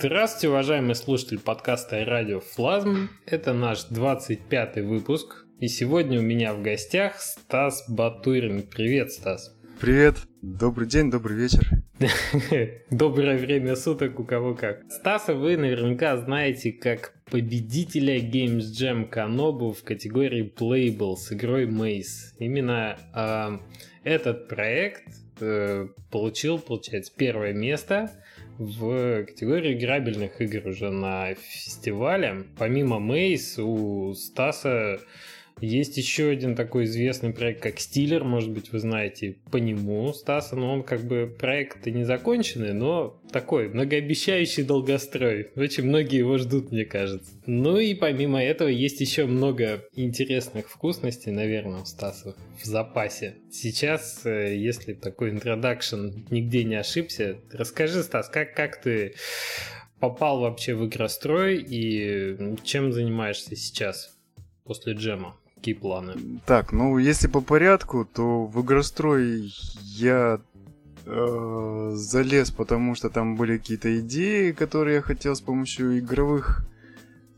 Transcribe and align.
Здравствуйте, 0.00 0.50
уважаемый 0.50 0.94
слушатель 0.94 1.40
подкаста 1.40 2.04
«Радио 2.04 2.38
Флазм». 2.38 3.08
Это 3.26 3.52
наш 3.52 3.84
25-й 3.90 4.82
выпуск. 4.82 5.44
И 5.58 5.66
сегодня 5.66 6.20
у 6.20 6.22
меня 6.22 6.54
в 6.54 6.62
гостях 6.62 7.20
Стас 7.20 7.84
Батурин. 7.88 8.62
Привет, 8.62 9.10
Стас. 9.10 9.58
Привет. 9.80 10.18
Добрый 10.40 10.86
день, 10.86 11.10
добрый 11.10 11.36
вечер. 11.36 11.68
Доброе 12.92 13.38
время 13.38 13.74
суток, 13.74 14.20
у 14.20 14.24
кого 14.24 14.54
как. 14.54 14.84
Стаса 14.88 15.34
вы 15.34 15.56
наверняка 15.56 16.16
знаете 16.16 16.70
как 16.70 17.14
победителя 17.28 18.20
Games 18.20 18.70
Jam 18.80 19.04
Канобу 19.04 19.72
в 19.72 19.82
категории 19.82 20.48
Playable 20.48 21.16
с 21.16 21.32
игрой 21.32 21.66
Maze. 21.66 22.36
Именно 22.38 22.96
э, 23.12 23.58
этот 24.04 24.46
проект 24.46 25.08
э, 25.40 25.88
получил, 26.12 26.60
получается, 26.60 27.12
первое 27.16 27.52
место 27.52 28.12
в 28.58 29.24
категории 29.24 29.78
играбельных 29.78 30.40
игр 30.40 30.68
уже 30.68 30.90
на 30.90 31.34
фестивале. 31.34 32.44
Помимо 32.58 32.96
Maze 32.96 33.62
у 33.62 34.14
Стаса 34.14 35.00
есть 35.60 35.96
еще 35.96 36.30
один 36.30 36.54
такой 36.54 36.84
известный 36.84 37.32
проект, 37.32 37.62
как 37.62 37.80
Стиллер, 37.80 38.24
может 38.24 38.50
быть, 38.50 38.72
вы 38.72 38.78
знаете 38.78 39.36
по 39.50 39.56
нему 39.56 40.12
Стаса, 40.12 40.56
но 40.56 40.72
он 40.72 40.82
как 40.82 41.02
бы 41.04 41.34
проект 41.38 41.86
не 41.86 42.04
законченный, 42.04 42.72
но 42.72 43.20
такой 43.32 43.68
многообещающий 43.68 44.62
долгострой. 44.62 45.50
Очень 45.56 45.84
многие 45.84 46.18
его 46.18 46.38
ждут, 46.38 46.70
мне 46.70 46.84
кажется. 46.84 47.30
Ну 47.46 47.78
и 47.78 47.94
помимо 47.94 48.42
этого 48.42 48.68
есть 48.68 49.00
еще 49.00 49.26
много 49.26 49.84
интересных 49.94 50.68
вкусностей, 50.68 51.32
наверное, 51.32 51.82
у 51.82 51.84
Стаса 51.84 52.34
в 52.60 52.64
запасе. 52.64 53.36
Сейчас, 53.50 54.24
э, 54.24 54.56
если 54.56 54.94
такой 54.94 55.30
интродакшн 55.30 56.10
нигде 56.30 56.64
не 56.64 56.76
ошибся, 56.76 57.38
расскажи, 57.52 58.02
Стас, 58.02 58.28
как, 58.28 58.54
как 58.54 58.80
ты 58.80 59.14
попал 60.00 60.40
вообще 60.40 60.74
в 60.74 60.86
игрострой 60.86 61.60
и 61.60 62.56
чем 62.62 62.92
занимаешься 62.92 63.56
сейчас 63.56 64.16
после 64.64 64.92
джема? 64.92 65.36
Какие 65.58 65.74
планы? 65.74 66.14
Так, 66.46 66.72
ну 66.72 66.98
если 66.98 67.26
по 67.26 67.40
порядку, 67.40 68.04
то 68.04 68.46
в 68.46 68.62
игрострой 68.62 69.52
я 69.96 70.40
э, 71.04 71.90
залез, 71.94 72.52
потому 72.52 72.94
что 72.94 73.10
там 73.10 73.34
были 73.34 73.58
какие-то 73.58 73.98
идеи, 73.98 74.52
которые 74.52 74.96
я 74.96 75.02
хотел 75.02 75.34
с 75.34 75.40
помощью 75.40 75.98
игровых 75.98 76.64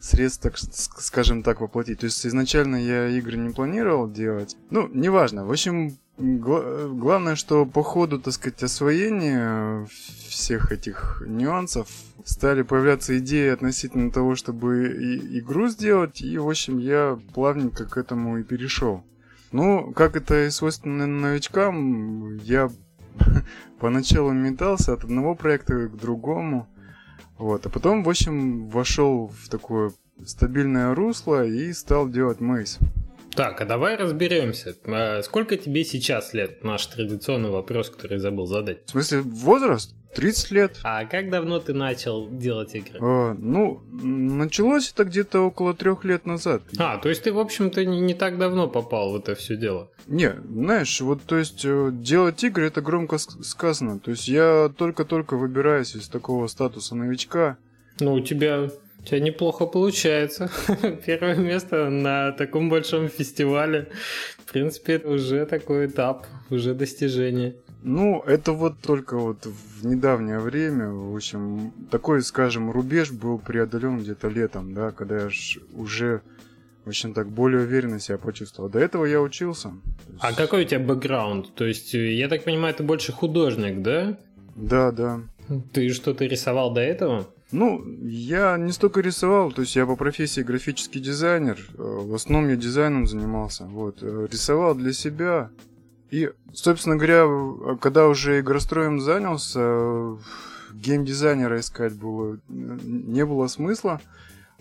средств, 0.00 0.42
так 0.42 0.58
скажем 0.58 1.42
так, 1.42 1.60
воплотить. 1.60 2.00
То 2.00 2.06
есть 2.06 2.26
изначально 2.26 2.76
я 2.76 3.08
игры 3.08 3.38
не 3.38 3.54
планировал 3.54 4.10
делать. 4.10 4.56
Ну, 4.70 4.88
неважно. 4.92 5.46
В 5.46 5.50
общем, 5.50 5.96
главное, 6.20 7.34
что 7.34 7.64
по 7.66 7.82
ходу, 7.82 8.20
так 8.20 8.34
сказать, 8.34 8.62
освоения 8.62 9.86
всех 10.28 10.70
этих 10.72 11.22
нюансов 11.26 11.88
стали 12.24 12.62
появляться 12.62 13.18
идеи 13.18 13.48
относительно 13.48 14.10
того, 14.10 14.36
чтобы 14.36 14.88
и 14.88 15.38
игру 15.38 15.68
сделать, 15.68 16.20
и, 16.20 16.38
в 16.38 16.48
общем, 16.48 16.78
я 16.78 17.18
плавненько 17.34 17.86
к 17.86 17.96
этому 17.96 18.38
и 18.38 18.42
перешел. 18.42 19.02
Ну, 19.52 19.92
как 19.92 20.16
это 20.16 20.46
и 20.46 20.50
свойственно 20.50 21.06
новичкам, 21.06 22.36
я 22.36 22.70
поначалу 23.80 24.32
метался 24.32 24.92
от 24.92 25.04
одного 25.04 25.34
проекта 25.34 25.88
к 25.88 25.96
другому, 25.96 26.68
вот, 27.38 27.64
а 27.64 27.70
потом, 27.70 28.04
в 28.04 28.08
общем, 28.08 28.68
вошел 28.68 29.28
в 29.28 29.48
такое 29.48 29.92
стабильное 30.26 30.94
русло 30.94 31.46
и 31.46 31.72
стал 31.72 32.08
делать 32.08 32.40
мейс. 32.40 32.78
Так, 33.34 33.60
а 33.60 33.64
давай 33.64 33.96
разберемся. 33.96 34.76
А 34.86 35.22
сколько 35.22 35.56
тебе 35.56 35.84
сейчас 35.84 36.34
лет? 36.34 36.64
Наш 36.64 36.86
традиционный 36.86 37.50
вопрос, 37.50 37.90
который 37.90 38.18
забыл 38.18 38.46
задать. 38.46 38.86
В 38.86 38.90
смысле, 38.90 39.20
возраст? 39.20 39.94
30 40.14 40.50
лет. 40.50 40.80
А 40.82 41.04
как 41.04 41.30
давно 41.30 41.60
ты 41.60 41.72
начал 41.72 42.28
делать 42.28 42.74
игры? 42.74 42.98
А, 43.00 43.34
ну, 43.38 43.80
началось 44.02 44.90
это 44.92 45.04
где-то 45.04 45.40
около 45.40 45.72
трех 45.72 46.04
лет 46.04 46.26
назад. 46.26 46.62
А, 46.78 46.98
то 46.98 47.08
есть 47.08 47.22
ты, 47.22 47.32
в 47.32 47.38
общем-то, 47.38 47.84
не, 47.84 48.00
не 48.00 48.14
так 48.14 48.38
давно 48.38 48.66
попал 48.66 49.12
в 49.12 49.16
это 49.16 49.34
все 49.36 49.56
дело? 49.56 49.90
Не, 50.08 50.32
знаешь, 50.32 51.00
вот, 51.00 51.22
то 51.22 51.36
есть, 51.36 51.64
э, 51.64 51.90
делать 51.92 52.42
игры, 52.42 52.66
это 52.66 52.80
громко 52.80 53.18
сказано. 53.18 54.00
То 54.00 54.10
есть, 54.10 54.26
я 54.26 54.72
только-только 54.76 55.36
выбираюсь 55.36 55.94
из 55.94 56.08
такого 56.08 56.48
статуса 56.48 56.96
новичка. 56.96 57.58
Ну, 58.00 58.14
у 58.14 58.20
тебя 58.20 58.70
у 59.00 59.06
тебя 59.06 59.20
неплохо 59.20 59.66
получается. 59.66 60.50
Первое 61.06 61.36
место 61.36 61.88
на 61.88 62.32
таком 62.32 62.68
большом 62.68 63.08
фестивале. 63.08 63.88
В 64.38 64.52
принципе, 64.52 64.94
это 64.94 65.08
уже 65.08 65.46
такой 65.46 65.86
этап, 65.86 66.26
уже 66.50 66.74
достижение. 66.74 67.56
Ну, 67.82 68.22
это 68.26 68.52
вот 68.52 68.78
только 68.80 69.16
вот 69.16 69.46
в 69.46 69.86
недавнее 69.86 70.38
время, 70.38 70.90
в 70.90 71.14
общем, 71.14 71.72
такой, 71.90 72.22
скажем, 72.22 72.70
рубеж 72.70 73.10
был 73.10 73.38
преодолен 73.38 74.00
где-то 74.00 74.28
летом, 74.28 74.74
да, 74.74 74.90
когда 74.90 75.22
я 75.22 75.30
уже, 75.72 76.20
в 76.84 76.88
общем, 76.88 77.14
так 77.14 77.30
более 77.30 77.62
уверенно 77.62 77.98
себя 77.98 78.18
почувствовал. 78.18 78.68
До 78.68 78.78
этого 78.78 79.06
я 79.06 79.22
учился. 79.22 79.72
Есть... 80.08 80.18
А 80.20 80.34
какой 80.34 80.64
у 80.64 80.66
тебя 80.66 80.80
бэкграунд? 80.80 81.54
То 81.54 81.64
есть, 81.64 81.94
я 81.94 82.28
так 82.28 82.44
понимаю, 82.44 82.74
ты 82.74 82.82
больше 82.82 83.12
художник, 83.12 83.80
да? 83.80 84.18
Да, 84.56 84.92
да. 84.92 85.22
Ты 85.72 85.88
что-то 85.90 86.26
рисовал 86.26 86.74
до 86.74 86.82
этого? 86.82 87.28
Ну, 87.52 87.84
я 88.02 88.56
не 88.56 88.70
столько 88.70 89.00
рисовал, 89.00 89.50
то 89.50 89.62
есть 89.62 89.74
я 89.74 89.84
по 89.84 89.96
профессии 89.96 90.40
графический 90.40 91.00
дизайнер, 91.00 91.58
э, 91.58 91.82
в 91.82 92.14
основном 92.14 92.48
я 92.48 92.56
дизайном 92.56 93.06
занимался, 93.08 93.64
вот, 93.64 93.98
э, 94.02 94.28
рисовал 94.30 94.76
для 94.76 94.92
себя. 94.92 95.50
И, 96.10 96.30
собственно 96.52 96.96
говоря, 96.96 97.26
когда 97.80 98.06
уже 98.06 98.40
игростроем 98.40 99.00
занялся, 99.00 100.16
геймдизайнера 100.72 101.58
искать 101.58 101.94
было, 101.94 102.38
не 102.48 103.24
было 103.26 103.48
смысла, 103.48 104.00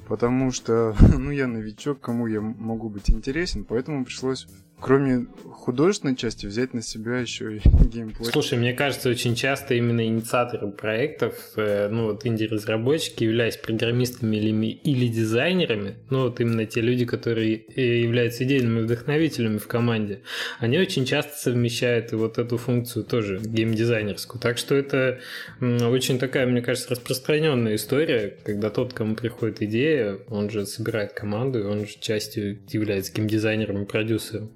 потому 0.07 0.51
что, 0.51 0.95
ну, 1.17 1.29
я 1.29 1.45
новичок, 1.47 1.99
кому 1.99 2.25
я 2.25 2.41
могу 2.41 2.89
быть 2.89 3.09
интересен, 3.11 3.65
поэтому 3.65 4.03
пришлось 4.03 4.47
кроме 4.79 5.27
художественной 5.69 6.15
части, 6.15 6.45
взять 6.47 6.73
на 6.73 6.81
себя 6.81 7.19
еще 7.19 7.57
и 7.57 7.61
геймплей. 7.87 8.31
Слушай, 8.31 8.57
мне 8.57 8.73
кажется, 8.73 9.09
очень 9.09 9.35
часто 9.35 9.75
именно 9.75 10.05
инициаторы 10.05 10.71
проектов, 10.71 11.35
э, 11.57 11.89
ну 11.89 12.07
вот 12.07 12.25
инди-разработчики, 12.25 13.23
являясь 13.23 13.57
программистами 13.57 14.37
или, 14.37 14.67
или 14.71 15.07
дизайнерами, 15.07 15.95
ну 16.09 16.23
вот 16.23 16.39
именно 16.39 16.65
те 16.65 16.81
люди, 16.81 17.05
которые 17.05 17.57
э, 17.75 18.01
являются 18.01 18.43
идейными 18.45 18.81
вдохновителями 18.81 19.57
в 19.57 19.67
команде, 19.67 20.21
они 20.59 20.79
очень 20.79 21.05
часто 21.05 21.37
совмещают 21.37 22.13
и 22.13 22.15
вот 22.15 22.37
эту 22.37 22.57
функцию 22.57 23.03
тоже 23.05 23.39
геймдизайнерскую. 23.43 24.41
Так 24.41 24.57
что 24.57 24.75
это 24.75 25.19
очень 25.59 26.17
такая, 26.19 26.47
мне 26.47 26.61
кажется, 26.61 26.89
распространенная 26.91 27.75
история, 27.75 28.37
когда 28.43 28.69
тот, 28.69 28.93
кому 28.93 29.15
приходит 29.15 29.61
идея, 29.61 30.17
он 30.29 30.49
же 30.49 30.65
собирает 30.65 31.13
команду, 31.13 31.59
и 31.59 31.63
он 31.63 31.85
же 31.85 31.93
частью 31.99 32.59
является 32.69 33.13
геймдизайнером 33.13 33.83
и 33.83 33.85
продюсером. 33.85 34.51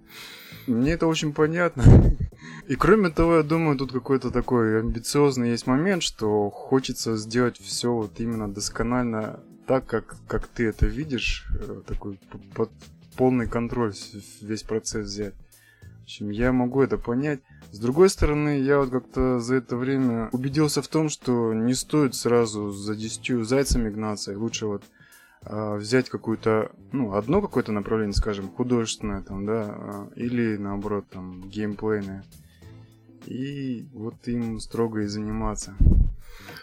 Мне 0.68 0.94
это 0.94 1.08
очень 1.08 1.34
понятно. 1.34 1.84
И 2.68 2.76
кроме 2.76 3.10
того, 3.10 3.38
я 3.38 3.44
думаю, 3.44 3.78
тут 3.78 3.92
какой-то 3.92 4.32
такой 4.32 4.80
амбициозный 4.80 5.52
есть 5.52 5.68
момент, 5.68 6.04
что 6.04 6.50
хочется 6.50 7.18
сделать 7.18 7.58
все 7.58 7.92
вот 7.92 8.20
именно 8.20 8.52
досконально 8.52 9.42
так, 9.68 9.86
как, 9.86 10.16
как 10.28 10.48
ты 10.48 10.68
это 10.68 10.86
видишь, 10.86 11.46
э, 11.60 11.82
такой 11.86 12.20
под 12.54 12.70
полный 13.16 13.48
контроль 13.48 13.94
весь 14.42 14.64
процесс 14.64 15.06
взять. 15.06 15.34
В 16.00 16.04
общем, 16.04 16.30
я 16.32 16.52
могу 16.52 16.82
это 16.82 16.98
понять. 16.98 17.40
С 17.72 17.80
другой 17.80 18.10
стороны, 18.10 18.60
я 18.60 18.80
вот 18.80 18.92
как-то 18.92 19.40
за 19.40 19.56
это 19.56 19.78
время 19.78 20.30
убедился 20.32 20.82
в 20.82 20.88
том, 20.88 21.10
что 21.10 21.54
не 21.54 21.74
стоит 21.74 22.14
сразу 22.14 22.72
за 22.72 22.96
десятью 22.96 23.44
зайцами 23.46 23.90
гнаться, 23.90 24.32
и 24.32 24.36
лучше 24.36 24.68
вот 24.68 24.84
взять 25.46 26.10
какую-то, 26.10 26.72
ну, 26.92 27.16
одно 27.16 27.42
какое-то 27.42 27.72
направление, 27.72 28.14
скажем, 28.14 28.50
художественное 28.50 29.22
там, 29.22 29.46
да, 29.46 29.66
а, 29.68 30.10
или 30.16 30.58
наоборот 30.58 31.06
там 31.10 31.50
геймплейное, 31.50 32.24
и 33.26 33.86
вот 33.94 34.16
им 34.28 34.60
строго 34.60 35.02
и 35.02 35.08
заниматься. 35.08 35.76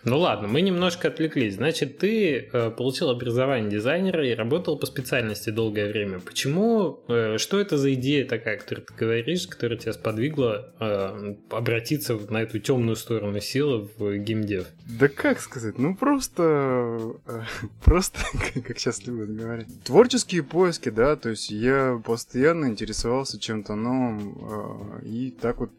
Ну 0.04 0.18
ладно, 0.18 0.48
мы 0.48 0.62
немножко 0.62 1.08
отвлеклись. 1.08 1.56
Значит, 1.56 1.98
ты 1.98 2.48
э, 2.52 2.70
получил 2.70 3.10
образование 3.10 3.70
дизайнера 3.70 4.26
и 4.26 4.34
работал 4.34 4.78
по 4.78 4.86
специальности 4.86 5.50
долгое 5.50 5.88
время. 5.88 6.20
Почему? 6.20 7.00
Э, 7.08 7.36
что 7.36 7.60
это 7.60 7.76
за 7.76 7.92
идея 7.94 8.26
такая, 8.26 8.56
которую 8.56 8.86
ты 8.86 8.94
говоришь, 8.94 9.46
которая 9.46 9.78
тебя 9.78 9.92
сподвигла 9.92 10.72
э, 10.80 11.34
обратиться 11.50 12.18
на 12.30 12.38
эту 12.38 12.58
темную 12.60 12.96
сторону 12.96 13.40
силы 13.40 13.90
в 13.98 14.16
геймдев? 14.16 14.66
Да 14.98 15.08
как 15.08 15.40
сказать? 15.40 15.78
Ну 15.78 15.94
просто... 15.94 17.16
Просто, 17.84 18.20
как 18.64 18.78
сейчас 18.78 19.06
любят 19.06 19.34
говорить. 19.34 19.66
Творческие 19.84 20.42
поиски, 20.42 20.88
да, 20.88 21.16
то 21.16 21.30
есть 21.30 21.50
я 21.50 22.00
постоянно 22.04 22.66
интересовался 22.66 23.38
чем-то 23.38 23.74
новым 23.74 25.00
и 25.02 25.30
так 25.30 25.58
вот 25.58 25.70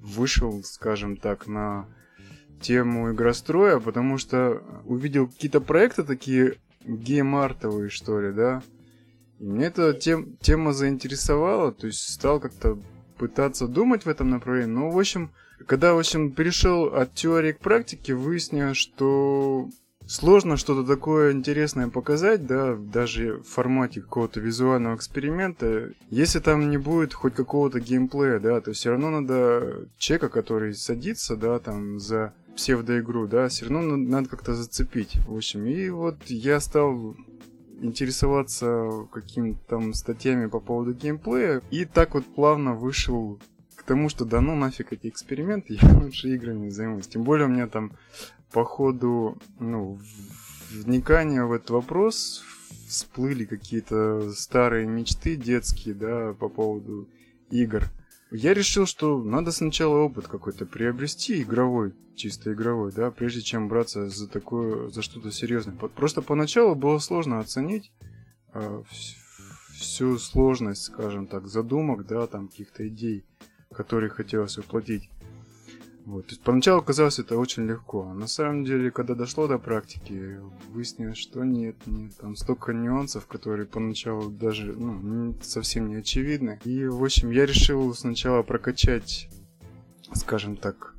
вышел, 0.00 0.62
скажем 0.64 1.16
так, 1.16 1.46
на 1.46 1.86
тему 2.62 3.12
игростроя, 3.12 3.78
потому 3.78 4.18
что 4.18 4.62
увидел 4.84 5.26
какие-то 5.26 5.60
проекты 5.60 6.04
такие 6.04 6.54
геймартовые, 6.84 7.90
что 7.90 8.20
ли, 8.20 8.32
да. 8.32 8.62
И 9.38 9.44
мне 9.44 9.66
эта 9.66 9.92
тем, 9.92 10.36
тема 10.36 10.72
заинтересовала, 10.72 11.72
то 11.72 11.86
есть 11.86 12.08
стал 12.08 12.40
как-то 12.40 12.78
пытаться 13.18 13.66
думать 13.68 14.04
в 14.04 14.08
этом 14.08 14.30
направлении. 14.30 14.72
Ну, 14.72 14.90
в 14.90 14.98
общем, 14.98 15.30
когда, 15.66 15.94
в 15.94 15.98
общем, 15.98 16.32
перешел 16.32 16.86
от 16.94 17.14
теории 17.14 17.52
к 17.52 17.60
практике, 17.60 18.14
выяснилось, 18.14 18.76
что 18.76 19.68
сложно 20.06 20.56
что-то 20.56 20.84
такое 20.84 21.32
интересное 21.32 21.88
показать, 21.88 22.46
да, 22.46 22.74
даже 22.74 23.38
в 23.38 23.44
формате 23.44 24.00
какого-то 24.00 24.40
визуального 24.40 24.96
эксперимента, 24.96 25.92
если 26.10 26.38
там 26.40 26.70
не 26.70 26.78
будет 26.78 27.14
хоть 27.14 27.34
какого-то 27.34 27.80
геймплея, 27.80 28.38
да, 28.38 28.60
то 28.60 28.72
все 28.72 28.90
равно 28.90 29.10
надо 29.10 29.86
человека, 29.98 30.28
который 30.28 30.74
садится, 30.74 31.36
да, 31.36 31.58
там 31.58 31.98
за 32.00 32.32
псевдоигру, 32.56 33.28
да, 33.28 33.48
все 33.48 33.68
равно 33.68 33.96
надо 33.96 34.28
как-то 34.28 34.54
зацепить. 34.54 35.16
В 35.26 35.36
общем, 35.36 35.66
и 35.66 35.88
вот 35.90 36.16
я 36.26 36.60
стал 36.60 37.16
интересоваться 37.80 39.06
какими-то 39.12 39.60
там 39.66 39.94
статьями 39.94 40.46
по 40.46 40.60
поводу 40.60 40.94
геймплея, 40.94 41.62
и 41.70 41.84
так 41.84 42.14
вот 42.14 42.24
плавно 42.24 42.74
вышел 42.74 43.40
к 43.76 43.82
тому, 43.82 44.08
что 44.08 44.24
да 44.24 44.40
ну 44.40 44.54
нафиг 44.54 44.92
эти 44.92 45.08
эксперименты, 45.08 45.78
я 45.82 45.88
лучше 45.98 46.28
играми 46.28 46.68
займусь. 46.68 47.08
Тем 47.08 47.24
более 47.24 47.46
у 47.46 47.50
меня 47.50 47.66
там 47.66 47.92
по 48.52 48.64
ходу 48.64 49.38
ну, 49.58 49.98
вникания 50.70 51.44
в 51.44 51.52
этот 51.52 51.70
вопрос 51.70 52.44
всплыли 52.88 53.44
какие-то 53.44 54.32
старые 54.32 54.86
мечты 54.86 55.36
детские, 55.36 55.94
да, 55.94 56.34
по 56.34 56.48
поводу 56.48 57.08
игр. 57.50 57.84
Я 58.34 58.54
решил, 58.54 58.86
что 58.86 59.22
надо 59.22 59.52
сначала 59.52 59.98
опыт 59.98 60.26
какой-то 60.26 60.64
приобрести, 60.64 61.42
игровой, 61.42 61.92
чисто 62.16 62.54
игровой, 62.54 62.90
да, 62.90 63.10
прежде 63.10 63.42
чем 63.42 63.68
браться 63.68 64.08
за 64.08 64.26
такое, 64.26 64.88
за 64.88 65.02
что-то 65.02 65.30
серьезное. 65.30 65.74
Просто 65.74 66.22
поначалу 66.22 66.74
было 66.74 66.98
сложно 66.98 67.40
оценить 67.40 67.92
э, 68.54 68.82
всю 69.74 70.16
сложность, 70.18 70.84
скажем 70.84 71.26
так, 71.26 71.46
задумок, 71.46 72.06
да, 72.06 72.26
там 72.26 72.48
каких-то 72.48 72.88
идей, 72.88 73.26
которые 73.70 74.08
хотелось 74.08 74.56
воплотить. 74.56 75.10
Вот. 76.04 76.26
То 76.26 76.32
есть 76.32 76.42
поначалу 76.42 76.82
казалось 76.82 77.18
это 77.18 77.38
очень 77.38 77.66
легко, 77.66 78.08
а 78.08 78.14
на 78.14 78.26
самом 78.26 78.64
деле, 78.64 78.90
когда 78.90 79.14
дошло 79.14 79.46
до 79.46 79.58
практики, 79.58 80.40
выяснилось, 80.70 81.18
что 81.18 81.44
нет, 81.44 81.76
нет, 81.86 82.16
там 82.16 82.34
столько 82.34 82.72
нюансов, 82.72 83.26
которые 83.26 83.66
поначалу 83.66 84.30
даже 84.30 84.72
ну, 84.72 85.34
совсем 85.42 85.88
не 85.88 85.96
очевидны. 85.96 86.58
И, 86.64 86.86
в 86.86 87.04
общем, 87.04 87.30
я 87.30 87.46
решил 87.46 87.94
сначала 87.94 88.42
прокачать, 88.42 89.28
скажем 90.14 90.56
так, 90.56 90.94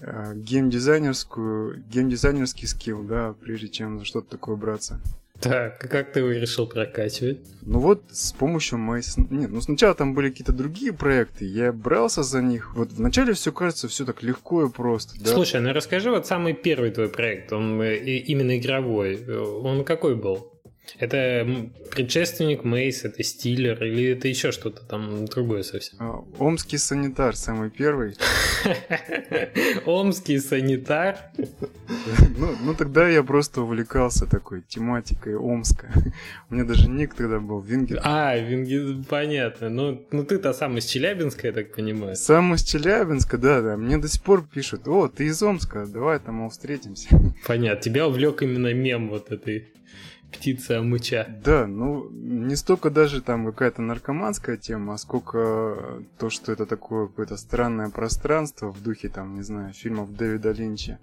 э, 0.00 0.34
геймдизайнерскую, 0.34 1.84
геймдизайнерский 1.88 2.66
скилл, 2.66 3.02
да, 3.02 3.34
прежде 3.34 3.68
чем 3.68 3.98
за 3.98 4.06
что-то 4.06 4.30
такое 4.30 4.56
браться. 4.56 5.00
Так, 5.40 5.84
а 5.84 5.88
как 5.88 6.12
ты 6.12 6.20
его 6.20 6.30
решил 6.30 6.66
прокачивать? 6.66 7.40
Ну 7.62 7.80
вот 7.80 8.02
с 8.10 8.32
помощью 8.32 8.78
Майс... 8.78 9.16
Нет, 9.16 9.50
ну 9.50 9.60
сначала 9.60 9.94
там 9.94 10.14
были 10.14 10.30
какие-то 10.30 10.52
другие 10.52 10.92
проекты, 10.92 11.44
я 11.44 11.72
брался 11.72 12.22
за 12.22 12.40
них. 12.40 12.74
Вот 12.74 12.92
вначале 12.92 13.32
все 13.34 13.52
кажется 13.52 13.88
все 13.88 14.04
так 14.04 14.22
легко 14.22 14.64
и 14.64 14.70
просто. 14.70 15.18
Да? 15.20 15.30
Слушай, 15.30 15.60
ну 15.60 15.72
расскажи 15.72 16.10
вот 16.10 16.26
самый 16.26 16.54
первый 16.54 16.90
твой 16.90 17.08
проект, 17.08 17.52
он 17.52 17.80
э, 17.82 17.96
именно 17.96 18.56
игровой, 18.56 19.16
э, 19.16 19.38
он 19.38 19.84
какой 19.84 20.16
был? 20.16 20.52
Это 20.98 21.46
предшественник 21.90 22.64
Мейс, 22.64 23.04
это 23.04 23.22
стилер 23.22 23.82
или 23.84 24.12
это 24.12 24.28
еще 24.28 24.52
что-то 24.52 24.84
там 24.84 25.26
другое 25.26 25.62
совсем? 25.62 25.98
А, 26.00 26.24
Омский 26.38 26.78
санитар 26.78 27.36
самый 27.36 27.70
первый. 27.70 28.16
Омский 29.86 30.38
санитар? 30.38 31.18
Ну, 32.38 32.54
ну 32.62 32.74
тогда 32.74 33.08
я 33.08 33.22
просто 33.22 33.62
увлекался 33.62 34.26
такой 34.26 34.60
тематикой 34.60 35.36
Омска. 35.36 35.90
У 36.50 36.54
меня 36.54 36.64
даже 36.64 36.88
ник 36.88 37.14
тогда 37.14 37.40
был 37.40 37.60
Вингер. 37.60 38.00
А, 38.04 38.36
Вингер, 38.36 39.02
понятно. 39.08 39.70
Ну, 39.70 40.06
ну 40.10 40.24
ты-то 40.24 40.52
сам 40.52 40.76
из 40.76 40.84
Челябинска, 40.84 41.46
я 41.46 41.52
так 41.52 41.74
понимаю. 41.74 42.14
Сам 42.16 42.54
из 42.54 42.62
Челябинска, 42.62 43.38
да, 43.38 43.62
да. 43.62 43.76
Мне 43.76 43.96
до 43.96 44.08
сих 44.08 44.22
пор 44.22 44.46
пишут, 44.46 44.86
о, 44.86 45.08
ты 45.08 45.26
из 45.26 45.42
Омска, 45.42 45.86
давай 45.86 46.18
там 46.18 46.36
мы 46.36 46.50
встретимся. 46.50 47.08
Понятно. 47.46 47.80
Тебя 47.80 48.06
увлек 48.06 48.42
именно 48.42 48.74
мем 48.74 49.08
вот 49.08 49.32
этой 49.32 49.68
птица 50.32 50.82
мыча. 50.82 51.26
Да, 51.44 51.66
ну 51.66 52.08
не 52.10 52.56
столько 52.56 52.90
даже 52.90 53.22
там 53.22 53.46
какая-то 53.46 53.82
наркоманская 53.82 54.56
тема, 54.56 54.94
а 54.94 54.98
сколько 54.98 56.02
то, 56.18 56.30
что 56.30 56.52
это 56.52 56.66
такое 56.66 57.06
какое-то 57.06 57.36
странное 57.36 57.90
пространство 57.90 58.70
в 58.70 58.82
духе 58.82 59.08
там, 59.08 59.34
не 59.34 59.42
знаю, 59.42 59.72
фильмов 59.72 60.14
Дэвида 60.14 60.52
Линча. 60.52 60.98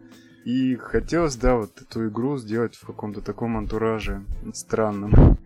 И 0.45 0.75
хотелось, 0.75 1.37
да, 1.37 1.55
вот 1.55 1.81
эту 1.81 2.07
игру 2.09 2.37
сделать 2.37 2.75
в 2.75 2.85
каком-то 2.85 3.21
таком 3.21 3.57
антураже 3.57 4.23
странном. 4.53 5.37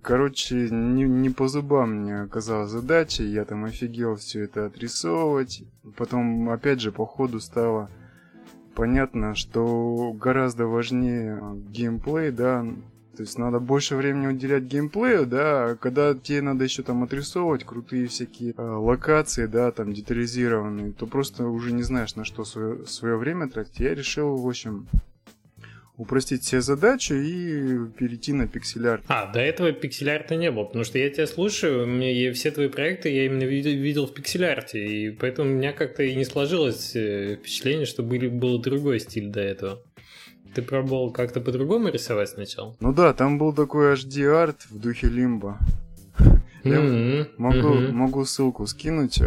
Короче, 0.00 0.70
не, 0.70 1.02
не 1.02 1.28
по 1.30 1.48
зубам 1.48 2.02
мне 2.02 2.20
оказалась 2.20 2.70
задача, 2.70 3.24
я 3.24 3.44
там 3.44 3.64
офигел 3.64 4.16
все 4.16 4.44
это 4.44 4.66
отрисовывать. 4.66 5.64
Потом, 5.96 6.48
опять 6.50 6.80
же, 6.80 6.92
по 6.92 7.04
ходу 7.04 7.40
стало 7.40 7.90
понятно, 8.74 9.34
что 9.34 10.12
гораздо 10.12 10.66
важнее 10.66 11.42
геймплей, 11.68 12.30
да, 12.30 12.64
то 13.18 13.22
есть 13.22 13.36
надо 13.36 13.58
больше 13.58 13.96
времени 13.96 14.28
уделять 14.28 14.62
геймплею, 14.62 15.26
да, 15.26 15.70
а 15.70 15.74
когда 15.74 16.14
тебе 16.14 16.40
надо 16.40 16.62
еще 16.62 16.84
там 16.84 17.02
отрисовывать 17.02 17.64
крутые 17.64 18.06
всякие 18.06 18.54
э, 18.56 18.62
локации, 18.62 19.46
да, 19.46 19.72
там 19.72 19.92
детализированные, 19.92 20.92
то 20.92 21.08
просто 21.08 21.48
уже 21.48 21.72
не 21.72 21.82
знаешь, 21.82 22.14
на 22.14 22.24
что 22.24 22.44
свое, 22.44 22.86
свое 22.86 23.16
время 23.16 23.48
тратить. 23.48 23.80
Я 23.80 23.96
решил, 23.96 24.36
в 24.36 24.46
общем, 24.46 24.86
упростить 25.96 26.44
все 26.44 26.60
задачи 26.60 27.12
и 27.12 27.90
перейти 27.98 28.32
на 28.32 28.46
пиксель-арт. 28.46 29.02
А, 29.08 29.26
до 29.26 29.40
этого 29.40 29.72
пиксель-арта 29.72 30.36
не 30.36 30.52
было, 30.52 30.62
потому 30.62 30.84
что 30.84 31.00
я 31.00 31.10
тебя 31.10 31.26
слушаю, 31.26 31.88
мне 31.88 32.32
все 32.34 32.52
твои 32.52 32.68
проекты 32.68 33.08
я 33.08 33.26
именно 33.26 33.42
видел, 33.42 33.72
видел 33.72 34.06
в 34.06 34.14
пиксель-арте, 34.14 34.86
и 34.86 35.10
поэтому 35.10 35.50
у 35.50 35.54
меня 35.54 35.72
как-то 35.72 36.04
и 36.04 36.14
не 36.14 36.24
сложилось 36.24 36.94
э, 36.94 37.34
впечатление, 37.40 37.84
что 37.84 38.04
были, 38.04 38.28
был 38.28 38.60
другой 38.60 39.00
стиль 39.00 39.26
до 39.26 39.40
этого. 39.40 39.82
Ты 40.54 40.62
пробовал 40.62 41.10
как-то 41.10 41.40
по-другому 41.40 41.88
рисовать 41.88 42.30
сначала? 42.30 42.74
Ну 42.80 42.92
да, 42.92 43.12
там 43.12 43.38
был 43.38 43.52
такой 43.52 43.94
HD-арт 43.94 44.66
в 44.70 44.78
духе 44.78 45.08
Лимба. 45.08 45.58
Mm-hmm. 46.64 47.28
Могу, 47.38 47.68
mm-hmm. 47.68 47.92
могу 47.92 48.24
ссылку 48.24 48.66
скинуть. 48.66 49.20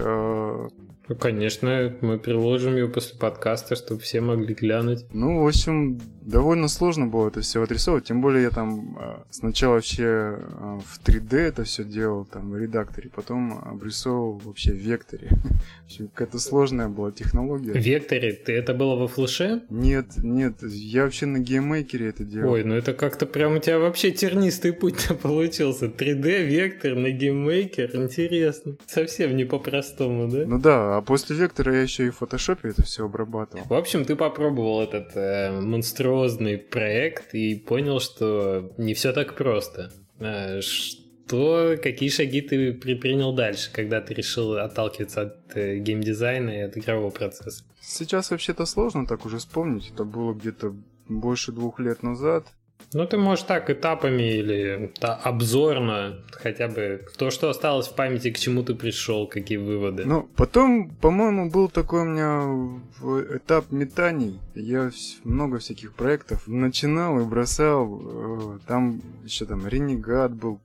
Ну, 1.11 1.17
конечно, 1.17 1.93
мы 1.99 2.17
приложим 2.17 2.75
ее 2.75 2.87
после 2.87 3.19
подкаста, 3.19 3.75
чтобы 3.75 3.99
все 3.99 4.21
могли 4.21 4.53
глянуть. 4.53 5.05
Ну, 5.11 5.43
в 5.43 5.47
общем, 5.47 5.99
довольно 6.21 6.69
сложно 6.69 7.07
было 7.07 7.27
это 7.27 7.41
все 7.41 7.61
отрисовывать, 7.61 8.05
тем 8.05 8.21
более 8.21 8.43
я 8.43 8.49
там 8.49 8.97
а, 8.97 9.23
сначала 9.29 9.73
вообще 9.73 10.05
а, 10.05 10.79
в 10.79 11.01
3D 11.03 11.35
это 11.35 11.63
все 11.65 11.83
делал, 11.83 12.23
там, 12.23 12.51
в 12.51 12.57
редакторе, 12.57 13.09
потом 13.13 13.59
обрисовывал 13.65 14.41
вообще 14.45 14.71
в 14.71 14.77
векторе. 14.77 15.29
В 15.81 15.93
общем, 15.93 16.07
какая-то 16.07 16.39
сложная 16.39 16.87
была 16.87 17.11
технология. 17.11 17.73
В 17.73 17.75
векторе? 17.75 18.31
Ты 18.31 18.53
это 18.53 18.73
было 18.73 18.95
во 18.95 19.09
флеше? 19.09 19.63
Нет, 19.69 20.05
нет, 20.17 20.53
я 20.63 21.03
вообще 21.03 21.25
на 21.25 21.39
Game 21.39 21.66
Maker 21.66 22.00
е 22.00 22.07
это 22.07 22.23
делал. 22.23 22.53
Ой, 22.53 22.63
ну 22.63 22.75
это 22.75 22.93
как-то 22.93 23.25
прям 23.25 23.57
у 23.57 23.59
тебя 23.59 23.77
вообще 23.77 24.11
тернистый 24.11 24.71
путь 24.71 25.09
получился. 25.21 25.87
3D, 25.87 26.45
вектор 26.45 26.95
на 26.95 27.11
Game 27.11 27.44
Maker, 27.44 27.93
интересно. 27.97 28.77
Совсем 28.87 29.35
не 29.35 29.43
по-простому, 29.43 30.29
да? 30.29 30.45
Ну 30.47 30.59
да, 30.59 30.97
а 30.97 31.00
после 31.01 31.35
вектора 31.35 31.73
я 31.73 31.81
еще 31.81 32.07
и 32.07 32.09
в 32.09 32.17
фотошопе 32.17 32.69
это 32.69 32.83
все 32.83 33.05
обрабатывал. 33.05 33.65
В 33.65 33.73
общем, 33.73 34.05
ты 34.05 34.15
попробовал 34.15 34.81
этот 34.81 35.15
э, 35.15 35.59
монструозный 35.59 36.57
проект 36.57 37.33
и 37.33 37.55
понял, 37.55 37.99
что 37.99 38.73
не 38.77 38.93
все 38.93 39.13
так 39.13 39.35
просто. 39.35 39.91
Э, 40.19 40.61
что, 40.61 41.77
какие 41.81 42.09
шаги 42.09 42.41
ты 42.41 42.73
предпринял 42.73 43.33
дальше, 43.33 43.71
когда 43.73 44.01
ты 44.01 44.13
решил 44.13 44.57
отталкиваться 44.57 45.21
от 45.21 45.55
э, 45.55 45.77
геймдизайна 45.77 46.49
и 46.49 46.59
от 46.61 46.77
игрового 46.77 47.09
процесса? 47.09 47.63
Сейчас 47.81 48.31
вообще-то 48.31 48.65
сложно 48.65 49.07
так 49.07 49.25
уже 49.25 49.37
вспомнить. 49.37 49.91
Это 49.93 50.03
было 50.03 50.33
где-то 50.33 50.75
больше 51.07 51.51
двух 51.51 51.79
лет 51.79 52.03
назад. 52.03 52.47
Ну, 52.93 53.07
ты 53.07 53.17
можешь 53.17 53.45
так 53.45 53.69
этапами 53.69 54.23
или 54.23 54.91
да, 54.99 55.15
обзорно, 55.15 56.19
хотя 56.31 56.67
бы 56.67 57.05
то, 57.17 57.31
что 57.31 57.49
осталось 57.49 57.87
в 57.87 57.95
памяти, 57.95 58.31
к 58.31 58.37
чему 58.37 58.63
ты 58.63 58.75
пришел, 58.75 59.27
какие 59.27 59.57
выводы. 59.57 60.03
Ну, 60.05 60.27
потом, 60.35 60.89
по-моему, 60.89 61.49
был 61.49 61.69
такой 61.69 62.01
у 62.01 62.05
меня 62.05 63.35
этап 63.35 63.71
метаний. 63.71 64.41
Я 64.55 64.91
много 65.23 65.59
всяких 65.59 65.93
проектов 65.93 66.47
начинал 66.47 67.19
и 67.21 67.23
бросал. 67.23 68.57
Э, 68.57 68.59
там 68.67 69.01
еще 69.23 69.45
там 69.45 69.65
Ренегат 69.65 70.33
был, 70.33 70.59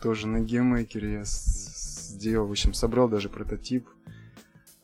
тоже 0.00 0.26
на 0.26 0.40
Game 0.40 0.69
Maker 0.69 1.05
е 1.05 1.12
я 1.12 1.22
сделал, 1.24 2.46
в 2.46 2.50
общем, 2.50 2.72
собрал 2.72 3.08
даже 3.08 3.28
прототип. 3.28 3.86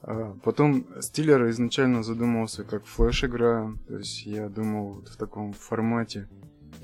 А 0.03 0.37
потом 0.45 0.87
Стиллер 1.01 1.49
изначально 1.49 2.03
задумывался 2.03 2.63
как 2.63 2.85
флеш-игра, 2.85 3.73
то 3.89 3.97
есть 3.97 4.27
я 4.27 4.51
думал 4.51 4.93
вот 4.93 5.09
в 5.09 5.17
таком 5.17 5.55
формате. 5.55 6.29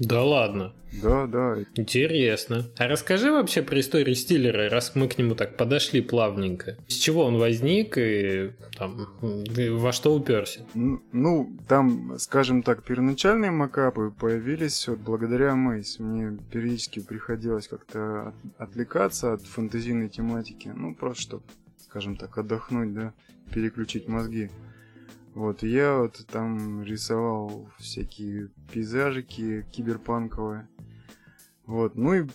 Да 0.00 0.25
ладно. 0.25 0.73
Да, 1.02 1.26
да. 1.26 1.59
Интересно. 1.75 2.64
А 2.78 2.88
расскажи 2.88 3.30
вообще 3.30 3.62
про 3.62 3.78
историю 3.80 4.14
Стиллера, 4.16 4.71
раз 4.71 4.95
мы 4.95 5.09
к 5.09 5.19
нему 5.19 5.35
так 5.35 5.57
подошли 5.57 6.00
плавненько. 6.00 6.78
С 6.88 6.95
чего 6.95 7.25
он 7.25 7.37
возник 7.37 7.97
и 7.97 8.52
там, 8.76 9.07
во 9.21 9.92
что 9.92 10.14
уперся? 10.14 10.62
Ну, 10.75 11.57
там, 11.69 12.19
скажем 12.19 12.62
так, 12.62 12.83
первоначальные 12.83 13.50
макапы 13.50 14.11
появились 14.19 14.88
вот 14.88 14.99
благодаря 15.00 15.54
Мейс. 15.54 15.99
Мне 15.99 16.38
периодически 16.50 17.00
приходилось 17.00 17.69
как-то 17.69 18.35
отвлекаться 18.57 19.35
от 19.35 19.42
фэнтезийной 19.42 20.09
тематики. 20.09 20.73
Ну, 20.75 20.95
просто 20.95 21.23
чтобы, 21.23 21.42
скажем 21.78 22.16
так, 22.16 22.37
отдохнуть, 22.38 22.95
да, 22.95 23.12
переключить 23.52 24.09
мозги. 24.09 24.50
Вот, 25.40 25.62
я 25.62 25.97
вот 25.97 26.20
там 26.30 26.82
рисовал 26.82 27.70
всякие 27.78 28.50
пейзажики 28.70 29.64
киберпанковые. 29.73 30.68
Вот, 31.64 31.94
ну 31.94 32.12
и 32.12 32.26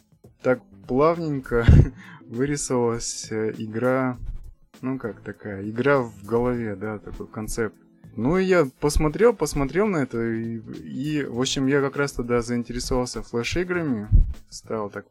так 0.42 0.64
плавненько 0.88 1.68
вырисовалась 2.22 3.32
э, 3.32 3.54
игра, 3.60 4.18
ну 4.82 4.98
как 4.98 5.20
такая, 5.20 5.70
игра 5.70 6.02
в 6.02 6.26
голове, 6.26 6.76
да, 6.76 6.98
такой 6.98 7.28
концепт. 7.28 7.78
Ну 8.16 8.38
и 8.38 8.46
я 8.46 8.68
посмотрел, 8.80 9.34
посмотрел 9.34 9.88
на 9.88 9.98
это, 9.98 10.22
и, 10.24 10.60
и 10.84 11.24
в 11.24 11.40
общем, 11.40 11.68
я 11.68 11.82
как 11.82 11.98
раз 11.98 12.14
тогда 12.14 12.42
заинтересовался 12.42 13.22
флеш-играми, 13.22 14.08
стал 14.50 14.90
так 14.90 15.06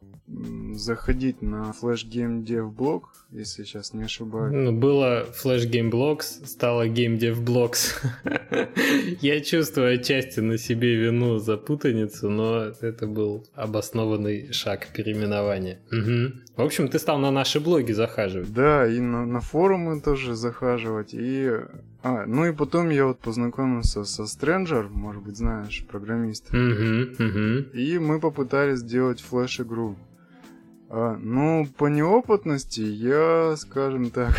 заходить 0.73 1.41
на 1.41 1.73
Flash 1.79 2.09
Game 2.09 2.43
Dev 2.43 2.73
Blog, 2.75 3.03
если 3.31 3.63
сейчас 3.63 3.93
не 3.93 4.03
ошибаюсь. 4.03 4.53
Ну, 4.53 4.71
было 4.71 5.25
Flash 5.43 5.69
Game 5.69 5.91
Blogs, 5.91 6.45
стало 6.45 6.87
Game 6.87 7.19
Dev 7.19 7.43
Blogs. 7.43 7.93
Я 9.21 9.41
чувствую 9.41 9.93
отчасти 9.93 10.39
на 10.39 10.57
себе 10.57 10.95
вину 10.95 11.37
за 11.37 11.57
путаницу, 11.57 12.29
но 12.29 12.71
это 12.81 13.07
был 13.07 13.45
обоснованный 13.53 14.51
шаг 14.51 14.87
переименования. 14.93 15.79
Угу. 15.91 16.55
В 16.57 16.61
общем, 16.61 16.87
ты 16.87 16.97
стал 16.99 17.19
на 17.19 17.31
наши 17.31 17.59
блоги 17.59 17.91
захаживать. 17.91 18.51
Да, 18.53 18.87
и 18.87 18.99
на, 18.99 19.25
на 19.25 19.41
форумы 19.41 20.01
тоже 20.01 20.35
захаживать, 20.35 21.13
и... 21.13 21.51
А, 22.07 22.27
ну 22.27 22.45
и 22.45 22.51
потом 22.53 22.89
я 22.89 23.07
вот 23.07 23.17
познакомился 23.17 24.03
со 24.03 24.23
Stranger, 24.23 24.89
может 24.89 25.23
быть, 25.23 25.37
знаешь, 25.37 25.83
программист. 25.89 26.53
Угу, 26.53 27.13
угу. 27.17 27.69
И 27.73 27.97
мы 27.97 28.19
попытались 28.19 28.81
сделать 28.81 29.21
флеш-игру. 29.21 29.95
А, 30.87 31.17
ну, 31.17 31.67
по 31.79 31.87
неопытности 31.87 32.81
я, 32.81 33.55
скажем 33.57 34.11
так, 34.11 34.35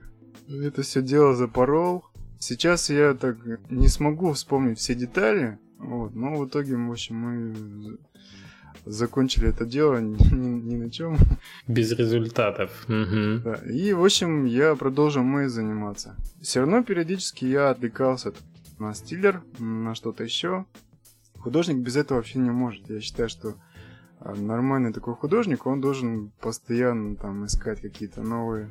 это 0.48 0.82
все 0.82 1.00
дело 1.00 1.34
запорол. 1.34 2.04
Сейчас 2.38 2.90
я 2.90 3.14
так 3.14 3.38
не 3.70 3.88
смогу 3.88 4.34
вспомнить 4.34 4.78
все 4.78 4.94
детали, 4.94 5.58
вот, 5.78 6.14
но 6.14 6.36
в 6.36 6.46
итоге, 6.46 6.76
в 6.76 6.90
общем, 6.90 7.16
мы 7.16 7.98
закончили 8.86 9.48
это 9.48 9.66
дело 9.66 9.98
ни, 10.00 10.16
ни 10.32 10.76
на 10.76 10.90
чем. 10.90 11.18
Без 11.66 11.92
результатов. 11.92 12.70
Угу. 12.88 13.42
Да. 13.44 13.54
И, 13.70 13.92
в 13.92 14.04
общем, 14.04 14.44
я 14.44 14.74
продолжил 14.76 15.22
мы 15.22 15.48
заниматься. 15.48 16.16
Все 16.40 16.60
равно 16.60 16.82
периодически 16.82 17.44
я 17.44 17.70
отвлекался 17.70 18.32
на 18.78 18.94
стилер, 18.94 19.42
на 19.58 19.94
что-то 19.94 20.24
еще. 20.24 20.64
Художник 21.38 21.76
без 21.78 21.96
этого 21.96 22.18
вообще 22.18 22.38
не 22.38 22.50
может. 22.50 22.88
Я 22.88 23.00
считаю, 23.00 23.28
что 23.28 23.54
а 24.20 24.34
нормальный 24.34 24.92
такой 24.92 25.14
художник, 25.14 25.66
он 25.66 25.80
должен 25.80 26.32
постоянно 26.40 27.16
там 27.16 27.46
искать 27.46 27.80
какие-то 27.80 28.22
новые 28.22 28.70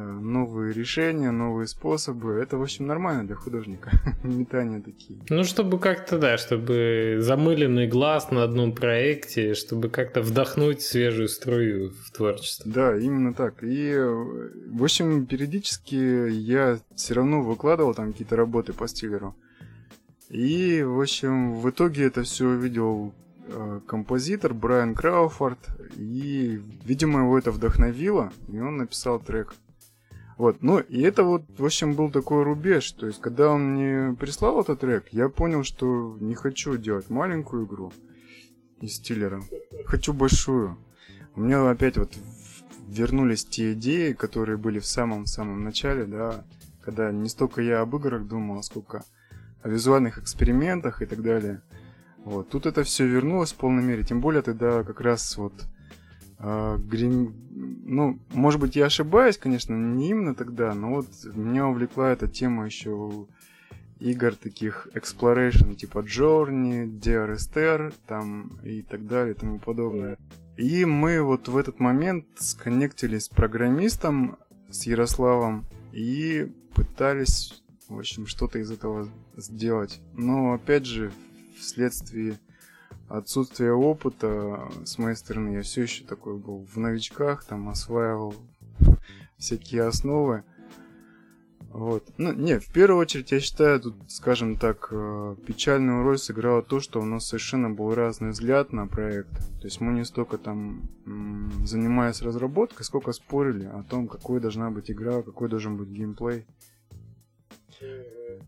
новые 0.00 0.72
решения, 0.72 1.30
новые 1.30 1.66
способы. 1.66 2.32
Это, 2.34 2.56
в 2.56 2.62
общем, 2.62 2.86
нормально 2.86 3.26
для 3.26 3.36
художника. 3.36 3.90
Метания 4.22 4.80
такие. 4.80 5.20
Ну, 5.28 5.44
чтобы 5.44 5.78
как-то, 5.78 6.18
да, 6.18 6.38
чтобы 6.38 7.18
замыленный 7.20 7.86
глаз 7.86 8.30
на 8.30 8.44
одном 8.44 8.72
проекте, 8.74 9.54
чтобы 9.54 9.88
как-то 9.88 10.22
вдохнуть 10.22 10.82
свежую 10.82 11.28
струю 11.28 11.90
в 11.90 12.10
творчество. 12.10 12.70
Да, 12.70 12.96
именно 12.96 13.34
так. 13.34 13.62
И, 13.62 13.94
в 13.94 14.82
общем, 14.82 15.26
периодически 15.26 16.30
я 16.30 16.78
все 16.94 17.14
равно 17.14 17.42
выкладывал 17.42 17.94
там 17.94 18.12
какие-то 18.12 18.36
работы 18.36 18.72
по 18.72 18.88
стилеру. 18.88 19.36
И, 20.28 20.82
в 20.82 21.00
общем, 21.00 21.54
в 21.56 21.68
итоге 21.68 22.04
это 22.04 22.22
все 22.22 22.46
увидел 22.46 23.12
Э, 23.48 23.80
композитор 23.86 24.54
Брайан 24.54 24.94
Крауфорд, 24.94 25.58
и, 25.96 26.60
видимо, 26.84 27.20
его 27.20 27.38
это 27.38 27.50
вдохновило, 27.50 28.32
и 28.48 28.58
он 28.60 28.76
написал 28.78 29.18
трек. 29.18 29.54
Вот, 30.38 30.62
ну, 30.62 30.78
и 30.78 31.00
это 31.02 31.24
вот, 31.24 31.42
в 31.58 31.64
общем, 31.64 31.94
был 31.94 32.10
такой 32.10 32.42
рубеж, 32.42 32.90
то 32.92 33.06
есть, 33.06 33.20
когда 33.20 33.50
он 33.50 33.74
мне 33.74 34.16
прислал 34.16 34.60
этот 34.60 34.80
трек, 34.80 35.08
я 35.12 35.28
понял, 35.28 35.62
что 35.62 36.16
не 36.20 36.34
хочу 36.34 36.76
делать 36.76 37.10
маленькую 37.10 37.66
игру 37.66 37.92
из 38.80 38.94
стилера, 38.94 39.42
хочу 39.84 40.12
большую. 40.12 40.78
У 41.34 41.40
меня 41.40 41.70
опять 41.70 41.96
вот 41.96 42.12
вернулись 42.88 43.44
те 43.44 43.74
идеи, 43.74 44.12
которые 44.12 44.56
были 44.56 44.78
в 44.78 44.86
самом-самом 44.86 45.62
начале, 45.64 46.04
да, 46.04 46.44
когда 46.82 47.12
не 47.12 47.28
столько 47.28 47.62
я 47.62 47.80
об 47.80 47.94
играх 47.94 48.26
думал, 48.26 48.62
сколько 48.62 49.04
о 49.62 49.68
визуальных 49.68 50.18
экспериментах 50.18 51.02
и 51.02 51.06
так 51.06 51.22
далее– 51.22 51.62
вот. 52.24 52.50
Тут 52.50 52.66
это 52.66 52.84
все 52.84 53.06
вернулось 53.06 53.52
в 53.52 53.56
полной 53.56 53.82
мере, 53.82 54.04
тем 54.04 54.20
более 54.20 54.42
тогда 54.42 54.84
как 54.84 55.00
раз 55.00 55.36
вот 55.36 55.52
э, 56.42 56.78
Грин... 56.78 57.34
Ну, 57.84 58.18
может 58.32 58.60
быть, 58.60 58.76
я 58.76 58.86
ошибаюсь, 58.86 59.38
конечно, 59.38 59.74
не 59.74 60.10
именно 60.10 60.34
тогда, 60.34 60.74
но 60.74 60.90
вот 60.96 61.06
меня 61.34 61.66
увлекла 61.66 62.10
эта 62.10 62.28
тема 62.28 62.66
еще 62.66 63.26
игр 64.02 64.34
таких 64.34 64.88
exploration, 64.94 65.74
типа 65.74 65.98
Journey, 65.98 66.86
DRSTR, 66.86 67.94
там 68.06 68.58
и 68.64 68.82
так 68.82 69.06
далее 69.06 69.34
и 69.34 69.38
тому 69.38 69.58
подобное. 69.58 70.18
И 70.56 70.84
мы 70.84 71.22
вот 71.22 71.48
в 71.48 71.56
этот 71.56 71.78
момент 71.80 72.26
сконнектились 72.36 73.24
с 73.24 73.28
программистом, 73.28 74.38
с 74.70 74.84
Ярославом, 74.86 75.64
и 75.92 76.50
пытались, 76.74 77.62
в 77.88 77.98
общем, 77.98 78.26
что-то 78.26 78.58
из 78.58 78.70
этого 78.70 79.08
сделать. 79.36 80.00
Но, 80.14 80.54
опять 80.54 80.84
же, 80.84 81.12
вследствие 81.58 82.38
отсутствия 83.08 83.72
опыта 83.72 84.70
с 84.84 84.98
моей 84.98 85.16
стороны, 85.16 85.56
я 85.56 85.62
все 85.62 85.82
еще 85.82 86.04
такой 86.04 86.36
был 86.36 86.66
в 86.72 86.76
новичках, 86.78 87.44
там 87.44 87.68
осваивал 87.68 88.34
всякие 89.38 89.84
основы. 89.84 90.44
Вот. 91.72 92.04
Ну, 92.18 92.34
не, 92.34 92.58
в 92.58 92.70
первую 92.70 93.00
очередь, 93.00 93.32
я 93.32 93.40
считаю, 93.40 93.80
тут, 93.80 93.94
скажем 94.08 94.56
так, 94.56 94.88
э, 94.90 95.36
печальную 95.46 96.02
роль 96.02 96.18
сыграло 96.18 96.62
то, 96.62 96.80
что 96.80 97.00
у 97.00 97.04
нас 97.04 97.26
совершенно 97.26 97.70
был 97.70 97.94
разный 97.94 98.30
взгляд 98.30 98.74
на 98.74 98.86
проект. 98.86 99.32
То 99.58 99.64
есть 99.64 99.80
мы 99.80 99.94
не 99.94 100.04
столько 100.04 100.36
там, 100.36 100.82
занимаясь 101.64 102.20
разработкой, 102.20 102.84
сколько 102.84 103.12
спорили 103.12 103.64
о 103.64 103.84
том, 103.84 104.06
какой 104.06 104.38
должна 104.38 104.70
быть 104.70 104.90
игра, 104.90 105.22
какой 105.22 105.48
должен 105.48 105.78
быть 105.78 105.88
геймплей. 105.88 106.44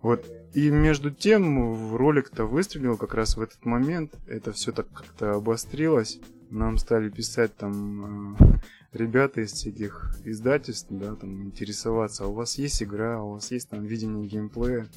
Вот. 0.04 0.30
И 0.52 0.68
между 0.68 1.10
тем 1.10 1.96
ролик-то 1.96 2.44
выстрелил 2.44 2.98
как 2.98 3.14
раз 3.14 3.38
в 3.38 3.40
этот 3.40 3.64
момент. 3.64 4.14
Это 4.26 4.52
все 4.52 4.70
так 4.70 4.86
как-то 4.92 5.36
обострилось. 5.36 6.20
Нам 6.50 6.76
стали 6.76 7.08
писать 7.08 7.56
там 7.56 8.36
э, 8.38 8.58
ребята 8.92 9.40
из 9.40 9.52
всяких 9.52 10.14
издательств, 10.26 10.88
да, 10.90 11.14
там 11.14 11.44
интересоваться, 11.44 12.24
а 12.24 12.26
у 12.26 12.34
вас 12.34 12.58
есть 12.58 12.82
игра, 12.82 13.22
у 13.22 13.30
вас 13.30 13.50
есть 13.50 13.70
там 13.70 13.82
видение 13.82 14.28
геймплея. 14.28 14.88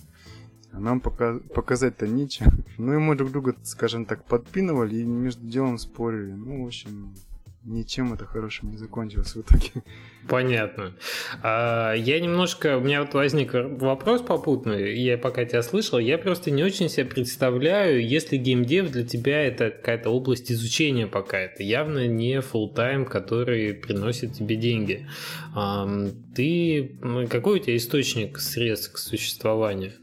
А 0.74 0.80
нам 0.82 1.00
пока 1.00 1.40
показать-то 1.56 2.06
нечего. 2.06 2.52
Ну 2.78 2.94
и 2.94 2.98
мы 2.98 3.16
друг 3.16 3.32
друга, 3.32 3.56
скажем 3.64 4.04
так, 4.04 4.26
подпинывали 4.26 4.98
и 4.98 5.06
между 5.06 5.48
делом 5.48 5.78
спорили. 5.78 6.34
Ну, 6.34 6.66
в 6.66 6.68
общем, 6.68 7.16
ничем 7.64 8.14
это 8.14 8.26
хорошим 8.26 8.72
не 8.72 8.78
закончилось 8.78 9.36
в 9.36 9.42
итоге. 9.42 9.84
Понятно. 10.28 10.94
А, 11.42 11.94
я 11.94 12.20
немножко, 12.20 12.78
у 12.78 12.82
меня 12.82 13.02
вот 13.02 13.14
возник 13.14 13.54
вопрос 13.54 14.22
попутный, 14.22 14.98
я 15.00 15.18
пока 15.18 15.46
тебя 15.46 15.64
слышал, 15.64 16.00
я 16.00 16.18
просто 16.18 16.52
не 16.52 16.64
очень 16.64 16.90
себе 16.90 17.06
представляю, 17.06 18.06
если 18.06 18.38
геймдев 18.38 18.92
для 18.92 19.06
тебя 19.06 19.46
это 19.46 19.70
какая-то 19.70 20.10
область 20.10 20.52
изучения 20.52 21.08
пока, 21.08 21.40
это 21.40 21.64
явно 21.64 22.08
не 22.08 22.36
full 22.40 22.74
тайм 22.74 23.06
который 23.06 23.74
приносит 23.74 24.34
тебе 24.34 24.56
деньги. 24.56 25.08
А, 25.56 25.88
ты, 26.36 26.98
какой 27.30 27.60
у 27.60 27.64
тебя 27.64 27.78
источник 27.78 28.40
средств 28.40 28.94
к 28.94 28.98
существованию? 28.98 29.94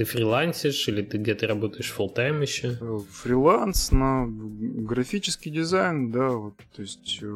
Ты 0.00 0.06
фрилансишь 0.06 0.88
или 0.88 1.02
ты 1.02 1.18
где-то 1.18 1.46
работаешь 1.46 1.94
full 1.94 2.08
тайм 2.14 2.40
еще? 2.40 2.74
Фриланс 3.10 3.92
на 3.92 4.26
графический 4.26 5.50
дизайн, 5.50 6.10
да, 6.10 6.30
вот, 6.30 6.54
то 6.74 6.80
есть 6.80 7.18
э, 7.20 7.26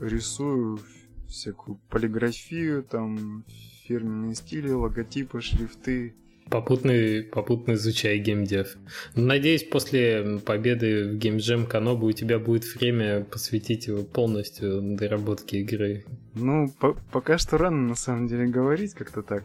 рисую 0.00 0.80
всякую 1.28 1.78
полиграфию, 1.90 2.82
там 2.82 3.44
фирменные 3.86 4.34
стили, 4.36 4.70
логотипы, 4.70 5.42
шрифты, 5.42 6.14
Попутный, 6.50 7.22
попутно 7.22 7.72
изучай 7.72 8.18
геймдев. 8.18 8.76
Надеюсь, 9.14 9.64
после 9.64 10.40
победы 10.44 11.08
в 11.08 11.16
геймджем 11.16 11.66
Канобу 11.66 12.06
у 12.06 12.12
тебя 12.12 12.38
будет 12.38 12.64
время 12.74 13.24
посвятить 13.24 13.86
его 13.86 14.02
полностью 14.02 14.80
доработке 14.82 15.60
игры. 15.60 16.04
Ну, 16.34 16.70
по 16.80 16.94
пока 17.12 17.38
что 17.38 17.58
рано 17.58 17.88
на 17.88 17.94
самом 17.94 18.28
деле 18.28 18.46
говорить 18.46 18.94
как-то 18.94 19.22
так. 19.22 19.44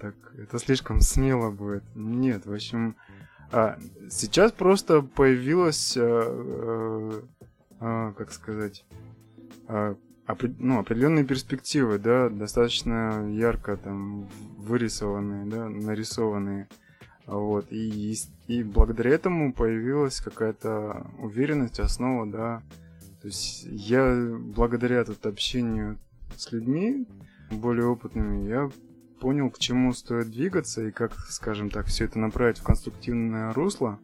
Так, 0.00 0.14
это 0.36 0.58
слишком 0.58 1.00
смело 1.00 1.50
будет. 1.50 1.84
Нет, 1.94 2.46
в 2.46 2.52
общем, 2.52 2.96
а, 3.52 3.78
сейчас 4.10 4.50
просто 4.50 5.02
появилась, 5.02 5.96
а, 5.96 6.02
а, 6.02 7.22
а, 7.80 8.12
как 8.12 8.32
сказать, 8.32 8.84
а, 9.68 9.96
ну, 10.58 10.78
определенные 10.78 11.24
перспективы, 11.24 11.98
да, 11.98 12.28
достаточно 12.28 13.28
ярко 13.30 13.76
там 13.76 14.28
вырисованные, 14.56 15.46
да, 15.46 15.68
нарисованные. 15.68 16.68
Вот, 17.26 17.66
и, 17.70 18.14
и 18.48 18.62
благодаря 18.62 19.12
этому 19.12 19.52
появилась 19.52 20.20
какая-то 20.20 21.06
уверенность, 21.18 21.80
основа, 21.80 22.26
да. 22.26 22.62
То 23.20 23.28
есть 23.28 23.64
я 23.64 24.36
благодаря 24.38 25.04
тут 25.04 25.24
общению 25.26 25.98
с 26.36 26.50
людьми 26.50 27.06
более 27.50 27.86
опытными, 27.86 28.48
я 28.48 28.70
понял, 29.20 29.50
к 29.50 29.58
чему 29.58 29.92
стоит 29.92 30.30
двигаться 30.30 30.84
и 30.84 30.90
как, 30.90 31.14
скажем 31.28 31.70
так, 31.70 31.86
все 31.86 32.06
это 32.06 32.18
направить 32.18 32.58
в 32.58 32.64
конструктивное 32.64 33.52
русло. 33.52 34.00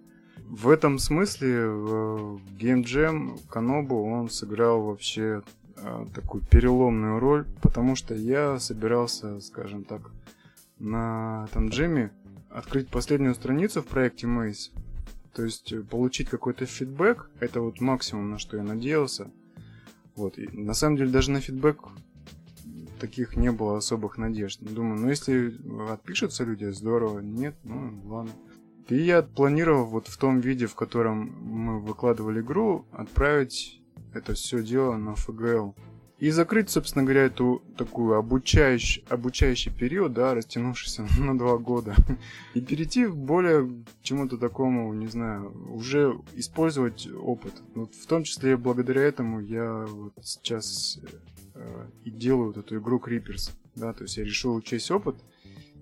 В 0.48 0.68
этом 0.68 0.98
смысле 0.98 1.68
в 1.68 2.40
Game 2.56 2.84
Jam 2.84 3.40
Канобу 3.50 4.04
он 4.04 4.30
сыграл 4.30 4.82
вообще 4.82 5.42
такую 6.14 6.42
переломную 6.44 7.18
роль, 7.18 7.46
потому 7.62 7.96
что 7.96 8.14
я 8.14 8.58
собирался, 8.58 9.40
скажем 9.40 9.84
так, 9.84 10.10
на 10.78 11.46
этом 11.50 11.68
джеме 11.68 12.12
открыть 12.50 12.88
последнюю 12.88 13.34
страницу 13.34 13.82
в 13.82 13.86
проекте 13.86 14.26
Maze, 14.26 14.70
то 15.34 15.44
есть 15.44 15.72
э, 15.72 15.82
получить 15.82 16.28
какой-то 16.28 16.66
фидбэк, 16.66 17.30
это 17.40 17.60
вот 17.60 17.80
максимум, 17.80 18.30
на 18.30 18.38
что 18.38 18.56
я 18.56 18.62
надеялся. 18.62 19.30
Вот, 20.16 20.38
и 20.38 20.48
на 20.48 20.74
самом 20.74 20.96
деле 20.96 21.10
даже 21.10 21.30
на 21.30 21.40
фидбэк 21.40 21.78
таких 22.98 23.36
не 23.36 23.52
было 23.52 23.76
особых 23.76 24.18
надежд. 24.18 24.60
Думаю, 24.60 25.00
ну 25.00 25.08
если 25.08 25.54
отпишутся 25.90 26.44
люди, 26.44 26.64
здорово. 26.66 27.20
Нет, 27.20 27.54
ну 27.62 28.02
ладно. 28.06 28.32
И 28.88 28.96
я 28.96 29.22
планировал 29.22 29.84
вот 29.84 30.08
в 30.08 30.16
том 30.16 30.40
виде, 30.40 30.66
в 30.66 30.74
котором 30.74 31.32
мы 31.40 31.78
выкладывали 31.78 32.40
игру, 32.40 32.86
отправить 32.90 33.80
это 34.18 34.34
все 34.34 34.62
дело 34.62 34.96
на 34.96 35.10
FGL. 35.10 35.74
И 36.18 36.30
закрыть, 36.30 36.68
собственно 36.68 37.04
говоря, 37.04 37.22
эту 37.22 37.62
такую 37.76 38.16
обучающий, 38.16 39.04
обучающий 39.08 39.72
период, 39.72 40.12
да, 40.12 40.34
растянувшийся 40.34 41.06
на 41.18 41.38
два 41.38 41.58
года. 41.58 41.94
И 42.54 42.60
перейти 42.60 43.06
в 43.06 43.16
более 43.16 43.84
чему-то 44.02 44.36
такому, 44.36 44.92
не 44.94 45.06
знаю, 45.06 45.52
уже 45.72 46.18
использовать 46.34 47.06
опыт. 47.06 47.52
Вот 47.74 47.94
в 47.94 48.06
том 48.06 48.24
числе 48.24 48.56
благодаря 48.56 49.02
этому 49.02 49.40
я 49.40 49.86
вот 49.86 50.14
сейчас 50.22 50.98
э, 51.54 51.86
и 52.04 52.10
делаю 52.10 52.48
вот 52.48 52.56
эту 52.56 52.78
игру 52.78 52.98
Creepers. 52.98 53.52
Да, 53.76 53.92
то 53.92 54.02
есть 54.02 54.16
я 54.16 54.24
решил 54.24 54.56
учесть 54.56 54.90
опыт 54.90 55.14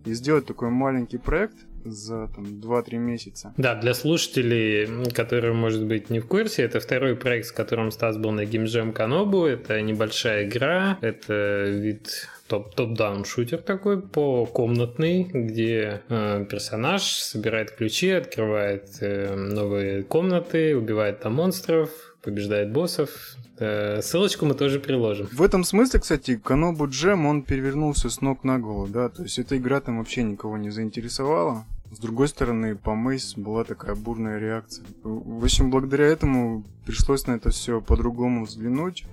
и 0.05 0.13
сделать 0.13 0.45
такой 0.45 0.69
маленький 0.69 1.19
проект, 1.19 1.66
за 1.91 2.29
там 2.29 2.45
2-3 2.45 2.97
месяца. 2.97 3.55
Да, 3.57 3.75
для 3.75 3.95
слушателей, 3.95 5.11
которые, 5.11 5.53
может 5.53 5.85
быть, 5.85 6.11
не 6.11 6.21
в 6.21 6.27
курсе, 6.27 6.63
это 6.63 6.81
второй 6.81 7.17
проект, 7.17 7.49
с 7.49 7.53
которым 7.53 7.91
Стас 7.91 8.17
был 8.17 8.33
на 8.33 8.43
Jam 8.43 8.93
Канобу. 8.93 9.45
Это 9.47 9.81
небольшая 9.81 10.49
игра, 10.49 10.99
это 11.01 11.65
вид 11.69 12.29
топ 12.49 12.75
топ-даун 12.75 13.25
шутер 13.25 13.59
такой 13.59 14.01
по 14.01 14.47
комнатный, 14.47 15.25
где 15.25 16.03
э, 16.09 16.47
персонаж 16.49 17.03
собирает 17.03 17.73
ключи, 17.73 18.11
открывает 18.11 18.99
э, 19.01 19.35
новые 19.35 20.05
комнаты, 20.05 20.77
убивает 20.77 21.21
там 21.21 21.35
монстров, 21.35 21.91
побеждает 22.23 22.71
боссов, 22.73 23.37
Э, 23.59 24.03
ссылочку 24.03 24.45
мы 24.45 24.55
тоже 24.55 24.81
приложим. 24.81 25.29
В 25.33 25.43
этом 25.43 25.65
смысле, 25.65 26.01
кстати, 26.01 26.37
Канобу 26.37 26.89
Джем, 26.89 27.27
он 27.27 27.43
перевернулся 27.43 28.11
с 28.11 28.21
ног 28.21 28.45
на 28.45 28.59
голову, 28.59 28.87
да, 28.87 29.09
то 29.09 29.23
есть 29.23 29.39
эта 29.39 29.57
игра 29.57 29.81
там 29.81 29.99
вообще 29.99 30.23
никого 30.23 30.59
не 30.59 30.71
заинтересовала. 30.71 31.65
С 31.97 31.99
другой 31.99 32.29
стороны, 32.29 32.77
по 32.77 32.95
Мейс 32.95 33.37
была 33.37 33.65
такая 33.65 33.95
бурная 33.95 34.39
реакция. 34.39 34.85
В 35.03 35.43
общем, 35.43 35.71
благодаря 35.71 36.05
этому 36.05 36.63
пришлось 36.85 37.27
на 37.27 37.33
это 37.33 37.49
все 37.49 37.81
по-другому 37.81 38.45
взглянуть, 38.45 39.07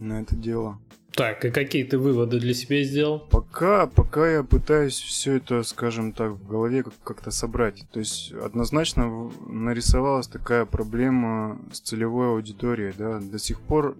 на 0.00 0.20
это 0.20 0.34
дело. 0.34 0.80
Так, 1.12 1.44
и 1.44 1.50
какие 1.52 1.84
ты 1.84 1.98
выводы 1.98 2.40
для 2.40 2.54
себя 2.54 2.82
сделал? 2.82 3.20
Пока, 3.20 3.86
пока 3.86 4.28
я 4.28 4.42
пытаюсь 4.42 4.98
все 4.98 5.34
это, 5.34 5.62
скажем 5.62 6.12
так, 6.12 6.32
в 6.32 6.48
голове 6.48 6.84
как-то 7.04 7.30
собрать. 7.30 7.84
То 7.92 8.00
есть 8.00 8.32
однозначно 8.32 9.30
нарисовалась 9.46 10.26
такая 10.26 10.64
проблема 10.64 11.60
с 11.70 11.78
целевой 11.78 12.30
аудиторией, 12.30 12.94
да. 12.98 13.20
До 13.20 13.38
сих 13.38 13.60
пор 13.60 13.96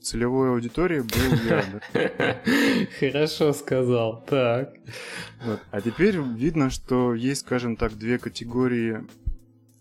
целевой 0.00 0.50
аудиторией 0.50 1.02
был 1.02 1.38
я. 1.48 1.64
Да? 1.92 2.36
Хорошо 2.98 3.52
сказал. 3.52 4.24
Так. 4.28 4.74
Вот. 5.44 5.60
А 5.70 5.80
теперь 5.80 6.18
видно, 6.18 6.70
что 6.70 7.14
есть, 7.14 7.42
скажем 7.42 7.76
так, 7.76 7.96
две 7.96 8.18
категории 8.18 9.04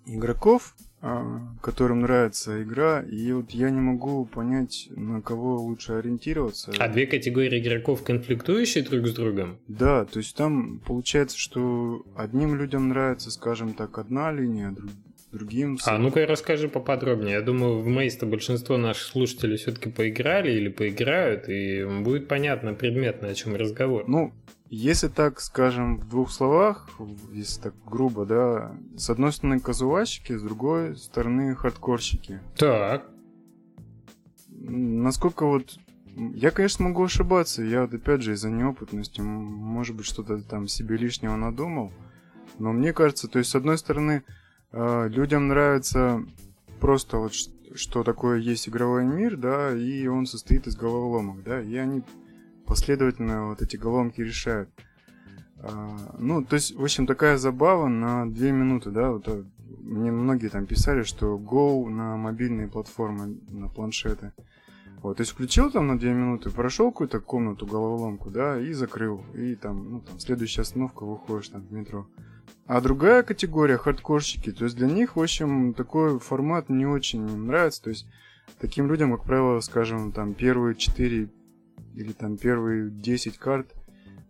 игроков, 0.05 0.75
а, 1.01 1.41
которым 1.61 2.01
нравится 2.01 2.61
игра, 2.61 3.01
и 3.01 3.31
вот 3.31 3.51
я 3.51 3.69
не 3.69 3.79
могу 3.79 4.25
понять, 4.25 4.89
на 4.91 5.21
кого 5.21 5.57
лучше 5.57 5.93
ориентироваться. 5.93 6.73
А 6.77 6.89
две 6.89 7.07
категории 7.07 7.59
игроков 7.59 8.03
конфликтующие 8.03 8.83
друг 8.83 9.07
с 9.07 9.13
другом? 9.13 9.59
Да, 9.67 10.03
то 10.03 10.19
есть 10.19 10.35
там 10.35 10.79
получается, 10.79 11.37
что 11.37 12.05
одним 12.17 12.55
людям 12.55 12.89
нравится, 12.89 13.31
скажем 13.31 13.75
так, 13.75 13.97
одна 13.97 14.31
линия, 14.31 14.75
другим... 15.31 15.77
А 15.85 15.97
ну-ка 15.97 16.25
расскажи 16.25 16.69
поподробнее. 16.69 17.33
Я 17.33 17.41
думаю, 17.41 17.79
в 17.79 17.87
Мейс-то 17.87 18.25
большинство 18.25 18.77
наших 18.77 19.03
слушателей 19.03 19.57
все-таки 19.57 19.89
поиграли 19.89 20.51
или 20.51 20.69
поиграют, 20.69 21.49
и 21.49 21.85
будет 22.03 22.27
понятно 22.27 22.73
предметно, 22.73 23.27
о 23.27 23.33
чем 23.33 23.55
разговор. 23.55 24.07
Ну, 24.07 24.33
если 24.69 25.07
так, 25.07 25.39
скажем, 25.39 25.97
в 25.97 26.07
двух 26.09 26.31
словах, 26.31 26.89
если 27.33 27.61
так 27.61 27.73
грубо, 27.85 28.25
да, 28.25 28.75
с 28.97 29.09
одной 29.09 29.31
стороны 29.31 29.59
казуальщики, 29.59 30.37
с 30.37 30.41
другой 30.41 30.95
стороны 30.95 31.55
хардкорщики. 31.55 32.39
Так. 32.55 33.09
Насколько 34.47 35.45
вот... 35.45 35.77
Я, 36.35 36.51
конечно, 36.51 36.85
могу 36.85 37.05
ошибаться, 37.05 37.63
я 37.63 37.83
вот 37.83 37.93
опять 37.93 38.21
же 38.23 38.33
из-за 38.33 38.49
неопытности, 38.49 39.21
может 39.21 39.95
быть, 39.95 40.05
что-то 40.05 40.41
там 40.41 40.67
себе 40.67 40.97
лишнего 40.97 41.37
надумал, 41.37 41.93
но 42.57 42.73
мне 42.73 42.91
кажется, 42.91 43.29
то 43.29 43.39
есть, 43.39 43.51
с 43.51 43.55
одной 43.55 43.77
стороны, 43.77 44.23
людям 44.71 45.47
нравится 45.47 46.23
просто 46.79 47.17
вот 47.17 47.33
что 47.75 48.03
такое 48.03 48.39
есть 48.39 48.67
игровой 48.67 49.05
мир, 49.05 49.37
да, 49.37 49.75
и 49.75 50.07
он 50.07 50.25
состоит 50.25 50.67
из 50.67 50.75
головоломок, 50.75 51.43
да, 51.43 51.61
и 51.61 51.75
они 51.75 52.03
последовательно 52.65 53.47
вот 53.47 53.61
эти 53.61 53.77
головки 53.77 54.21
решают. 54.21 54.69
А, 55.61 56.15
ну, 56.17 56.43
то 56.43 56.55
есть, 56.55 56.75
в 56.75 56.83
общем, 56.83 57.05
такая 57.05 57.37
забава 57.37 57.87
на 57.87 58.29
две 58.29 58.51
минуты, 58.51 58.91
да, 58.91 59.11
вот 59.11 59.27
а, 59.27 59.43
мне 59.81 60.11
многие 60.11 60.47
там 60.47 60.65
писали, 60.65 61.03
что 61.03 61.37
Go 61.37 61.87
на 61.89 62.15
мобильные 62.15 62.67
платформы, 62.67 63.39
на 63.49 63.67
планшеты. 63.67 64.33
Вот, 65.01 65.17
то 65.17 65.21
есть 65.21 65.31
включил 65.31 65.71
там 65.71 65.87
на 65.87 65.97
две 65.97 66.13
минуты, 66.13 66.49
прошел 66.49 66.91
какую-то 66.91 67.21
комнату, 67.21 67.65
головоломку, 67.65 68.29
да, 68.29 68.59
и 68.59 68.73
закрыл. 68.73 69.23
И 69.33 69.55
там, 69.55 69.91
ну, 69.91 70.01
там, 70.01 70.19
следующая 70.19 70.61
остановка, 70.61 71.05
выходишь 71.05 71.49
там 71.49 71.61
в 71.61 71.71
метро. 71.71 72.07
А 72.67 72.81
другая 72.81 73.23
категория, 73.23 73.77
хардкорщики, 73.77 74.51
то 74.51 74.65
есть 74.65 74.77
для 74.77 74.87
них, 74.87 75.15
в 75.15 75.21
общем, 75.21 75.73
такой 75.73 76.19
формат 76.19 76.69
не 76.69 76.85
очень 76.85 77.21
нравится. 77.21 77.83
То 77.83 77.89
есть 77.89 78.05
таким 78.59 78.87
людям, 78.87 79.11
как 79.15 79.25
правило, 79.25 79.59
скажем, 79.59 80.11
там 80.11 80.33
первые 80.33 80.75
4 80.75 81.29
или 81.95 82.11
там 82.11 82.37
первые 82.37 82.91
10 82.91 83.37
карт 83.37 83.73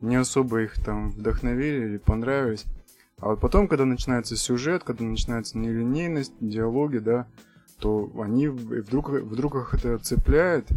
не 0.01 0.15
особо 0.15 0.61
их 0.61 0.75
там 0.83 1.09
вдохновили 1.09 1.85
или 1.85 1.97
понравились. 1.97 2.65
А 3.19 3.29
вот 3.29 3.41
потом, 3.41 3.67
когда 3.67 3.85
начинается 3.85 4.37
сюжет, 4.37 4.83
когда 4.83 5.03
начинается 5.03 5.57
нелинейность, 5.57 6.33
диалоги, 6.39 6.99
да, 6.99 7.27
то 7.79 8.09
они 8.21 8.47
вдруг, 8.47 9.09
вдруг 9.09 9.55
их 9.55 9.73
это 9.73 9.97
цепляет, 9.97 10.67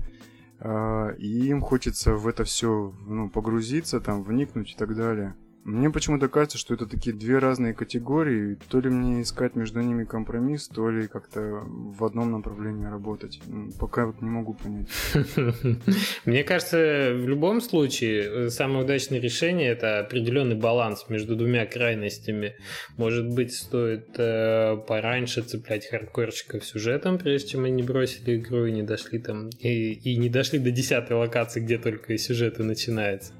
э, 0.58 1.16
и 1.18 1.46
им 1.46 1.60
хочется 1.60 2.14
в 2.14 2.26
это 2.26 2.44
все 2.44 2.92
ну, 3.06 3.28
погрузиться, 3.28 4.00
там, 4.00 4.22
вникнуть 4.22 4.72
и 4.72 4.74
так 4.74 4.96
далее. 4.96 5.34
Мне 5.64 5.90
почему-то 5.90 6.28
кажется, 6.28 6.58
что 6.58 6.74
это 6.74 6.86
такие 6.86 7.14
две 7.14 7.38
разные 7.38 7.72
категории. 7.72 8.58
То 8.68 8.80
ли 8.80 8.90
мне 8.90 9.22
искать 9.22 9.54
между 9.54 9.80
ними 9.80 10.04
компромисс, 10.04 10.66
то 10.66 10.90
ли 10.90 11.06
как-то 11.06 11.62
в 11.64 12.04
одном 12.04 12.32
направлении 12.32 12.86
работать. 12.86 13.40
Пока 13.78 14.06
вот 14.06 14.20
не 14.22 14.28
могу 14.28 14.54
понять. 14.54 14.88
Мне 16.24 16.42
кажется, 16.42 17.12
в 17.14 17.28
любом 17.28 17.60
случае, 17.60 18.46
э, 18.46 18.50
самое 18.50 18.84
удачное 18.84 19.20
решение 19.20 19.70
это 19.70 20.00
определенный 20.00 20.56
баланс 20.56 21.06
между 21.08 21.36
двумя 21.36 21.64
крайностями. 21.64 22.56
Может 22.96 23.28
быть, 23.28 23.54
стоит 23.54 24.08
э, 24.18 24.76
пораньше 24.88 25.42
цеплять 25.42 25.86
хардкорщиков 25.86 26.64
сюжетом, 26.64 27.18
прежде 27.18 27.50
чем 27.50 27.64
они 27.64 27.84
бросили 27.84 28.36
игру 28.36 28.66
и 28.66 28.72
не 28.72 28.82
дошли 28.82 29.20
там 29.20 29.50
и 29.60 30.16
не 30.16 30.28
дошли 30.28 30.58
до 30.58 30.72
десятой 30.72 31.12
локации, 31.12 31.60
где 31.60 31.78
только 31.78 32.18
сюжеты 32.18 32.64
начинаются. 32.64 33.32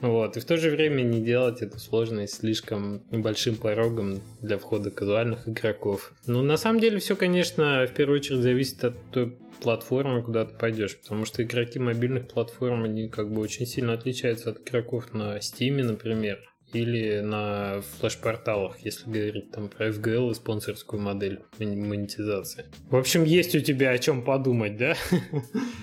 Вот. 0.00 0.36
И 0.36 0.40
в 0.40 0.44
то 0.44 0.56
же 0.56 0.70
время 0.70 1.02
не 1.02 1.20
делать 1.20 1.63
эту 1.64 1.78
сложность 1.78 2.34
слишком 2.34 3.02
большим 3.10 3.56
порогом 3.56 4.20
для 4.40 4.58
входа 4.58 4.90
казуальных 4.90 5.48
игроков. 5.48 6.12
Но 6.26 6.42
на 6.42 6.56
самом 6.56 6.80
деле 6.80 6.98
все, 6.98 7.16
конечно, 7.16 7.86
в 7.86 7.94
первую 7.94 8.20
очередь 8.20 8.42
зависит 8.42 8.84
от 8.84 8.94
той 9.10 9.36
платформы, 9.60 10.22
куда 10.22 10.44
ты 10.44 10.54
пойдешь, 10.56 10.98
потому 11.00 11.24
что 11.24 11.42
игроки 11.42 11.78
мобильных 11.78 12.28
платформ, 12.28 12.84
они 12.84 13.08
как 13.08 13.32
бы 13.32 13.40
очень 13.40 13.66
сильно 13.66 13.94
отличаются 13.94 14.50
от 14.50 14.68
игроков 14.68 15.12
на 15.14 15.38
Steam, 15.38 15.82
например, 15.82 16.38
или 16.72 17.20
на 17.20 17.80
флеш-порталах, 17.98 18.80
если 18.80 19.08
говорить 19.08 19.52
там 19.52 19.68
про 19.68 19.88
FGL 19.88 20.32
и 20.32 20.34
спонсорскую 20.34 21.00
модель 21.00 21.40
монетизации. 21.58 22.64
В 22.90 22.96
общем, 22.96 23.24
есть 23.24 23.54
у 23.54 23.60
тебя 23.60 23.90
о 23.90 23.98
чем 23.98 24.22
подумать, 24.22 24.76
да? 24.76 24.96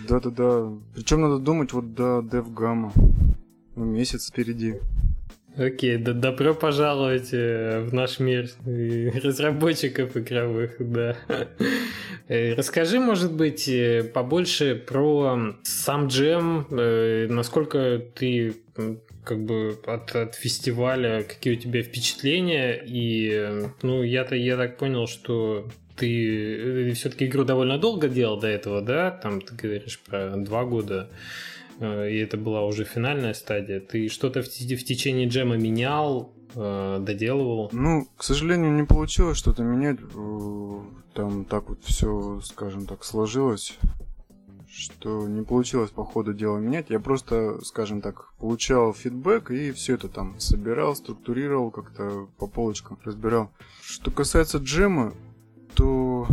Да-да-да. 0.08 0.70
Причем 0.94 1.22
надо 1.22 1.40
думать 1.40 1.72
вот 1.72 1.94
до 1.94 2.20
DevGamma. 2.20 2.92
Ну, 3.76 3.86
месяц 3.86 4.30
впереди. 4.30 4.76
Окей, 5.58 5.98
да, 5.98 6.14
добро 6.14 6.54
пожаловать 6.54 7.34
э, 7.34 7.82
в 7.82 7.94
наш 7.94 8.20
мир 8.20 8.50
разработчиков 9.24 10.16
игровых, 10.16 10.76
да. 10.80 11.18
Э, 12.30 12.54
расскажи, 12.54 13.00
может 13.02 13.34
быть, 13.34 13.68
э, 13.68 14.04
побольше 14.04 14.76
про 14.76 15.56
сам 15.64 16.08
джем, 16.08 16.68
насколько 16.70 18.02
ты 18.16 18.56
как 19.26 19.44
бы 19.44 19.78
от, 19.86 20.16
от 20.16 20.36
фестиваля, 20.36 21.24
какие 21.24 21.56
у 21.56 21.60
тебя 21.60 21.84
впечатления, 21.84 22.82
и, 22.86 23.68
ну, 23.82 24.04
я-то, 24.04 24.36
я 24.36 24.56
так 24.56 24.78
понял, 24.78 25.08
что 25.08 25.68
ты 25.98 26.94
все-таки 26.94 27.26
игру 27.26 27.44
довольно 27.44 27.78
долго 27.78 28.08
делал 28.08 28.40
до 28.40 28.48
этого, 28.48 28.82
да? 28.82 29.12
Там 29.12 29.42
ты 29.42 29.54
говоришь 29.54 30.00
про 30.00 30.38
два 30.38 30.64
года. 30.64 31.10
Э, 31.82 32.10
и 32.10 32.18
это 32.20 32.38
была 32.38 32.64
уже 32.64 32.86
финальная 32.86 33.34
стадия. 33.34 33.80
Ты 33.80 34.08
что-то 34.08 34.42
в, 34.42 34.46
в 34.46 34.84
течение 34.86 35.28
джема 35.28 35.58
менял, 35.58 36.32
э, 36.56 37.00
доделывал? 37.02 37.70
Ну, 37.74 38.08
к 38.16 38.24
сожалению, 38.24 38.72
не 38.72 38.84
получилось 38.84 39.38
что-то 39.38 39.64
менять. 39.64 39.98
Э, 40.16 40.80
там 41.14 41.44
так 41.46 41.70
вот 41.70 41.84
все, 41.84 42.40
скажем 42.44 42.86
так, 42.86 43.04
сложилось, 43.04 43.78
что 44.70 45.28
не 45.28 45.44
получилось 45.44 45.90
по 45.90 46.06
ходу 46.06 46.34
дела 46.34 46.58
менять. 46.60 46.90
Я 46.90 47.00
просто, 47.00 47.60
скажем 47.66 48.02
так, 48.02 48.32
получал 48.38 48.94
фидбэк 48.94 49.52
и 49.52 49.72
все 49.72 49.96
это 49.96 50.08
там 50.08 50.40
собирал, 50.40 50.96
структурировал, 50.96 51.72
как-то 51.72 52.30
по 52.38 52.48
полочкам 52.48 53.00
разбирал. 53.04 53.52
Что 53.82 54.12
касается 54.12 54.60
джема, 54.60 55.14
то 55.74 56.28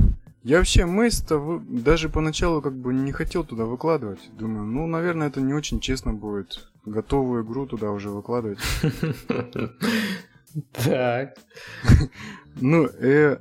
я 0.48 0.56
вообще 0.56 0.86
Мейс-то 0.86 1.36
вы... 1.36 1.60
даже 1.60 2.08
поначалу 2.08 2.62
как 2.62 2.72
бы 2.72 2.94
не 2.94 3.12
хотел 3.12 3.44
туда 3.44 3.66
выкладывать. 3.66 4.30
Думаю, 4.32 4.64
ну, 4.64 4.86
наверное, 4.86 5.28
это 5.28 5.42
не 5.42 5.52
очень 5.52 5.78
честно 5.78 6.14
будет. 6.14 6.70
Готовую 6.86 7.44
игру 7.44 7.66
туда 7.66 7.90
уже 7.90 8.08
выкладывать. 8.08 8.58
Так. 10.72 11.36
Ну, 12.60 12.86
э... 12.86 13.36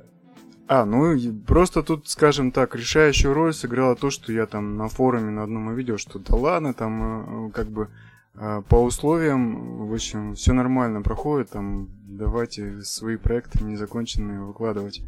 А, 0.68 0.84
ну, 0.84 1.16
просто 1.46 1.82
тут, 1.82 2.08
скажем 2.08 2.52
так, 2.52 2.76
решающую 2.76 3.32
роль 3.32 3.54
сыграло 3.54 3.96
то, 3.96 4.10
что 4.10 4.30
я 4.30 4.44
там 4.44 4.76
на 4.76 4.88
форуме 4.88 5.30
на 5.30 5.44
одном 5.44 5.68
увидел, 5.68 5.96
что 5.96 6.18
да 6.18 6.36
ладно, 6.36 6.74
там 6.74 7.48
э, 7.48 7.50
как 7.52 7.68
бы 7.68 7.88
э, 8.34 8.62
по 8.68 8.84
условиям, 8.84 9.88
в 9.88 9.94
общем, 9.94 10.34
все 10.34 10.52
нормально 10.52 11.00
проходит, 11.00 11.50
там 11.50 11.88
давайте 12.06 12.82
свои 12.82 13.16
проекты 13.16 13.64
незаконченные 13.64 14.42
выкладывать. 14.42 15.02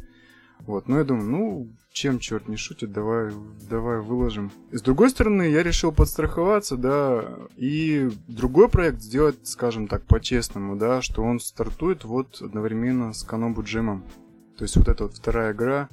Вот, 0.65 0.87
ну 0.87 0.97
я 0.97 1.03
думаю, 1.03 1.29
ну, 1.29 1.67
чем 1.91 2.19
черт 2.19 2.47
не 2.47 2.55
шутит, 2.55 2.91
давай, 2.91 3.31
давай 3.69 3.99
выложим. 3.99 4.51
И 4.71 4.77
с 4.77 4.81
другой 4.81 5.09
стороны, 5.09 5.43
я 5.43 5.63
решил 5.63 5.91
подстраховаться, 5.91 6.77
да, 6.77 7.25
и 7.57 8.09
другой 8.27 8.69
проект 8.69 9.01
сделать, 9.01 9.47
скажем 9.47 9.87
так, 9.87 10.03
по-честному, 10.03 10.75
да, 10.75 11.01
что 11.01 11.23
он 11.23 11.39
стартует 11.39 12.05
вот 12.05 12.41
одновременно 12.41 13.13
с 13.13 13.23
Канобу 13.23 13.63
Джемом. 13.63 14.03
То 14.57 14.63
есть 14.63 14.75
вот 14.77 14.87
эта 14.87 15.03
вот 15.03 15.15
вторая 15.15 15.53
игра, 15.53 15.89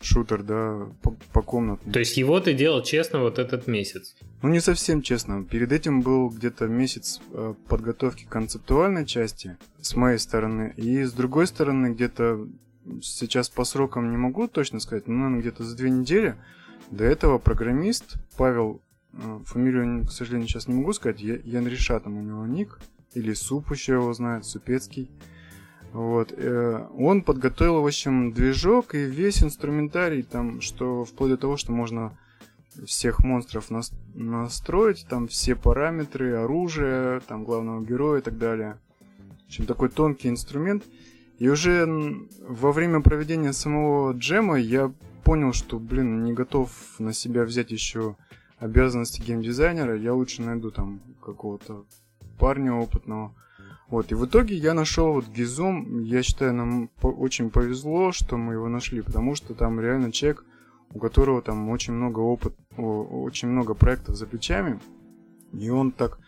шутер, 0.00 0.42
да, 0.42 0.86
по, 1.02 1.16
по 1.32 1.42
комнатам. 1.42 1.92
То 1.92 1.98
есть 1.98 2.16
его 2.16 2.38
ты 2.40 2.54
делал 2.54 2.82
честно 2.82 3.20
вот 3.20 3.38
этот 3.38 3.66
месяц? 3.66 4.16
Ну, 4.42 4.48
не 4.48 4.60
совсем 4.60 5.02
честно. 5.02 5.44
Перед 5.44 5.72
этим 5.72 6.02
был 6.02 6.28
где-то 6.28 6.66
месяц 6.66 7.20
э, 7.32 7.54
подготовки 7.68 8.26
концептуальной 8.28 9.06
части 9.06 9.56
с 9.80 9.94
моей 9.96 10.18
стороны, 10.18 10.74
и 10.76 11.04
с 11.04 11.12
другой 11.12 11.46
стороны 11.46 11.94
где-то 11.94 12.46
сейчас 13.02 13.48
по 13.48 13.64
срокам 13.64 14.10
не 14.10 14.16
могу 14.16 14.48
точно 14.48 14.80
сказать, 14.80 15.06
но, 15.06 15.14
наверное, 15.14 15.40
где-то 15.40 15.64
за 15.64 15.76
две 15.76 15.90
недели 15.90 16.36
до 16.90 17.04
этого 17.04 17.38
программист 17.38 18.16
Павел, 18.36 18.80
э, 19.12 19.40
фамилию, 19.44 20.06
к 20.06 20.12
сожалению, 20.12 20.48
сейчас 20.48 20.68
не 20.68 20.74
могу 20.74 20.92
сказать, 20.92 21.20
Ян 21.20 21.66
Риша, 21.66 21.98
там 22.00 22.18
у 22.18 22.22
него 22.22 22.46
ник, 22.46 22.78
или 23.14 23.32
Суп 23.32 23.70
еще 23.70 23.94
его 23.94 24.12
знает, 24.12 24.44
Супецкий. 24.44 25.10
Вот. 25.92 26.32
Э, 26.36 26.86
он 26.96 27.22
подготовил, 27.22 27.82
в 27.82 27.86
общем, 27.86 28.32
движок 28.32 28.94
и 28.94 29.04
весь 29.04 29.42
инструментарий, 29.42 30.22
там, 30.22 30.60
что 30.60 31.04
вплоть 31.04 31.30
до 31.30 31.36
того, 31.36 31.56
что 31.56 31.72
можно 31.72 32.16
всех 32.86 33.20
монстров 33.20 33.68
настроить, 34.14 35.06
там 35.08 35.28
все 35.28 35.54
параметры, 35.54 36.34
оружие, 36.36 37.20
там 37.20 37.44
главного 37.44 37.84
героя 37.84 38.20
и 38.20 38.22
так 38.22 38.38
далее. 38.38 38.78
В 39.44 39.46
общем, 39.46 39.66
такой 39.66 39.90
тонкий 39.90 40.28
инструмент. 40.28 40.84
И 41.42 41.48
уже 41.48 41.88
во 42.46 42.70
время 42.70 43.00
проведения 43.00 43.52
самого 43.52 44.12
джема 44.12 44.60
я 44.60 44.92
понял, 45.24 45.52
что, 45.52 45.80
блин, 45.80 46.22
не 46.22 46.32
готов 46.32 46.70
на 47.00 47.12
себя 47.12 47.42
взять 47.42 47.72
еще 47.72 48.14
обязанности 48.60 49.20
геймдизайнера, 49.20 49.96
я 49.96 50.14
лучше 50.14 50.42
найду 50.42 50.70
там 50.70 51.00
какого-то 51.20 51.84
парня 52.38 52.74
опытного. 52.74 53.34
Вот, 53.88 54.12
и 54.12 54.14
в 54.14 54.24
итоге 54.24 54.54
я 54.54 54.72
нашел 54.72 55.14
вот 55.14 55.26
Гизом, 55.26 56.04
я 56.04 56.22
считаю, 56.22 56.54
нам 56.54 56.90
очень 57.02 57.50
повезло, 57.50 58.12
что 58.12 58.36
мы 58.36 58.52
его 58.52 58.68
нашли, 58.68 59.02
потому 59.02 59.34
что 59.34 59.54
там 59.54 59.80
реально 59.80 60.12
человек, 60.12 60.44
у 60.94 61.00
которого 61.00 61.42
там 61.42 61.70
очень 61.70 61.92
много 61.92 62.20
опыт, 62.20 62.54
очень 62.76 63.48
много 63.48 63.74
проектов 63.74 64.14
за 64.14 64.28
плечами, 64.28 64.78
и 65.52 65.70
он 65.70 65.90
так 65.90 66.20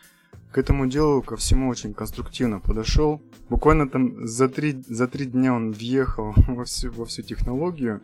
к 0.55 0.59
этому 0.59 0.87
делу 0.87 1.21
ко 1.21 1.35
всему 1.37 1.69
очень 1.69 1.95
конструктивно 1.95 2.61
подошел. 2.61 3.21
Буквально 3.51 3.89
там 3.89 4.25
за 4.25 4.49
три, 4.49 4.85
за 4.87 5.09
три 5.09 5.27
дня 5.27 5.53
он 5.53 5.73
въехал 5.73 6.33
во 6.47 6.65
всю, 6.65 6.93
во 6.93 7.05
всю 7.05 7.23
технологию. 7.23 8.01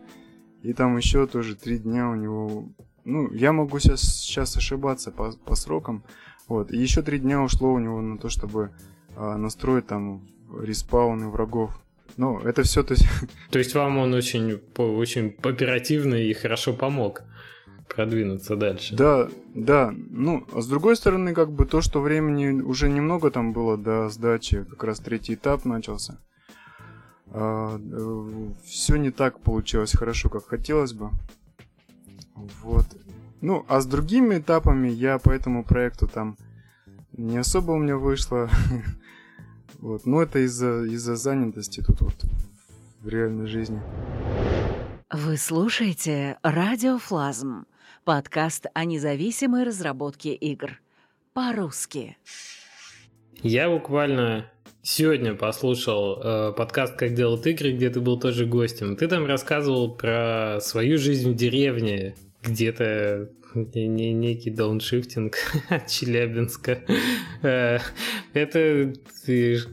И 0.64 0.72
там 0.72 0.96
еще 0.96 1.28
тоже 1.28 1.54
три 1.54 1.78
дня 1.78 2.10
у 2.10 2.16
него... 2.16 2.68
Ну, 3.04 3.32
я 3.32 3.52
могу 3.52 3.78
сейчас, 3.78 4.00
сейчас 4.00 4.56
ошибаться 4.56 5.12
по, 5.12 5.30
по 5.30 5.54
срокам. 5.54 6.02
Вот. 6.48 6.72
И 6.72 6.76
еще 6.76 7.02
три 7.02 7.20
дня 7.20 7.40
ушло 7.40 7.72
у 7.72 7.78
него 7.78 8.00
на 8.00 8.18
то, 8.18 8.28
чтобы 8.28 8.72
а, 9.14 9.36
настроить 9.36 9.86
там 9.86 10.26
респауны 10.60 11.28
врагов. 11.28 11.80
Ну, 12.16 12.40
это 12.40 12.64
все 12.64 12.82
то 12.82 12.94
есть... 12.94 13.06
То 13.50 13.60
есть 13.60 13.76
вам 13.76 13.98
он 13.98 14.12
очень, 14.12 14.60
очень 14.76 15.36
оперативно 15.44 16.16
и 16.16 16.32
хорошо 16.32 16.72
помог 16.72 17.22
продвинуться 17.94 18.56
дальше. 18.56 18.94
Да, 18.94 19.28
да. 19.54 19.92
Ну, 20.10 20.46
а 20.52 20.60
с 20.60 20.66
другой 20.66 20.96
стороны, 20.96 21.34
как 21.34 21.50
бы 21.50 21.66
то, 21.66 21.80
что 21.80 22.00
времени 22.00 22.60
уже 22.60 22.88
немного 22.88 23.30
там 23.30 23.52
было 23.52 23.76
до 23.76 24.08
сдачи, 24.08 24.64
как 24.64 24.84
раз 24.84 25.00
третий 25.00 25.34
этап 25.34 25.64
начался. 25.64 26.18
А, 27.32 27.80
все 28.64 28.96
не 28.96 29.10
так 29.10 29.40
получилось 29.40 29.92
хорошо, 29.92 30.28
как 30.28 30.46
хотелось 30.46 30.92
бы. 30.92 31.10
Вот. 32.62 32.86
Ну, 33.40 33.64
а 33.68 33.80
с 33.80 33.86
другими 33.86 34.38
этапами 34.38 34.88
я 34.88 35.18
по 35.18 35.30
этому 35.30 35.64
проекту 35.64 36.06
там 36.08 36.36
не 37.12 37.38
особо 37.38 37.72
у 37.72 37.78
меня 37.78 37.96
вышло. 37.96 38.48
вот. 39.78 40.06
Но 40.06 40.22
это 40.22 40.40
из-за 40.40 40.84
из-за 40.84 41.16
занятости 41.16 41.82
тут 41.82 42.00
вот 42.00 42.24
в 43.00 43.08
реальной 43.08 43.46
жизни. 43.46 43.80
Вы 45.12 45.36
слушаете 45.36 46.38
Радиофлазм 46.42 47.66
Подкаст 48.04 48.66
о 48.72 48.86
независимой 48.86 49.64
разработке 49.64 50.32
игр. 50.32 50.80
По-русски. 51.34 52.16
Я 53.42 53.68
буквально 53.68 54.50
сегодня 54.80 55.34
послушал 55.34 56.18
э, 56.18 56.52
подкаст 56.56 56.96
«Как 56.96 57.12
делают 57.12 57.46
игры», 57.46 57.72
где 57.72 57.90
ты 57.90 58.00
был 58.00 58.18
тоже 58.18 58.46
гостем. 58.46 58.96
Ты 58.96 59.06
там 59.06 59.26
рассказывал 59.26 59.94
про 59.94 60.60
свою 60.62 60.96
жизнь 60.96 61.30
в 61.30 61.36
деревне, 61.36 62.14
где-то 62.42 63.28
не, 63.54 63.86
не, 63.86 64.14
некий 64.14 64.50
дауншифтинг 64.50 65.36
от 65.68 65.86
Челябинска. 65.86 66.78
Э, 67.42 67.78
это 68.32 68.94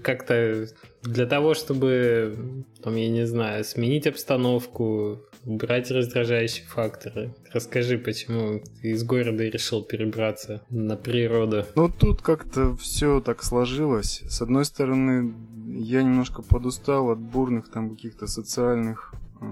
как-то 0.04 0.68
для 1.02 1.26
того, 1.28 1.54
чтобы, 1.54 2.66
там, 2.84 2.96
я 2.98 3.08
не 3.08 3.26
знаю, 3.26 3.63
сменить 3.63 4.06
обстановку, 4.06 5.22
убрать 5.48 5.90
раздражающие 5.92 6.66
факторы. 6.68 7.34
Расскажи, 7.54 7.98
почему 7.98 8.62
ты 8.82 8.92
из 8.92 9.04
города 9.04 9.46
решил 9.46 9.82
перебраться 9.82 10.62
на 10.70 10.98
природу? 10.98 11.66
Ну, 11.76 11.90
тут 11.90 12.22
как-то 12.22 12.76
все 12.76 13.22
так 13.22 13.44
сложилось. 13.44 14.22
С 14.28 14.42
одной 14.42 14.66
стороны, 14.66 15.34
я 15.66 16.04
немножко 16.04 16.42
подустал 16.42 17.10
от 17.12 17.20
бурных 17.20 17.70
там 17.70 17.92
каких-то 17.92 18.28
социальных 18.28 19.14
э, 19.40 19.46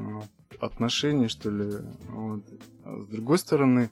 отношений, 0.59 1.29
что 1.29 1.49
ли. 1.49 1.71
Вот. 2.09 2.43
А 2.83 2.99
с 2.99 3.07
другой 3.07 3.37
стороны, 3.37 3.89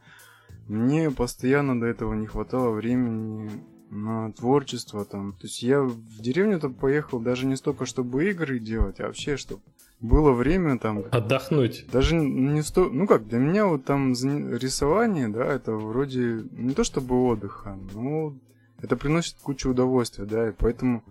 мне 0.67 1.09
постоянно 1.09 1.79
до 1.79 1.85
этого 1.85 2.13
не 2.15 2.27
хватало 2.27 2.71
времени 2.71 3.49
на 3.89 4.33
творчество 4.33 5.05
там. 5.05 5.33
То 5.33 5.47
есть 5.47 5.63
я 5.63 5.81
в 5.81 6.19
деревню-то 6.19 6.67
поехал 6.69 7.19
даже 7.21 7.45
не 7.45 7.55
столько, 7.55 7.85
чтобы 7.85 8.29
игры 8.29 8.59
делать, 8.59 8.99
а 8.99 9.07
вообще, 9.07 9.37
чтобы 9.37 9.61
было 10.03 10.33
время 10.33 10.77
там... 10.77 11.03
Отдохнуть. 11.09 11.85
Даже 11.91 12.15
не 12.15 12.61
сто... 12.61 12.89
Ну 12.89 13.07
как, 13.07 13.27
для 13.27 13.39
меня 13.39 13.65
вот 13.65 13.85
там 13.85 14.11
рисование, 14.13 15.29
да, 15.29 15.45
это 15.45 15.71
вроде 15.71 16.43
не 16.51 16.75
то 16.75 16.83
чтобы 16.83 17.15
отдыха, 17.23 17.79
но 17.95 18.37
это 18.79 18.95
приносит 18.95 19.37
кучу 19.41 19.71
удовольствия, 19.71 20.25
да, 20.25 20.49
и 20.49 20.51
поэтому 20.51 21.03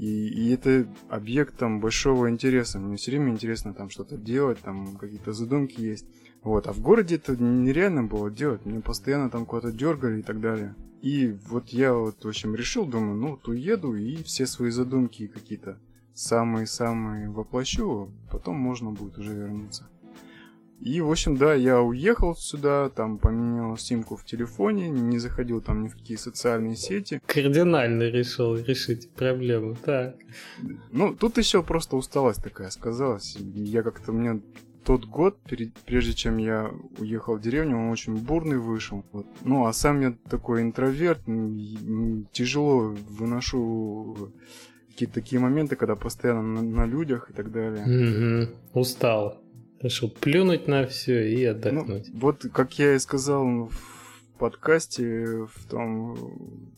И, 0.00 0.28
и 0.28 0.54
это 0.54 0.86
объект 1.10 1.58
там 1.58 1.80
большого 1.80 2.30
интереса. 2.30 2.78
Мне 2.78 2.96
все 2.96 3.10
время 3.10 3.32
интересно 3.32 3.74
там 3.74 3.90
что-то 3.90 4.16
делать, 4.16 4.58
там 4.60 4.96
какие-то 4.96 5.34
задумки 5.34 5.78
есть. 5.78 6.06
Вот, 6.42 6.66
а 6.66 6.72
в 6.72 6.80
городе 6.80 7.16
это 7.16 7.36
нереально 7.36 8.04
было 8.04 8.30
делать. 8.30 8.64
Мне 8.64 8.80
постоянно 8.80 9.28
там 9.28 9.44
куда-то 9.44 9.72
дергали 9.76 10.20
и 10.20 10.22
так 10.22 10.40
далее. 10.40 10.74
И 11.02 11.36
вот 11.48 11.68
я 11.68 11.92
вот, 11.92 12.24
в 12.24 12.28
общем, 12.28 12.54
решил, 12.54 12.86
думаю, 12.86 13.16
ну, 13.16 13.30
вот 13.32 13.46
уеду 13.48 13.94
и 13.94 14.22
все 14.22 14.46
свои 14.46 14.70
задумки 14.70 15.26
какие-то 15.26 15.78
самые-самые 16.14 17.30
воплощу, 17.30 18.10
потом 18.30 18.56
можно 18.56 18.90
будет 18.90 19.18
уже 19.18 19.34
вернуться. 19.34 19.88
И, 20.80 21.02
в 21.02 21.10
общем, 21.10 21.36
да, 21.36 21.52
я 21.52 21.82
уехал 21.82 22.34
сюда, 22.34 22.88
там 22.88 23.18
поменял 23.18 23.76
симку 23.76 24.16
в 24.16 24.24
телефоне, 24.24 24.88
не 24.88 25.18
заходил 25.18 25.60
там 25.60 25.82
ни 25.82 25.88
в 25.88 25.92
какие 25.92 26.16
социальные 26.16 26.76
сети. 26.76 27.20
Кардинально 27.26 28.04
решил 28.04 28.56
решить 28.56 29.10
проблему, 29.10 29.76
так. 29.84 30.16
Ну, 30.90 31.14
тут 31.14 31.36
еще 31.36 31.62
просто 31.62 31.96
усталость 31.96 32.42
такая 32.42 32.70
сказалась. 32.70 33.36
Я 33.38 33.82
как-то, 33.82 34.12
мне 34.12 34.40
тот 34.82 35.04
год, 35.04 35.38
перед, 35.42 35.74
прежде 35.80 36.14
чем 36.14 36.38
я 36.38 36.70
уехал 36.98 37.36
в 37.36 37.42
деревню, 37.42 37.76
он 37.76 37.90
очень 37.90 38.16
бурный 38.16 38.56
вышел. 38.58 39.04
Вот. 39.12 39.26
Ну, 39.42 39.66
а 39.66 39.74
сам 39.74 40.00
я 40.00 40.14
такой 40.30 40.62
интроверт, 40.62 41.20
тяжело 42.32 42.96
выношу 43.10 44.32
какие-то 44.90 45.14
такие 45.14 45.40
моменты, 45.40 45.76
когда 45.76 45.96
постоянно 45.96 46.42
на, 46.42 46.62
на 46.62 46.86
людях 46.86 47.30
и 47.30 47.32
так 47.32 47.50
далее. 47.52 48.44
Угу. 48.44 48.80
Устал. 48.80 49.40
Решил 49.80 50.10
плюнуть 50.10 50.68
на 50.68 50.86
все 50.86 51.32
и 51.32 51.46
ну, 51.46 51.50
отдохнуть. 51.52 52.10
Ну, 52.12 52.20
вот, 52.20 52.44
как 52.52 52.78
я 52.78 52.94
и 52.94 52.98
сказал 52.98 53.44
в 53.68 54.38
подкасте, 54.38 55.46
в 55.54 55.70
том, 55.70 56.14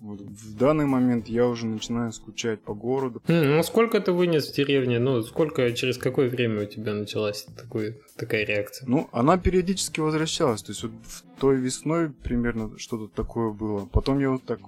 вот, 0.00 0.20
в 0.20 0.56
данный 0.56 0.84
момент 0.86 1.28
я 1.28 1.46
уже 1.46 1.66
начинаю 1.66 2.12
скучать 2.12 2.60
по 2.60 2.74
городу. 2.74 3.22
Mm, 3.26 3.56
ну, 3.56 3.62
сколько 3.62 4.00
ты 4.00 4.12
вынес 4.12 4.50
в 4.50 4.54
деревне? 4.54 4.98
Ну, 4.98 5.22
сколько, 5.22 5.72
через 5.72 5.96
какое 5.96 6.28
время 6.28 6.62
у 6.62 6.66
тебя 6.66 6.92
началась 6.92 7.46
такой, 7.56 8.00
такая 8.16 8.44
реакция? 8.44 8.88
Ну, 8.88 9.08
она 9.12 9.38
периодически 9.38 10.00
возвращалась. 10.00 10.62
То 10.62 10.72
есть 10.72 10.82
вот 10.82 10.92
в 11.04 11.40
той 11.40 11.56
весной 11.56 12.10
примерно 12.10 12.76
что-то 12.78 13.06
такое 13.08 13.52
было. 13.52 13.86
Потом 13.86 14.18
я 14.18 14.30
вот 14.30 14.44
так 14.44 14.60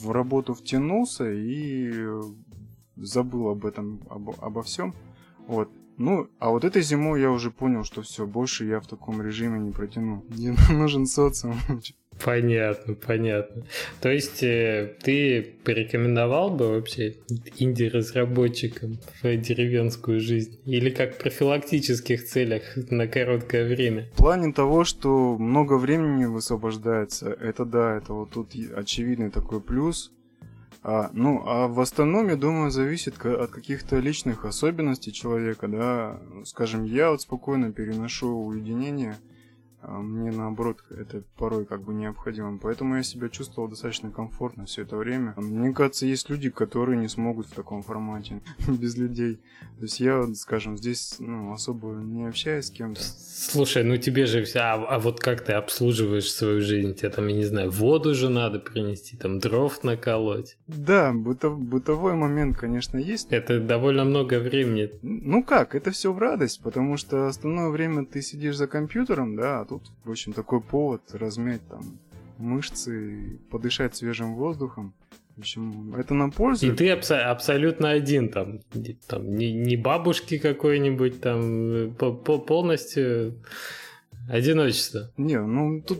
в 0.00 0.10
работу 0.10 0.54
втянулся 0.54 1.30
и 1.30 1.92
забыл 2.96 3.48
об 3.48 3.64
этом, 3.66 4.00
об, 4.08 4.30
обо 4.40 4.62
всем. 4.62 4.94
Вот. 5.46 5.68
Ну, 5.98 6.28
а 6.38 6.50
вот 6.50 6.64
этой 6.64 6.82
зимой 6.82 7.22
я 7.22 7.30
уже 7.30 7.50
понял, 7.50 7.84
что 7.84 8.02
все, 8.02 8.26
больше 8.26 8.66
я 8.66 8.80
в 8.80 8.86
таком 8.86 9.22
режиме 9.22 9.58
не 9.58 9.70
протяну. 9.70 10.24
Мне 10.28 10.54
нужен 10.70 11.06
социум. 11.06 11.58
Понятно, 12.24 12.94
понятно. 12.94 13.64
То 14.00 14.10
есть 14.10 14.42
э, 14.42 14.96
ты 15.02 15.54
порекомендовал 15.64 16.50
бы 16.50 16.68
вообще 16.68 17.16
инди-разработчикам 17.58 18.98
в 19.22 19.36
деревенскую 19.36 20.20
жизнь? 20.20 20.58
Или 20.64 20.90
как 20.90 21.14
в 21.14 21.18
профилактических 21.18 22.24
целях 22.24 22.62
на 22.90 23.06
короткое 23.06 23.68
время? 23.68 24.08
В 24.14 24.16
плане 24.16 24.52
того, 24.52 24.84
что 24.84 25.36
много 25.36 25.74
времени 25.74 26.24
высвобождается, 26.24 27.30
это 27.32 27.64
да, 27.64 27.96
это 27.96 28.12
вот 28.14 28.30
тут 28.30 28.48
очевидный 28.74 29.30
такой 29.30 29.60
плюс. 29.60 30.12
А, 30.88 31.10
ну, 31.12 31.42
а 31.44 31.66
в 31.66 31.80
остальном, 31.80 32.28
я 32.28 32.36
думаю, 32.36 32.70
зависит 32.70 33.14
от 33.26 33.50
каких-то 33.50 33.98
личных 33.98 34.44
особенностей 34.44 35.12
человека, 35.12 35.66
да. 35.66 36.20
Скажем, 36.44 36.84
я 36.84 37.10
вот 37.10 37.22
спокойно 37.22 37.72
переношу 37.72 38.28
уединение– 38.28 39.16
а 39.82 40.00
мне 40.00 40.30
наоборот 40.30 40.78
это 40.90 41.22
порой 41.36 41.64
как 41.66 41.82
бы 41.82 41.94
необходимо. 41.94 42.58
Поэтому 42.58 42.96
я 42.96 43.02
себя 43.02 43.28
чувствовал 43.28 43.68
достаточно 43.68 44.10
комфортно 44.10 44.66
все 44.66 44.82
это 44.82 44.96
время. 44.96 45.34
Мне 45.36 45.72
кажется, 45.72 46.06
есть 46.06 46.30
люди, 46.30 46.50
которые 46.50 46.98
не 46.98 47.08
смогут 47.08 47.46
в 47.46 47.52
таком 47.52 47.82
формате 47.82 48.40
без 48.68 48.96
людей. 48.96 49.36
То 49.78 49.82
есть 49.82 50.00
я, 50.00 50.26
скажем, 50.34 50.76
здесь 50.76 51.16
ну, 51.18 51.52
особо 51.52 51.88
не 51.88 52.26
общаюсь 52.26 52.66
с 52.66 52.70
кем-то. 52.70 53.00
Слушай, 53.02 53.84
ну 53.84 53.96
тебе 53.96 54.26
же 54.26 54.42
все... 54.44 54.60
А, 54.60 54.74
а 54.74 54.98
вот 54.98 55.20
как 55.20 55.44
ты 55.44 55.52
обслуживаешь 55.52 56.32
свою 56.32 56.60
жизнь? 56.60 56.94
Тебе 56.94 57.10
там, 57.10 57.26
я 57.28 57.36
не 57.36 57.44
знаю, 57.44 57.70
воду 57.70 58.14
же 58.14 58.28
надо 58.28 58.58
принести, 58.58 59.16
там 59.16 59.38
дров 59.38 59.84
наколоть. 59.84 60.56
Да, 60.66 61.12
бытов, 61.12 61.60
бытовой 61.60 62.14
момент, 62.14 62.56
конечно, 62.56 62.98
есть. 62.98 63.28
Это 63.30 63.60
довольно 63.60 64.04
много 64.04 64.40
времени. 64.40 64.90
Ну 65.02 65.44
как, 65.44 65.74
это 65.74 65.90
все 65.90 66.12
в 66.12 66.18
радость, 66.18 66.62
потому 66.62 66.96
что 66.96 67.28
остальное 67.28 67.68
время 67.68 68.04
ты 68.06 68.22
сидишь 68.22 68.56
за 68.56 68.66
компьютером, 68.66 69.36
да, 69.36 69.60
а 69.60 69.64
тут 69.66 69.82
в 70.04 70.10
общем, 70.10 70.32
такой 70.32 70.60
повод 70.60 71.02
размять 71.12 71.66
там 71.68 71.98
мышцы, 72.38 73.38
подышать 73.50 73.96
свежим 73.96 74.34
воздухом. 74.34 74.94
В 75.36 75.40
общем, 75.40 75.94
это 75.94 76.14
на 76.14 76.30
пользу. 76.30 76.66
И 76.66 76.70
ты 76.74 76.90
абсо- 76.90 77.20
абсолютно 77.20 77.90
один 77.90 78.30
там, 78.30 78.60
там 79.06 79.36
не, 79.36 79.52
не 79.52 79.76
бабушки 79.76 80.38
какой-нибудь 80.38 81.20
там, 81.20 81.94
по 81.98 82.06
-по 82.06 82.38
полностью 82.38 83.34
одиночество. 84.30 85.10
Не, 85.18 85.40
ну 85.40 85.82
тут, 85.82 85.98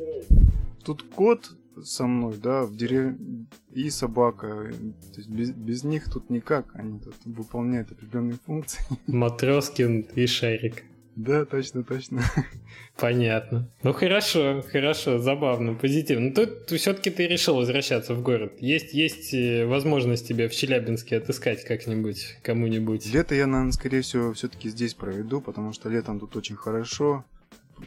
тут 0.85 1.02
кот 1.02 1.50
со 1.85 2.07
мной, 2.07 2.37
да, 2.42 2.62
в 2.62 2.74
деревне 2.76 3.46
и 3.72 3.90
собака. 3.90 4.72
То 5.12 5.20
есть 5.20 5.29
без, 5.29 5.50
без 5.50 5.85
них 5.85 6.11
тут 6.11 6.31
никак, 6.31 6.74
они 6.74 6.98
тут 6.98 7.14
выполняют 7.26 7.92
определенные 7.92 8.38
функции. 8.46 8.83
Матроскин 9.07 10.00
и 10.14 10.26
Шарик. 10.26 10.85
Да, 11.16 11.46
точно, 11.46 11.83
точно. 11.83 12.22
Понятно. 12.96 13.70
Ну 13.83 13.94
хорошо, 13.94 14.62
хорошо, 14.70 15.18
забавно, 15.18 15.72
позитивно. 15.74 16.29
Ну, 16.29 16.35
тут 16.35 16.70
все-таки 16.79 17.11
ты 17.11 17.26
решил 17.26 17.57
возвращаться 17.57 18.14
в 18.14 18.22
город. 18.22 18.52
Есть, 18.61 18.92
есть 18.92 19.33
э, 19.33 19.64
возможность 19.64 20.29
тебя 20.29 20.46
в 20.50 20.52
Челябинске 20.52 21.16
отыскать 21.16 21.64
как-нибудь, 21.64 22.37
кому-нибудь. 22.42 23.07
Лето 23.07 23.35
я, 23.35 23.46
наверное, 23.46 23.72
скорее 23.72 24.02
всего, 24.02 24.35
все-таки 24.35 24.68
здесь 24.68 24.92
проведу, 24.92 25.40
потому 25.40 25.72
что 25.72 25.88
летом 25.88 26.20
тут 26.20 26.37
очень 26.37 26.57
хорошо. 26.57 27.24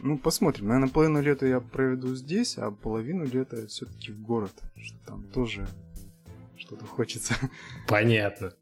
Ну, 0.02 0.18
посмотрим. 0.18 0.66
Наверное, 0.66 0.90
половину 0.90 1.22
лета 1.22 1.46
я 1.46 1.60
проведу 1.60 2.16
здесь, 2.16 2.58
а 2.58 2.72
половину 2.72 3.24
лета 3.24 3.68
все-таки 3.68 4.10
в 4.10 4.20
город. 4.20 4.52
Что 4.76 4.98
там 5.06 5.22
тоже 5.32 5.68
что-то 6.60 6.84
хочется. 6.84 7.34
Понятно. 7.88 8.52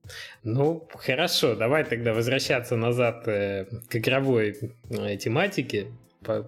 Ну, 0.45 0.87
хорошо, 0.95 1.55
давай 1.55 1.85
тогда 1.85 2.15
возвращаться 2.15 2.77
назад 2.77 3.27
э, 3.27 3.67
к 3.89 3.97
игровой 3.97 4.57
э, 4.91 5.17
тематике. 5.17 5.89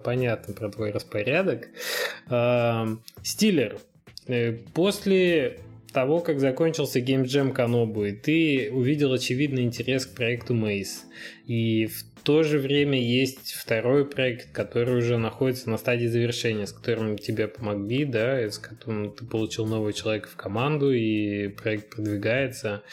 Понятно 0.03 0.53
про 0.53 0.69
твой 0.69 0.91
распорядок. 0.91 1.69
Стиллер, 3.23 3.77
э, 4.27 4.53
после 4.73 5.59
того, 5.93 6.19
как 6.19 6.39
закончился 6.39 6.99
Game 6.99 7.23
Jam 7.23 7.51
Канобу, 7.51 8.05
и 8.05 8.11
ты 8.13 8.69
увидел 8.71 9.13
очевидный 9.13 9.63
интерес 9.63 10.05
к 10.05 10.15
проекту 10.15 10.53
Maze. 10.53 11.05
И 11.47 11.87
в 11.87 12.10
то 12.21 12.43
же 12.43 12.59
время 12.59 12.99
есть 13.01 13.53
второй 13.53 14.05
проект, 14.05 14.51
который 14.51 14.97
уже 14.97 15.17
находится 15.17 15.69
на 15.69 15.77
стадии 15.77 16.07
завершения, 16.07 16.67
с 16.67 16.71
которым 16.71 17.17
тебе 17.17 17.47
помогли, 17.47 18.05
да, 18.05 18.39
с 18.39 18.57
которым 18.57 19.11
ты 19.11 19.25
получил 19.25 19.65
нового 19.65 19.93
человека 19.93 20.29
в 20.29 20.35
команду, 20.35 20.91
и 20.91 21.49
проект 21.49 21.95
продвигается. 21.95 22.83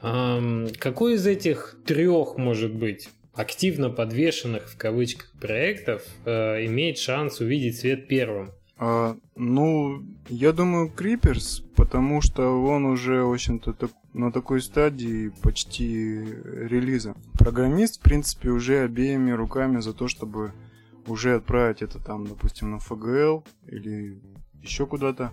Какой 0.00 1.14
из 1.14 1.26
этих 1.26 1.76
трех, 1.84 2.36
может 2.36 2.72
быть, 2.72 3.08
активно 3.34 3.90
подвешенных 3.90 4.68
в 4.68 4.76
кавычках 4.76 5.30
проектов 5.40 6.02
э, 6.24 6.66
имеет 6.66 6.98
шанс 6.98 7.40
увидеть 7.40 7.78
свет 7.78 8.08
первым? 8.08 8.52
А, 8.78 9.16
ну, 9.36 10.02
я 10.28 10.52
думаю, 10.52 10.88
Криперс, 10.90 11.62
потому 11.76 12.22
что 12.22 12.42
он 12.64 12.86
уже, 12.86 13.22
в 13.22 13.32
общем-то, 13.32 13.74
так, 13.74 13.90
на 14.12 14.32
такой 14.32 14.60
стадии 14.60 15.32
почти 15.42 16.18
релиза. 16.18 17.14
Программист, 17.38 18.00
в 18.00 18.02
принципе, 18.02 18.50
уже 18.50 18.80
обеими 18.80 19.30
руками 19.30 19.80
за 19.80 19.92
то, 19.92 20.08
чтобы 20.08 20.52
уже 21.06 21.34
отправить 21.34 21.82
это 21.82 21.98
там, 21.98 22.26
допустим, 22.26 22.70
на 22.70 22.78
ФГЛ 22.78 23.44
или 23.66 24.20
еще 24.62 24.86
куда-то. 24.86 25.32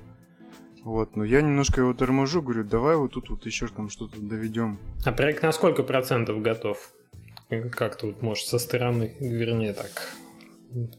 Вот, 0.83 1.15
но 1.15 1.25
я 1.25 1.41
немножко 1.41 1.81
его 1.81 1.93
торможу, 1.93 2.41
говорю, 2.41 2.63
давай 2.63 2.95
вот 2.95 3.11
тут 3.11 3.29
вот 3.29 3.45
еще 3.45 3.67
там 3.67 3.89
что-то 3.89 4.21
доведем. 4.21 4.77
А 5.05 5.11
проект 5.11 5.43
на 5.43 5.51
сколько 5.51 5.83
процентов 5.83 6.41
готов? 6.41 6.93
Как 7.71 7.97
тут, 7.97 8.21
может, 8.21 8.45
со 8.45 8.59
стороны, 8.59 9.13
вернее 9.19 9.73
так, 9.73 9.89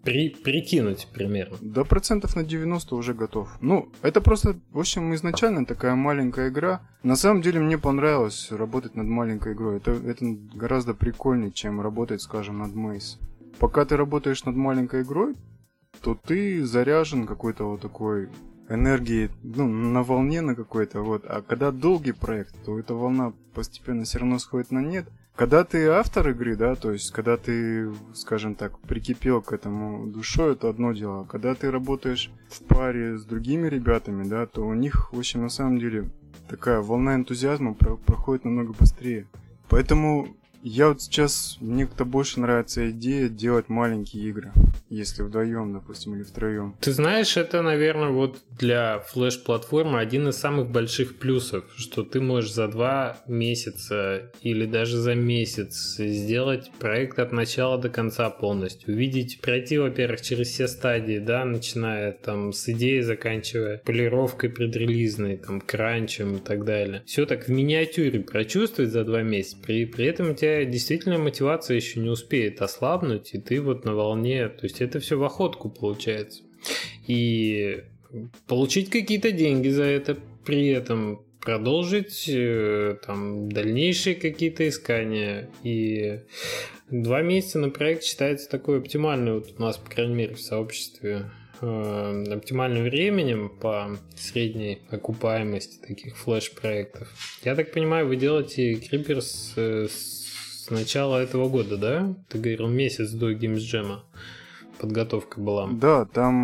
при, 0.02 0.30
прикинуть 0.30 1.08
примерно. 1.12 1.56
До 1.60 1.84
процентов 1.84 2.36
на 2.36 2.44
90 2.44 2.94
уже 2.94 3.14
готов. 3.14 3.48
Ну, 3.60 3.88
это 4.02 4.20
просто, 4.20 4.58
в 4.70 4.78
общем, 4.78 5.14
изначально 5.14 5.66
такая 5.66 5.94
маленькая 5.94 6.48
игра. 6.48 6.82
На 7.02 7.16
самом 7.16 7.42
деле 7.42 7.60
мне 7.60 7.78
понравилось 7.78 8.50
работать 8.50 8.94
над 8.94 9.06
маленькой 9.06 9.52
игрой. 9.52 9.76
Это, 9.76 9.92
это 9.92 10.24
гораздо 10.54 10.94
прикольнее, 10.94 11.52
чем 11.52 11.80
работать, 11.80 12.22
скажем, 12.22 12.58
над 12.58 12.74
Мейс. 12.74 13.18
Пока 13.58 13.84
ты 13.84 13.96
работаешь 13.96 14.44
над 14.44 14.56
маленькой 14.56 15.02
игрой, 15.02 15.34
то 16.00 16.14
ты 16.14 16.64
заряжен 16.64 17.26
какой-то 17.26 17.64
вот 17.64 17.80
такой 17.80 18.28
энергией, 18.68 19.30
ну, 19.42 19.66
на 19.66 20.02
волне 20.02 20.40
на 20.40 20.54
какой-то, 20.54 21.00
вот. 21.02 21.24
А 21.26 21.42
когда 21.42 21.70
долгий 21.72 22.12
проект, 22.12 22.54
то 22.64 22.78
эта 22.78 22.94
волна 22.94 23.32
постепенно 23.54 24.04
все 24.04 24.18
равно 24.18 24.38
сходит 24.38 24.70
на 24.70 24.80
нет. 24.80 25.06
Когда 25.38 25.62
ты 25.62 25.86
автор 25.86 26.30
игры, 26.30 26.56
да, 26.56 26.74
то 26.74 26.90
есть 26.90 27.12
когда 27.12 27.36
ты, 27.36 27.92
скажем 28.12 28.56
так, 28.56 28.76
прикипел 28.80 29.40
к 29.40 29.52
этому 29.52 30.08
душой, 30.08 30.54
это 30.54 30.68
одно 30.68 30.92
дело. 30.92 31.20
А 31.20 31.24
когда 31.26 31.54
ты 31.54 31.70
работаешь 31.70 32.32
в 32.48 32.64
паре 32.64 33.16
с 33.16 33.24
другими 33.24 33.68
ребятами, 33.68 34.28
да, 34.28 34.46
то 34.46 34.66
у 34.66 34.74
них, 34.74 35.12
в 35.12 35.18
общем, 35.18 35.42
на 35.42 35.48
самом 35.48 35.78
деле 35.78 36.10
такая 36.48 36.80
волна 36.80 37.14
энтузиазма 37.14 37.74
про- 37.74 37.94
проходит 37.94 38.46
намного 38.46 38.72
быстрее. 38.72 39.28
Поэтому 39.68 40.26
я 40.62 40.88
вот 40.88 41.02
сейчас, 41.02 41.56
мне 41.60 41.86
как-то 41.86 42.04
больше 42.04 42.40
нравится 42.40 42.90
идея 42.90 43.28
делать 43.28 43.68
маленькие 43.68 44.28
игры, 44.28 44.52
если 44.88 45.22
вдвоем, 45.22 45.72
допустим, 45.72 46.16
или 46.16 46.22
втроем. 46.22 46.76
Ты 46.80 46.92
знаешь, 46.92 47.36
это, 47.36 47.62
наверное, 47.62 48.08
вот 48.08 48.40
для 48.58 48.98
флеш-платформы 49.00 50.00
один 50.00 50.28
из 50.28 50.36
самых 50.36 50.70
больших 50.70 51.18
плюсов, 51.18 51.64
что 51.76 52.02
ты 52.02 52.20
можешь 52.20 52.52
за 52.52 52.68
два 52.68 53.18
месяца 53.26 54.32
или 54.42 54.66
даже 54.66 54.98
за 54.98 55.14
месяц 55.14 55.96
сделать 55.98 56.70
проект 56.78 57.18
от 57.18 57.32
начала 57.32 57.78
до 57.78 57.88
конца 57.88 58.28
полностью. 58.30 58.94
Увидеть, 58.94 59.40
пройти, 59.40 59.78
во-первых, 59.78 60.20
через 60.22 60.48
все 60.48 60.66
стадии, 60.66 61.18
да, 61.18 61.44
начиная 61.44 62.12
там 62.12 62.52
с 62.52 62.68
идеи, 62.68 63.00
заканчивая 63.00 63.80
полировкой 63.84 64.50
предрелизной, 64.50 65.36
там, 65.36 65.60
кранчем 65.60 66.36
и 66.36 66.40
так 66.40 66.64
далее. 66.64 67.02
Все 67.06 67.26
так 67.26 67.46
в 67.46 67.48
миниатюре 67.48 68.20
прочувствовать 68.20 68.90
за 68.90 69.04
два 69.04 69.22
месяца. 69.22 69.56
При, 69.64 69.84
при 69.84 70.06
этом 70.06 70.30
у 70.30 70.34
тебя 70.34 70.47
действительно 70.64 71.18
мотивация 71.18 71.76
еще 71.76 72.00
не 72.00 72.08
успеет 72.08 72.62
ослабнуть, 72.62 73.34
и 73.34 73.38
ты 73.38 73.60
вот 73.60 73.84
на 73.84 73.94
волне, 73.94 74.48
то 74.48 74.64
есть 74.64 74.80
это 74.80 75.00
все 75.00 75.18
в 75.18 75.24
охотку 75.24 75.70
получается. 75.70 76.42
И 77.06 77.82
получить 78.46 78.90
какие-то 78.90 79.32
деньги 79.32 79.68
за 79.68 79.84
это 79.84 80.16
при 80.44 80.68
этом 80.68 81.22
продолжить 81.40 82.28
э, 82.28 82.96
там 83.06 83.50
дальнейшие 83.50 84.16
какие-то 84.16 84.68
искания 84.68 85.48
и 85.62 86.20
два 86.90 87.22
месяца 87.22 87.58
на 87.58 87.70
проект 87.70 88.02
считается 88.02 88.48
такой 88.48 88.78
оптимальный 88.78 89.34
вот 89.34 89.54
у 89.56 89.62
нас 89.62 89.76
по 89.76 89.90
крайней 89.90 90.14
мере 90.14 90.34
в 90.34 90.40
сообществе 90.40 91.30
э, 91.60 92.24
оптимальным 92.30 92.84
временем 92.84 93.50
по 93.50 93.96
средней 94.16 94.80
окупаемости 94.90 95.78
таких 95.86 96.16
флеш-проектов. 96.16 97.08
Я 97.44 97.54
так 97.54 97.72
понимаю, 97.72 98.08
вы 98.08 98.16
делаете 98.16 98.74
Creepers 98.74 99.52
э, 99.56 99.88
с 100.68 100.70
начала 100.70 101.16
этого 101.16 101.48
года, 101.48 101.76
да? 101.76 102.14
Ты 102.28 102.38
говорил 102.38 102.68
месяц 102.68 103.10
до 103.10 103.32
Jam 103.32 104.00
подготовка 104.78 105.40
была. 105.40 105.66
Да, 105.66 106.04
там 106.04 106.34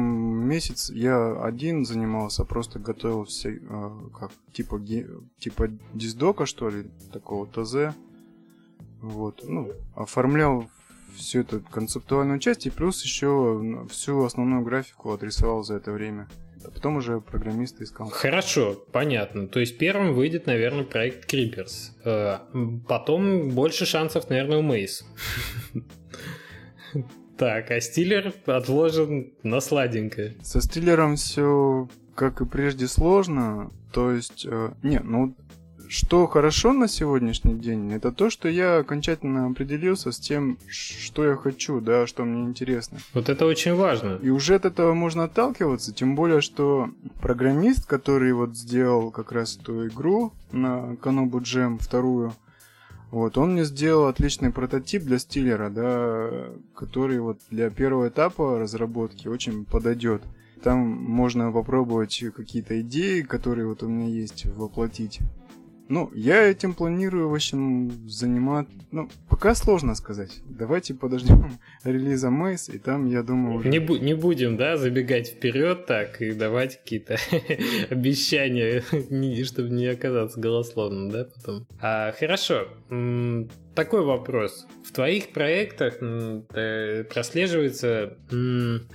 месяц 0.48 0.90
я 0.90 1.40
один 1.40 1.84
занимался, 1.84 2.44
просто 2.44 2.80
готовил 2.80 3.24
все, 3.26 3.60
э, 3.62 3.90
как, 4.18 4.32
типа, 4.52 4.80
типа 5.38 5.68
диздока, 5.92 6.44
что 6.46 6.68
ли, 6.68 6.90
такого 7.12 7.46
ТЗ. 7.46 7.94
Вот, 9.00 9.44
ну, 9.46 9.70
оформлял 9.94 10.68
всю 11.14 11.40
эту 11.40 11.60
концептуальную 11.60 12.40
часть 12.40 12.66
и 12.66 12.70
плюс 12.70 13.04
еще 13.04 13.86
всю 13.88 14.24
основную 14.24 14.64
графику 14.64 15.12
отрисовал 15.12 15.62
за 15.62 15.74
это 15.74 15.92
время. 15.92 16.28
А 16.64 16.70
потом 16.70 16.96
уже 16.96 17.20
программиста 17.20 17.84
искал. 17.84 18.08
Хорошо, 18.08 18.74
понятно. 18.92 19.48
То 19.48 19.60
есть 19.60 19.78
первым 19.78 20.14
выйдет, 20.14 20.46
наверное, 20.46 20.84
проект 20.84 21.32
Creepers. 21.32 21.90
Э, 22.04 22.38
Потом 22.88 23.50
больше 23.50 23.86
шансов, 23.86 24.28
наверное, 24.30 24.58
у 24.58 24.62
Мейс. 24.62 25.04
Так, 27.36 27.72
а 27.72 27.80
стилер 27.80 28.32
отложен 28.46 29.32
на 29.42 29.60
сладенькое. 29.60 30.36
Со 30.42 30.60
стилером 30.60 31.16
все, 31.16 31.88
как 32.14 32.40
и 32.40 32.46
прежде, 32.46 32.86
сложно. 32.86 33.72
То 33.92 34.12
есть, 34.12 34.46
э, 34.48 34.72
не, 34.84 35.00
ну, 35.00 35.34
что 35.88 36.26
хорошо 36.26 36.72
на 36.72 36.88
сегодняшний 36.88 37.54
день, 37.54 37.92
это 37.92 38.12
то, 38.12 38.30
что 38.30 38.48
я 38.48 38.78
окончательно 38.78 39.46
определился 39.46 40.12
с 40.12 40.18
тем, 40.18 40.58
что 40.68 41.24
я 41.24 41.36
хочу, 41.36 41.80
да, 41.80 42.06
что 42.06 42.24
мне 42.24 42.44
интересно. 42.44 42.98
Вот 43.12 43.28
это 43.28 43.46
очень 43.46 43.74
важно. 43.74 44.18
И 44.22 44.30
уже 44.30 44.54
от 44.54 44.64
этого 44.64 44.94
можно 44.94 45.24
отталкиваться, 45.24 45.92
тем 45.92 46.16
более, 46.16 46.40
что 46.40 46.90
программист, 47.20 47.86
который 47.86 48.32
вот 48.32 48.56
сделал 48.56 49.10
как 49.10 49.32
раз 49.32 49.58
эту 49.60 49.88
игру 49.88 50.32
на 50.52 50.96
Kanobu 51.02 51.40
Jam 51.40 51.78
вторую, 51.78 52.34
вот, 53.10 53.38
он 53.38 53.52
мне 53.52 53.64
сделал 53.64 54.06
отличный 54.06 54.50
прототип 54.50 55.04
для 55.04 55.20
стилера, 55.20 55.70
да, 55.70 56.48
который 56.74 57.20
вот 57.20 57.38
для 57.48 57.70
первого 57.70 58.08
этапа 58.08 58.58
разработки 58.58 59.28
очень 59.28 59.64
подойдет. 59.64 60.20
Там 60.64 60.78
можно 60.80 61.52
попробовать 61.52 62.24
какие-то 62.34 62.80
идеи, 62.80 63.20
которые 63.20 63.68
вот 63.68 63.84
у 63.84 63.88
меня 63.88 64.08
есть, 64.08 64.46
воплотить. 64.46 65.20
Ну, 65.88 66.10
я 66.14 66.42
этим 66.42 66.74
планирую, 66.74 67.28
в 67.28 67.34
общем, 67.34 68.08
заниматься... 68.08 68.72
Ну, 68.90 69.08
пока 69.28 69.54
сложно 69.54 69.94
сказать. 69.94 70.40
Давайте 70.46 70.94
подождем 70.94 71.58
релиза 71.84 72.30
Мейс, 72.30 72.68
и 72.68 72.78
там, 72.78 73.06
я 73.06 73.22
думаю... 73.22 73.56
Уже... 73.56 73.68
Не, 73.68 73.78
бу- 73.78 73.98
не 73.98 74.14
будем, 74.14 74.56
да, 74.56 74.76
забегать 74.76 75.28
вперед 75.28 75.86
так 75.86 76.22
и 76.22 76.32
давать 76.32 76.78
какие-то 76.78 77.16
обещания, 77.90 78.82
чтобы 79.44 79.70
не 79.70 79.86
оказаться 79.86 80.40
голословным, 80.40 81.10
да, 81.10 81.24
потом. 81.24 81.66
А, 81.80 82.12
хорошо. 82.12 82.68
Такой 83.74 84.04
вопрос. 84.04 84.66
В 84.86 84.92
твоих 84.92 85.32
проектах 85.32 85.98
э, 86.00 87.04
прослеживается 87.12 88.16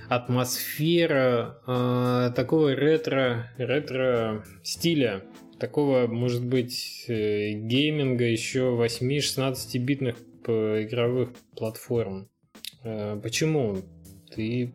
атмосфера 0.07 1.59
э, 1.67 2.31
такого 2.33 2.73
ретро, 2.73 3.51
ретро 3.57 4.43
стиля 4.63 5.23
такого, 5.59 6.07
может 6.07 6.43
быть, 6.45 7.05
э, 7.07 7.51
гейминга 7.53 8.25
еще 8.25 8.75
8-16-битных 8.77 10.15
п- 10.43 10.83
игровых 10.83 11.29
платформ. 11.55 12.27
Э, 12.83 13.19
Почему? 13.21 13.77
Ты 14.35 14.73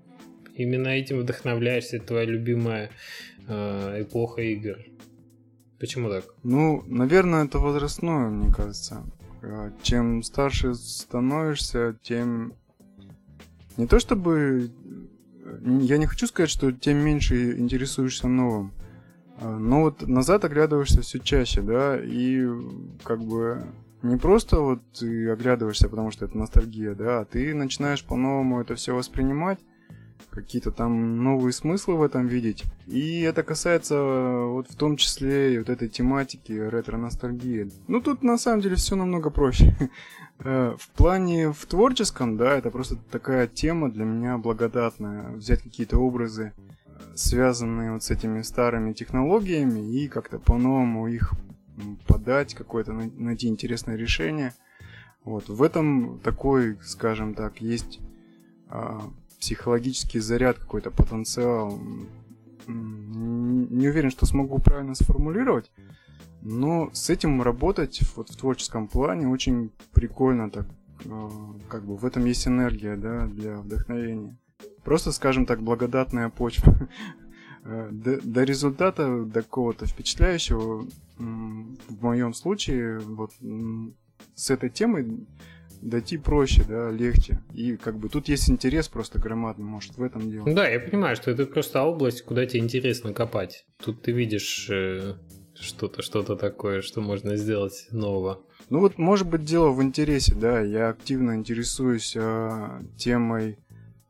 именно 0.56 0.88
этим 0.88 1.18
вдохновляешься, 1.20 1.96
это 1.96 2.06
твоя 2.06 2.24
любимая 2.26 2.90
э, 3.48 4.02
эпоха 4.02 4.42
игр. 4.42 4.78
Почему 5.80 6.08
так? 6.08 6.24
Ну, 6.42 6.82
наверное, 6.86 7.44
это 7.44 7.58
возрастное, 7.58 8.28
мне 8.28 8.52
кажется. 8.52 9.04
Чем 9.82 10.22
старше 10.22 10.74
становишься, 10.74 11.96
тем... 12.02 12.54
Не 13.76 13.86
то 13.86 13.98
чтобы... 13.98 14.70
Я 15.62 15.98
не 15.98 16.06
хочу 16.06 16.26
сказать, 16.26 16.48
что 16.48 16.72
тем 16.72 16.98
меньше 17.04 17.58
интересуешься 17.58 18.28
новым. 18.28 18.72
Э, 19.40 19.48
Но 19.48 19.82
вот 19.82 20.06
назад 20.06 20.44
оглядываешься 20.44 21.02
все 21.02 21.18
чаще, 21.18 21.62
да, 21.62 21.98
и 22.02 22.46
как 23.02 23.20
бы 23.22 23.64
не 24.02 24.16
просто 24.16 24.60
вот 24.60 24.80
ты 24.98 25.30
оглядываешься, 25.30 25.88
потому 25.88 26.10
что 26.10 26.26
это 26.26 26.36
ностальгия, 26.36 26.94
да, 26.94 27.20
а 27.20 27.24
ты 27.24 27.54
начинаешь 27.54 28.04
по-новому 28.04 28.60
это 28.60 28.74
все 28.74 28.94
воспринимать, 28.94 29.58
какие-то 30.30 30.72
там 30.72 31.22
новые 31.22 31.52
смыслы 31.52 31.94
в 31.94 32.02
этом 32.02 32.26
видеть. 32.26 32.64
И 32.86 33.20
это 33.22 33.42
касается 33.42 33.96
вот 34.02 34.68
в 34.68 34.74
том 34.76 34.96
числе 34.96 35.54
и 35.54 35.58
вот 35.58 35.68
этой 35.70 35.88
тематики 35.88 36.52
ретро-ностальгии. 36.52 37.70
Ну 37.88 38.00
тут 38.00 38.22
на 38.22 38.36
самом 38.36 38.60
деле 38.60 38.76
все 38.76 38.96
намного 38.96 39.30
проще. 39.30 39.74
Э, 40.40 40.74
В 40.76 40.88
плане 40.96 41.52
в 41.52 41.64
творческом, 41.66 42.36
да, 42.36 42.58
это 42.58 42.72
просто 42.72 42.96
такая 43.12 43.46
тема 43.46 43.88
для 43.88 44.04
меня 44.04 44.36
благодатная. 44.36 45.30
Взять 45.30 45.62
какие-то 45.62 45.96
образы, 45.98 46.52
связанные 47.14 47.92
вот 47.92 48.02
с 48.02 48.10
этими 48.10 48.42
старыми 48.42 48.92
технологиями, 48.92 49.80
и 49.80 50.08
как-то 50.08 50.38
по-новому 50.38 51.08
их 51.08 51.32
подать, 52.06 52.54
какое-то 52.54 52.92
най- 52.92 53.10
найти 53.16 53.48
интересное 53.48 53.96
решение. 53.96 54.52
Вот. 55.24 55.48
В 55.48 55.62
этом 55.62 56.20
такой, 56.20 56.76
скажем 56.82 57.34
так, 57.34 57.60
есть 57.60 58.00
а, 58.68 59.02
психологический 59.40 60.20
заряд, 60.20 60.58
какой-то 60.58 60.90
потенциал. 60.90 61.78
Не 62.66 63.88
уверен, 63.88 64.10
что 64.10 64.26
смогу 64.26 64.58
правильно 64.58 64.94
сформулировать, 64.94 65.70
но 66.40 66.90
с 66.92 67.10
этим 67.10 67.42
работать 67.42 68.00
вот 68.16 68.30
в 68.30 68.36
творческом 68.36 68.88
плане 68.88 69.28
очень 69.28 69.70
прикольно 69.92 70.50
так. 70.50 70.66
э, 71.04 71.28
Как 71.68 71.84
бы 71.84 71.96
в 71.96 72.04
этом 72.06 72.24
есть 72.24 72.46
энергия, 72.46 72.96
да, 72.96 73.26
для 73.26 73.56
вдохновения. 73.56 74.36
Просто, 74.84 75.12
скажем 75.12 75.46
так, 75.46 75.62
благодатная 75.62 76.28
почва. 76.28 76.88
Э, 77.66 77.88
До, 77.90 78.20
до 78.20 78.44
результата, 78.44 79.24
до 79.24 79.40
какого-то 79.40 79.86
впечатляющего, 79.86 80.86
в 81.16 82.02
моем 82.02 82.34
случае, 82.34 82.98
вот 82.98 83.30
с 84.34 84.50
этой 84.50 84.68
темой 84.68 85.26
дойти 85.80 86.18
проще, 86.18 86.64
да, 86.68 86.90
легче. 86.90 87.40
И 87.52 87.76
как 87.76 87.98
бы 87.98 88.08
тут 88.08 88.28
есть 88.28 88.50
интерес 88.50 88.88
просто 88.88 89.18
громадный, 89.18 89.64
может, 89.64 89.96
в 89.96 90.02
этом 90.02 90.30
дело. 90.30 90.52
Да, 90.52 90.68
я 90.68 90.80
понимаю, 90.80 91.16
что 91.16 91.30
это 91.30 91.46
просто 91.46 91.82
область, 91.82 92.22
куда 92.22 92.46
тебе 92.46 92.60
интересно 92.60 93.12
копать. 93.12 93.64
Тут 93.82 94.02
ты 94.02 94.12
видишь 94.12 94.68
э, 94.70 95.14
что-то, 95.54 96.02
что-то 96.02 96.36
такое, 96.36 96.82
что 96.82 97.00
можно 97.00 97.36
сделать 97.36 97.86
нового. 97.90 98.42
Ну 98.70 98.80
вот, 98.80 98.98
может 98.98 99.28
быть, 99.28 99.44
дело 99.44 99.70
в 99.70 99.82
интересе, 99.82 100.34
да, 100.34 100.60
я 100.60 100.88
активно 100.88 101.34
интересуюсь 101.34 102.16
а, 102.16 102.80
темой 102.96 103.58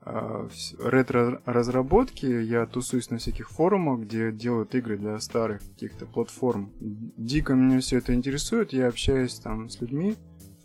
ретро-разработки, 0.05 2.27
я 2.27 2.67
тусуюсь 2.67 3.11
на 3.11 3.19
всяких 3.19 3.51
форумах, 3.51 4.01
где 4.01 4.33
делают 4.33 4.75
игры 4.75 4.99
для 4.99 5.19
старых 5.21 5.61
каких-то 5.61 6.07
платформ. 6.07 6.71
Дико 6.81 7.55
меня 7.55 7.81
все 7.81 7.99
это 7.99 8.15
интересует, 8.15 8.73
я 8.73 8.89
общаюсь 8.89 9.37
там 9.37 9.71
с 9.71 9.81
людьми, 9.81 10.17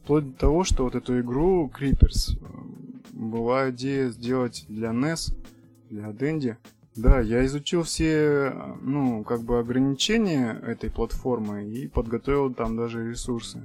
вплоть 0.03 0.31
до 0.31 0.37
того, 0.37 0.63
что 0.63 0.83
вот 0.83 0.95
эту 0.95 1.19
игру 1.21 1.71
Creepers 1.73 2.37
э, 2.41 2.45
была 3.13 3.69
идея 3.69 4.09
сделать 4.09 4.65
для 4.67 4.89
NES, 4.89 5.35
для 5.89 6.09
Dendy, 6.09 6.57
Да, 6.95 7.19
я 7.19 7.45
изучил 7.45 7.83
все, 7.83 8.53
ну, 8.81 9.23
как 9.23 9.41
бы 9.41 9.59
ограничения 9.59 10.59
этой 10.65 10.89
платформы 10.89 11.65
и 11.65 11.87
подготовил 11.87 12.53
там 12.53 12.75
даже 12.75 13.09
ресурсы. 13.09 13.61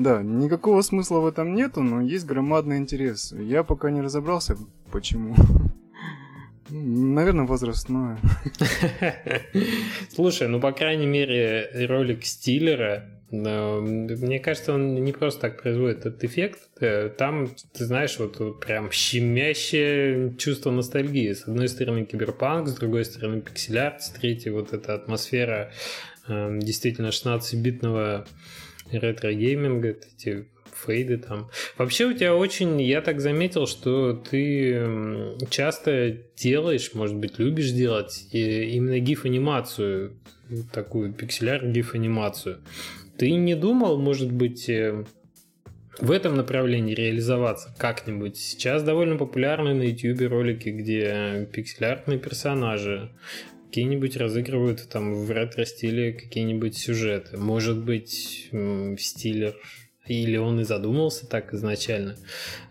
Да, 0.00 0.22
никакого 0.22 0.82
смысла 0.82 1.20
в 1.20 1.26
этом 1.26 1.54
нету, 1.54 1.82
но 1.82 2.00
есть 2.00 2.24
громадный 2.24 2.78
интерес. 2.78 3.32
Я 3.32 3.64
пока 3.64 3.90
не 3.90 4.00
разобрался, 4.00 4.56
почему. 4.90 5.34
Наверное, 6.68 7.46
возрастное. 7.46 8.18
Слушай, 10.14 10.48
ну, 10.48 10.60
по 10.60 10.72
крайней 10.72 11.06
мере, 11.06 11.86
ролик 11.88 12.24
Стиллера 12.24 13.20
мне 13.30 14.40
кажется, 14.40 14.74
он 14.74 14.94
не 15.04 15.12
просто 15.12 15.42
так 15.42 15.62
производит 15.62 16.00
этот 16.00 16.24
эффект. 16.24 16.58
Там, 17.16 17.48
ты 17.72 17.84
знаешь, 17.84 18.18
вот 18.18 18.60
прям 18.60 18.90
щемящее 18.90 20.34
чувство 20.36 20.72
ностальгии. 20.72 21.32
С 21.32 21.46
одной 21.46 21.68
стороны 21.68 22.04
киберпанк, 22.04 22.68
с 22.68 22.74
другой 22.74 23.04
стороны 23.04 23.40
пиксель-арт, 23.40 24.02
с 24.02 24.10
третьей 24.10 24.50
вот 24.50 24.72
эта 24.72 24.94
атмосфера 24.94 25.70
э, 26.26 26.58
действительно 26.60 27.08
16-битного 27.08 28.26
ретро-гейминга, 28.90 29.90
эти 30.16 30.48
фейды 30.84 31.18
там. 31.18 31.50
Вообще 31.78 32.06
у 32.06 32.12
тебя 32.12 32.34
очень, 32.34 32.80
я 32.80 33.00
так 33.00 33.20
заметил, 33.20 33.66
что 33.66 34.12
ты 34.12 35.36
часто 35.50 36.16
делаешь, 36.36 36.90
может 36.94 37.16
быть, 37.16 37.38
любишь 37.38 37.70
делать 37.70 38.26
именно 38.32 38.98
гиф-анимацию, 38.98 40.16
такую 40.72 41.12
пиксель-арт 41.12 41.66
гиф-анимацию. 41.66 42.60
Ты 43.16 43.32
не 43.32 43.54
думал, 43.54 43.98
может 43.98 44.32
быть, 44.32 44.68
э, 44.68 45.04
в 45.98 46.10
этом 46.10 46.36
направлении 46.36 46.94
реализоваться 46.94 47.74
как-нибудь? 47.78 48.36
Сейчас 48.38 48.82
довольно 48.82 49.16
популярны 49.16 49.74
на 49.74 49.82
YouTube 49.82 50.30
ролики, 50.30 50.70
где 50.70 51.46
пикселяртные 51.52 52.18
персонажи 52.18 53.10
какие-нибудь 53.66 54.16
разыгрывают 54.16 54.88
там 54.88 55.14
в 55.14 55.30
ретро-стиле 55.30 56.12
какие-нибудь 56.12 56.76
сюжеты. 56.76 57.36
Может 57.36 57.84
быть, 57.84 58.48
стилер 58.98 59.54
или 60.10 60.36
он 60.36 60.60
и 60.60 60.64
задумался 60.64 61.26
так 61.26 61.54
изначально, 61.54 62.16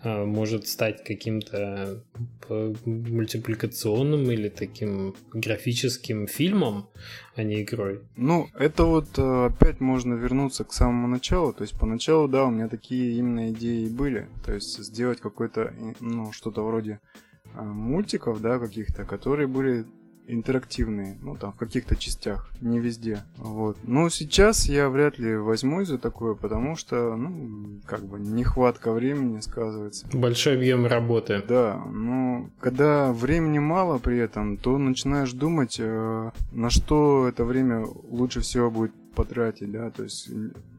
а, 0.04 0.26
может 0.26 0.68
стать 0.68 1.04
каким-то 1.04 2.04
э, 2.50 2.74
мультипликационным 2.86 4.30
или 4.30 4.50
таким 4.50 5.16
графическим 5.32 6.28
фильмом, 6.28 6.90
а 7.36 7.44
не 7.44 7.64
игрой. 7.64 8.02
Ну, 8.18 8.50
это 8.60 8.84
вот 8.84 9.18
э, 9.18 9.46
опять 9.46 9.80
можно 9.80 10.16
вернуться 10.16 10.66
к 10.66 10.74
самому 10.74 11.08
началу. 11.08 11.54
То 11.54 11.64
есть 11.64 11.80
поначалу, 11.80 12.28
да, 12.28 12.46
у 12.46 12.52
меня 12.52 12.68
такие 12.68 13.18
именно 13.18 13.52
идеи 13.52 13.88
были. 13.88 14.28
То 14.46 14.54
есть 14.54 14.78
сделать 14.78 15.22
какой-то, 15.22 15.74
ну, 16.02 16.34
что-то 16.34 16.66
вроде 16.66 17.00
э, 17.46 17.62
мультиков, 17.62 18.42
да, 18.42 18.60
каких-то, 18.60 19.06
которые 19.06 19.48
были 19.48 19.86
интерактивные, 20.28 21.18
ну 21.22 21.36
там 21.36 21.54
в 21.54 21.56
каких-то 21.56 21.96
частях, 21.96 22.52
не 22.62 22.80
везде. 22.80 23.24
Вот. 23.38 23.78
Но 23.84 24.10
сейчас 24.10 24.68
я 24.68 24.90
вряд 24.90 25.18
ли 25.18 25.36
возьмусь 25.36 25.88
за 25.88 25.98
такое, 25.98 26.36
потому 26.36 26.76
что, 26.76 27.16
ну, 27.16 27.80
как 27.86 28.06
бы 28.06 28.20
нехватка 28.20 28.92
времени 28.92 29.40
сказывается. 29.40 30.08
Большой 30.14 30.56
объем 30.56 30.86
работы. 30.86 31.44
Да, 31.48 31.82
но 31.92 32.50
когда 32.60 33.12
времени 33.12 33.60
мало 33.60 33.98
при 33.98 34.18
этом, 34.18 34.58
то 34.58 34.78
начинаешь 34.78 35.32
думать, 35.32 35.78
э, 35.80 36.32
на 36.52 36.70
что 36.70 37.28
это 37.28 37.44
время 37.44 37.86
лучше 38.10 38.42
всего 38.42 38.70
будет 38.70 38.94
потратить, 39.16 39.72
да, 39.72 39.90
то 39.90 40.04
есть 40.04 40.30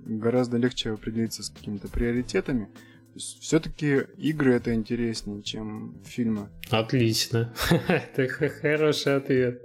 гораздо 0.07 0.57
легче 0.57 0.93
определиться 0.93 1.43
с 1.43 1.51
какими-то 1.51 1.89
приоритетами 1.89 2.69
все-таки 3.17 4.03
игры 4.19 4.55
это 4.55 4.75
интереснее, 4.75 5.43
чем 5.43 6.01
фильмы. 6.05 6.49
Отлично. 6.71 7.53
это 7.89 8.29
хороший 8.29 9.17
ответ. 9.17 9.63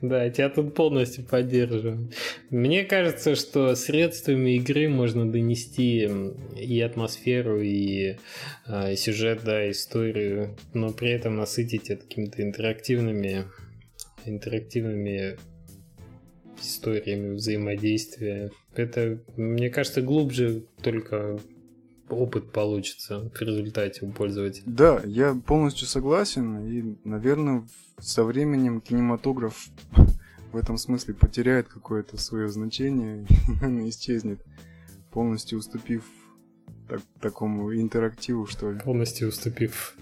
Да, 0.00 0.28
тебя 0.30 0.48
тут 0.48 0.74
полностью 0.74 1.24
поддерживаю. 1.24 2.10
Мне 2.50 2.84
кажется, 2.84 3.34
что 3.34 3.74
средствами 3.74 4.56
игры 4.56 4.88
можно 4.88 5.30
донести 5.30 6.10
и 6.56 6.80
атмосферу, 6.80 7.60
и 7.60 8.16
э, 8.66 8.96
сюжет, 8.96 9.42
да, 9.44 9.70
историю, 9.70 10.56
но 10.74 10.92
при 10.92 11.10
этом 11.10 11.36
насытить 11.36 11.90
это 11.90 12.02
какими-то 12.02 12.42
интерактивными 12.42 13.46
интерактивными 14.24 15.36
историями 16.60 17.34
взаимодействия. 17.34 18.50
Это, 18.74 19.18
мне 19.36 19.68
кажется, 19.68 20.00
глубже 20.00 20.64
только 20.82 21.38
опыт 22.12 22.52
получится 22.52 23.30
в 23.34 23.40
результате 23.40 24.04
у 24.04 24.12
пользователя. 24.12 24.64
Да, 24.66 25.00
я 25.04 25.34
полностью 25.34 25.86
согласен, 25.86 26.66
и, 26.66 26.96
наверное, 27.04 27.66
со 27.98 28.24
временем 28.24 28.80
кинематограф 28.80 29.68
в 30.52 30.56
этом 30.56 30.76
смысле 30.76 31.14
потеряет 31.14 31.68
какое-то 31.68 32.16
свое 32.18 32.48
значение 32.48 33.26
и 33.62 33.88
исчезнет, 33.88 34.40
полностью 35.10 35.58
уступив 35.58 36.04
так, 36.88 37.00
такому 37.20 37.74
интерактиву, 37.74 38.46
что 38.46 38.70
ли. 38.70 38.80
Полностью 38.80 39.28
уступив 39.28 39.94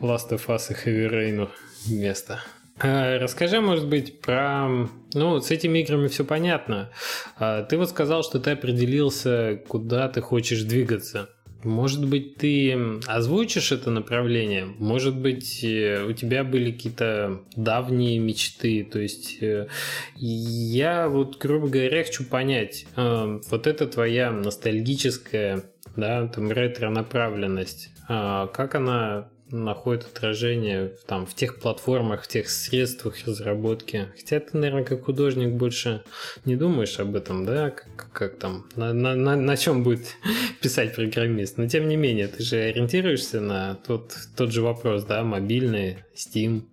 Last 0.00 0.30
of 0.30 0.46
Us 0.46 0.70
и 0.70 0.88
Heavy 0.88 1.10
Rain 1.10 1.48
место. 1.88 2.40
А, 2.82 3.18
расскажи, 3.18 3.60
может 3.60 3.88
быть, 3.88 4.20
про... 4.22 4.88
Ну, 5.12 5.40
с 5.40 5.50
этими 5.50 5.80
играми 5.80 6.08
все 6.08 6.24
понятно. 6.24 6.90
А, 7.36 7.62
ты 7.64 7.76
вот 7.76 7.90
сказал, 7.90 8.22
что 8.22 8.40
ты 8.40 8.52
определился, 8.52 9.60
куда 9.68 10.08
ты 10.08 10.22
хочешь 10.22 10.62
двигаться. 10.62 11.28
Может 11.62 12.06
быть, 12.06 12.36
ты 12.36 13.00
озвучишь 13.06 13.72
это 13.72 13.90
направление? 13.90 14.66
Может 14.78 15.16
быть, 15.16 15.62
э, 15.62 16.04
у 16.04 16.12
тебя 16.12 16.42
были 16.42 16.72
какие-то 16.72 17.42
давние 17.54 18.18
мечты? 18.18 18.82
То 18.84 18.98
есть, 18.98 19.42
э, 19.42 19.68
я 20.16 21.08
вот, 21.08 21.38
грубо 21.38 21.68
говоря, 21.68 22.02
хочу 22.02 22.24
понять, 22.24 22.86
э, 22.96 23.40
вот 23.50 23.66
это 23.66 23.86
твоя 23.86 24.30
ностальгическая, 24.30 25.64
да, 25.96 26.28
там, 26.28 26.50
ретро-направленность, 26.50 27.90
а 28.08 28.46
как 28.46 28.74
она 28.74 29.28
находит 29.50 30.04
отражение 30.04 30.92
там, 31.06 31.26
в 31.26 31.34
тех 31.34 31.58
платформах, 31.58 32.22
в 32.22 32.28
тех 32.28 32.48
средствах 32.48 33.16
разработки. 33.26 34.08
Хотя 34.16 34.40
ты, 34.40 34.56
наверное, 34.56 34.84
как 34.84 35.04
художник 35.04 35.50
больше 35.50 36.02
не 36.44 36.56
думаешь 36.56 36.98
об 37.00 37.16
этом, 37.16 37.44
да, 37.44 37.70
как, 37.70 38.12
как 38.12 38.38
там, 38.38 38.66
на, 38.76 38.92
на, 38.92 39.14
на, 39.14 39.36
на 39.36 39.56
чем 39.56 39.82
будет 39.82 40.16
писать 40.60 40.94
программист. 40.94 41.58
Но 41.58 41.66
тем 41.66 41.88
не 41.88 41.96
менее, 41.96 42.28
ты 42.28 42.42
же 42.42 42.56
ориентируешься 42.56 43.40
на 43.40 43.74
тот, 43.74 44.16
тот 44.36 44.52
же 44.52 44.62
вопрос, 44.62 45.04
да, 45.04 45.22
мобильный, 45.24 45.98
Steam, 46.14 46.64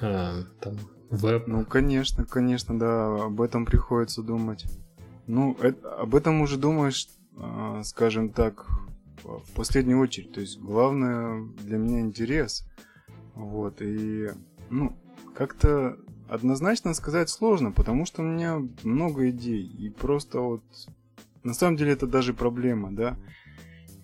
э, 0.00 0.42
там, 0.60 0.78
веб. 1.10 1.46
Ну, 1.46 1.64
конечно, 1.64 2.24
конечно, 2.24 2.78
да, 2.78 3.24
об 3.26 3.40
этом 3.40 3.66
приходится 3.66 4.22
думать. 4.22 4.64
Ну, 5.26 5.56
это, 5.60 5.94
об 5.94 6.14
этом 6.14 6.40
уже 6.40 6.56
думаешь, 6.56 7.08
э, 7.36 7.82
скажем 7.84 8.30
так, 8.30 8.66
в 9.22 9.52
последнюю 9.54 10.00
очередь. 10.00 10.32
То 10.32 10.40
есть 10.40 10.58
главное 10.58 11.44
для 11.64 11.78
меня 11.78 12.00
интерес. 12.00 12.64
Вот, 13.34 13.80
и, 13.80 14.30
ну, 14.70 14.96
как-то 15.34 15.96
однозначно 16.28 16.94
сказать 16.94 17.28
сложно, 17.28 17.72
потому 17.72 18.06
что 18.06 18.22
у 18.22 18.24
меня 18.24 18.62
много 18.82 19.30
идей. 19.30 19.64
И 19.64 19.90
просто 19.90 20.40
вот, 20.40 20.62
на 21.42 21.54
самом 21.54 21.76
деле 21.76 21.92
это 21.92 22.06
даже 22.06 22.34
проблема, 22.34 22.94
да. 22.94 23.16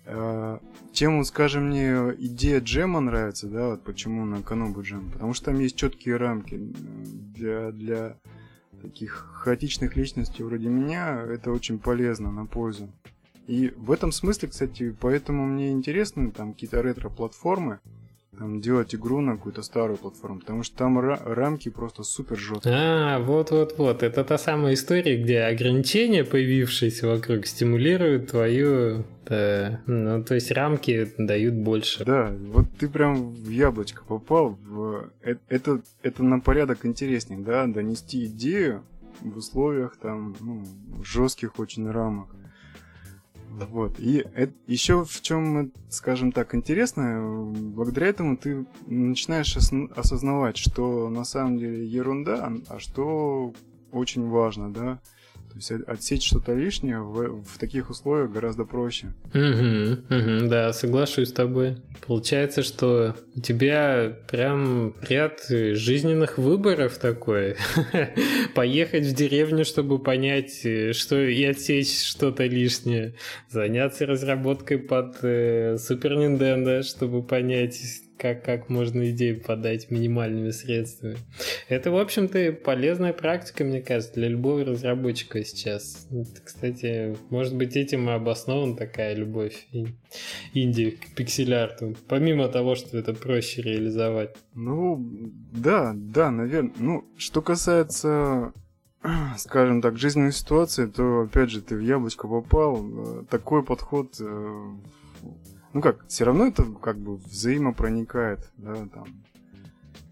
А, 0.05 0.59
чем, 0.91 1.23
скажем, 1.23 1.67
мне 1.67 1.93
идея 2.17 2.59
джема 2.59 2.99
нравится, 2.99 3.47
да, 3.47 3.69
вот 3.69 3.83
почему 3.83 4.25
на 4.25 4.41
Канобу 4.41 4.81
джем, 4.81 5.11
потому 5.11 5.33
что 5.33 5.45
там 5.45 5.59
есть 5.59 5.75
четкие 5.75 6.17
рамки 6.17 6.57
для, 6.57 7.71
для 7.71 8.17
таких 8.81 9.11
хаотичных 9.35 9.95
личностей 9.95 10.43
вроде 10.43 10.69
меня, 10.69 11.21
это 11.21 11.51
очень 11.51 11.79
полезно, 11.79 12.31
на 12.31 12.45
пользу. 12.45 12.89
И 13.49 13.73
в 13.75 13.91
этом 13.91 14.11
смысле, 14.11 14.49
кстати, 14.49 14.95
поэтому 14.99 15.43
мне 15.43 15.71
интересны 15.71 16.29
там 16.29 16.53
какие-то 16.53 16.83
ретро-платформы, 16.83 17.79
там, 18.37 18.61
делать 18.61 18.93
игру 18.93 19.21
на 19.21 19.37
какую-то 19.37 19.63
старую 19.63 19.97
платформу, 19.97 20.41
потому 20.41 20.61
что 20.61 20.77
там 20.77 20.99
рамки 20.99 21.69
просто 21.69 22.03
супер 22.03 22.37
жесткие. 22.37 22.75
А, 22.75 23.19
вот-вот-вот, 23.19 24.03
это 24.03 24.23
та 24.23 24.37
самая 24.37 24.75
история, 24.75 25.21
где 25.21 25.41
ограничения, 25.41 26.23
появившиеся 26.23 27.07
вокруг, 27.07 27.47
стимулируют 27.47 28.29
твою... 28.29 29.03
Да, 29.25 29.81
ну, 29.87 30.23
то 30.23 30.35
есть 30.35 30.51
рамки 30.51 31.11
дают 31.17 31.55
больше. 31.55 32.05
Да, 32.05 32.31
вот 32.39 32.65
ты 32.77 32.87
прям 32.87 33.31
в 33.31 33.49
яблочко 33.49 34.03
попал. 34.03 34.59
В... 34.61 35.09
Э, 35.23 35.37
это, 35.47 35.81
это 36.03 36.23
на 36.23 36.39
порядок 36.39 36.85
интереснее, 36.85 37.39
да, 37.39 37.65
донести 37.65 38.25
идею 38.25 38.83
в 39.21 39.37
условиях 39.37 39.97
там 39.97 40.35
ну, 40.39 40.63
жестких 41.03 41.57
очень 41.59 41.89
рамок. 41.89 42.29
Вот. 43.49 43.99
И 43.99 44.25
это, 44.33 44.53
еще 44.67 45.03
в 45.03 45.21
чем, 45.21 45.71
скажем 45.89 46.31
так, 46.31 46.53
интересно, 46.55 47.45
благодаря 47.51 48.07
этому 48.07 48.37
ты 48.37 48.65
начинаешь 48.85 49.57
осознавать, 49.57 50.57
что 50.57 51.09
на 51.09 51.23
самом 51.23 51.57
деле 51.57 51.85
ерунда, 51.85 52.51
а 52.69 52.79
что 52.79 53.53
очень 53.91 54.27
важно, 54.29 54.71
да. 54.71 54.99
То 55.49 55.55
есть 55.55 55.71
отсечь 55.87 56.27
что-то 56.27 56.53
лишнее 56.53 57.01
в, 57.01 57.43
в 57.43 57.57
таких 57.57 57.89
условиях 57.89 58.31
гораздо 58.31 58.65
проще. 58.65 59.07
Угу, 59.33 60.15
угу, 60.15 60.49
да, 60.49 60.71
соглашусь 60.73 61.29
с 61.29 61.33
тобой. 61.33 61.77
Получается, 62.05 62.61
что 62.63 63.15
у 63.35 63.41
тебя 63.41 64.15
прям 64.29 64.93
ряд 65.01 65.41
жизненных 65.49 66.37
выборов 66.37 66.97
такой. 66.97 67.55
Поехать 68.55 69.05
в 69.05 69.15
деревню, 69.15 69.65
чтобы 69.65 69.99
понять, 69.99 70.59
что 70.95 71.19
и 71.19 71.43
отсечь 71.43 72.03
что-то 72.03 72.45
лишнее. 72.45 73.15
Заняться 73.49 74.05
разработкой 74.05 74.77
под 74.77 75.17
э, 75.23 75.75
Super 75.75 76.83
чтобы 76.83 77.23
понять, 77.23 77.79
как, 78.19 78.43
как 78.43 78.69
можно 78.69 79.09
идею 79.11 79.41
подать 79.41 79.89
минимальными 79.89 80.51
средствами. 80.51 81.17
Это, 81.69 81.89
в 81.89 81.97
общем-то, 81.97 82.51
полезная 82.51 83.13
практика, 83.13 83.63
мне 83.63 83.81
кажется, 83.81 84.13
для 84.15 84.27
любого 84.27 84.65
разработчика 84.65 85.43
сейчас. 85.43 86.07
Кстати, 86.43 87.15
может 87.29 87.55
быть, 87.55 87.75
этим 87.75 88.09
и 88.09 88.13
обоснована 88.13 88.75
такая 88.75 89.15
любовь 89.15 89.67
Индии 90.53 90.91
к 90.91 91.15
пиксель-арту, 91.15 91.95
помимо 92.07 92.49
того, 92.49 92.75
что 92.75 92.97
это 92.97 93.13
проще 93.13 93.61
реализовать. 93.61 94.35
Ну, 94.53 95.31
да, 95.53 95.93
да, 95.95 96.29
наверное. 96.29 96.73
Ну, 96.77 97.05
что 97.17 97.41
касается 97.41 98.53
скажем 99.37 99.81
так, 99.81 99.97
жизненной 99.97 100.33
ситуации, 100.33 100.85
то, 100.85 101.21
опять 101.21 101.49
же, 101.49 101.61
ты 101.61 101.75
в 101.75 101.81
яблочко 101.81 102.27
попал. 102.27 103.25
Такой 103.29 103.63
подход 103.63 104.15
э, 104.19 104.65
ну 105.73 105.81
как, 105.81 106.05
все 106.07 106.25
равно 106.25 106.47
это 106.47 106.63
как 106.63 106.97
бы 106.97 107.17
взаимопроникает, 107.17 108.49
да, 108.57 108.75
там, 108.87 109.05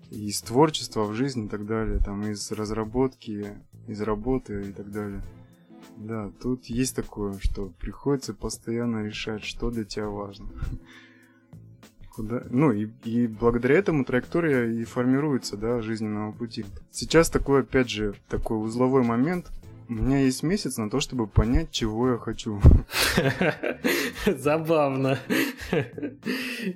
из 0.10 0.42
творчества 0.42 1.04
в 1.04 1.14
жизнь 1.14 1.46
и 1.46 1.50
так 1.50 1.66
далее, 1.66 2.00
там, 2.00 2.26
из 2.28 2.52
разработки, 2.52 3.58
из 3.88 4.02
работы 4.02 4.70
и 4.70 4.72
так 4.72 4.92
далее. 4.92 5.22
Да, 5.98 6.32
тут 6.42 6.66
есть 6.66 6.96
такое, 6.96 7.38
что 7.40 7.72
приходится 7.80 8.34
постоянно 8.34 9.04
решать, 9.04 9.44
что 9.44 9.72
для 9.72 9.84
тебя 9.84 10.08
важно. 10.08 10.48
Куда... 12.16 12.44
Ну 12.50 12.72
и, 12.72 12.88
и 13.04 13.28
благодаря 13.28 13.78
этому 13.78 14.06
траектория 14.06 14.66
и 14.66 14.84
формируется, 14.84 15.58
да, 15.58 15.82
жизненного 15.82 16.32
пути. 16.32 16.66
Сейчас 16.92 17.30
такой, 17.30 17.62
опять 17.62 17.90
же, 17.90 18.16
такой 18.28 18.64
узловой 18.64 19.04
момент, 19.04 19.48
у 19.90 19.94
меня 19.94 20.20
есть 20.20 20.44
месяц 20.44 20.78
на 20.78 20.90
то, 20.90 21.00
чтобы 21.00 21.28
понять, 21.28 21.72
чего 21.72 22.12
я 22.12 22.18
хочу. 22.18 22.62
Забавно. 24.26 25.18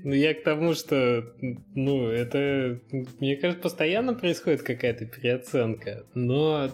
Ну, 0.04 0.14
я 0.14 0.34
к 0.34 0.44
тому, 0.44 0.74
что, 0.74 1.34
ну, 1.76 2.08
это, 2.08 2.80
мне 3.20 3.36
кажется, 3.36 3.62
постоянно 3.62 4.14
происходит 4.14 4.64
какая-то 4.64 5.06
переоценка, 5.06 6.06
но 6.14 6.70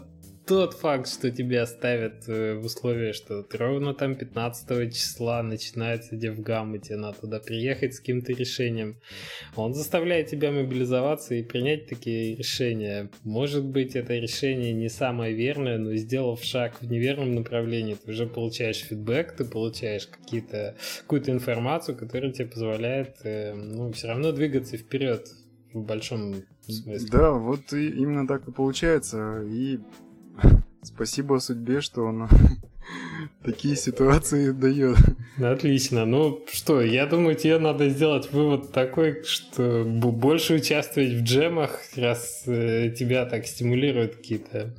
тот 0.47 0.73
факт, 0.73 1.09
что 1.09 1.29
тебя 1.29 1.65
ставят 1.65 2.27
э, 2.27 2.55
в 2.55 2.65
условия, 2.65 3.11
что 3.11 3.43
ты 3.43 3.57
ровно 3.57 3.93
там 3.93 4.15
15 4.15 4.93
числа 4.93 5.43
начинается 5.43 6.15
девгам, 6.15 6.73
и 6.75 6.79
тебе 6.79 6.95
надо 6.95 7.19
туда 7.19 7.39
приехать 7.39 7.95
с 7.95 7.99
каким-то 7.99 8.31
решением, 8.31 8.97
он 9.55 9.73
заставляет 9.73 10.27
тебя 10.27 10.51
мобилизоваться 10.51 11.35
и 11.35 11.43
принять 11.43 11.87
такие 11.87 12.35
решения. 12.35 13.09
Может 13.23 13.65
быть, 13.65 13.95
это 13.95 14.13
решение 14.13 14.71
не 14.71 14.89
самое 14.89 15.33
верное, 15.33 15.77
но 15.77 15.93
сделав 15.95 16.41
шаг 16.41 16.81
в 16.81 16.89
неверном 16.89 17.35
направлении, 17.35 17.95
ты 17.95 18.11
уже 18.11 18.25
получаешь 18.25 18.77
фидбэк, 18.77 19.33
ты 19.33 19.43
получаешь 19.43 20.07
какие-то, 20.07 20.75
какую-то 21.01 21.31
информацию, 21.31 21.97
которая 21.97 22.31
тебе 22.31 22.47
позволяет 22.47 23.17
э, 23.23 23.53
ну, 23.53 23.91
все 23.91 24.07
равно 24.07 24.31
двигаться 24.31 24.77
вперед 24.77 25.27
в 25.73 25.83
большом 25.83 26.35
смысле. 26.67 27.09
Да, 27.11 27.31
вот 27.33 27.73
и 27.73 27.89
именно 27.89 28.25
так 28.25 28.47
и 28.47 28.51
получается. 28.51 29.43
И 29.43 29.79
Спасибо 30.83 31.39
судьбе, 31.39 31.81
что 31.81 32.03
он 32.03 32.29
такие 33.43 33.75
ситуации 33.75 34.51
дает. 34.51 34.97
Отлично. 35.37 36.05
Ну 36.05 36.45
что, 36.51 36.81
я 36.81 37.05
думаю, 37.05 37.35
тебе 37.35 37.59
надо 37.59 37.89
сделать 37.89 38.31
вывод 38.31 38.71
такой, 38.71 39.23
что 39.23 39.83
больше 39.85 40.55
участвовать 40.55 41.11
в 41.11 41.23
джемах, 41.23 41.79
раз 41.95 42.43
э, 42.47 42.93
тебя 42.97 43.25
так 43.25 43.45
стимулируют 43.45 44.15
какие-то 44.15 44.75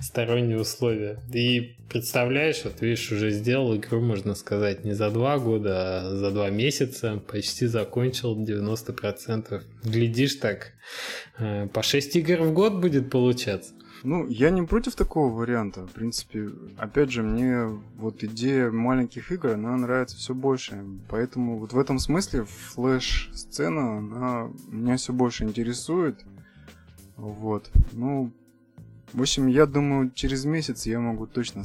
сторонние 0.00 0.60
условия. 0.60 1.20
И 1.32 1.76
представляешь, 1.88 2.62
вот 2.64 2.80
видишь, 2.80 3.12
уже 3.12 3.30
сделал 3.30 3.76
игру, 3.76 4.00
можно 4.00 4.34
сказать, 4.34 4.84
не 4.84 4.94
за 4.94 5.10
два 5.10 5.38
года, 5.38 6.00
а 6.00 6.16
за 6.16 6.30
два 6.30 6.50
месяца. 6.50 7.22
Почти 7.30 7.66
закончил 7.66 8.36
90%. 8.36 9.62
Глядишь 9.84 10.34
так, 10.34 10.72
э, 11.38 11.68
по 11.68 11.82
6 11.82 12.16
игр 12.16 12.42
в 12.42 12.52
год 12.52 12.74
будет 12.74 13.10
получаться. 13.10 13.72
Ну, 14.04 14.26
я 14.26 14.50
не 14.50 14.62
против 14.62 14.96
такого 14.96 15.32
варианта. 15.32 15.86
В 15.86 15.92
принципе, 15.92 16.50
опять 16.76 17.12
же, 17.12 17.22
мне 17.22 17.66
вот 17.96 18.24
идея 18.24 18.70
маленьких 18.70 19.30
игр, 19.30 19.50
она 19.50 19.76
нравится 19.76 20.16
все 20.16 20.34
больше. 20.34 20.84
Поэтому 21.08 21.58
вот 21.58 21.72
в 21.72 21.78
этом 21.78 21.98
смысле 21.98 22.44
флеш-сцена, 22.44 23.98
она 23.98 24.50
меня 24.68 24.96
все 24.96 25.12
больше 25.12 25.44
интересует. 25.44 26.24
Вот. 27.16 27.70
Ну, 27.92 28.32
в 29.12 29.20
общем, 29.20 29.46
я 29.46 29.66
думаю, 29.66 30.10
через 30.10 30.44
месяц 30.44 30.86
я 30.86 30.98
могу 30.98 31.26
точно, 31.26 31.62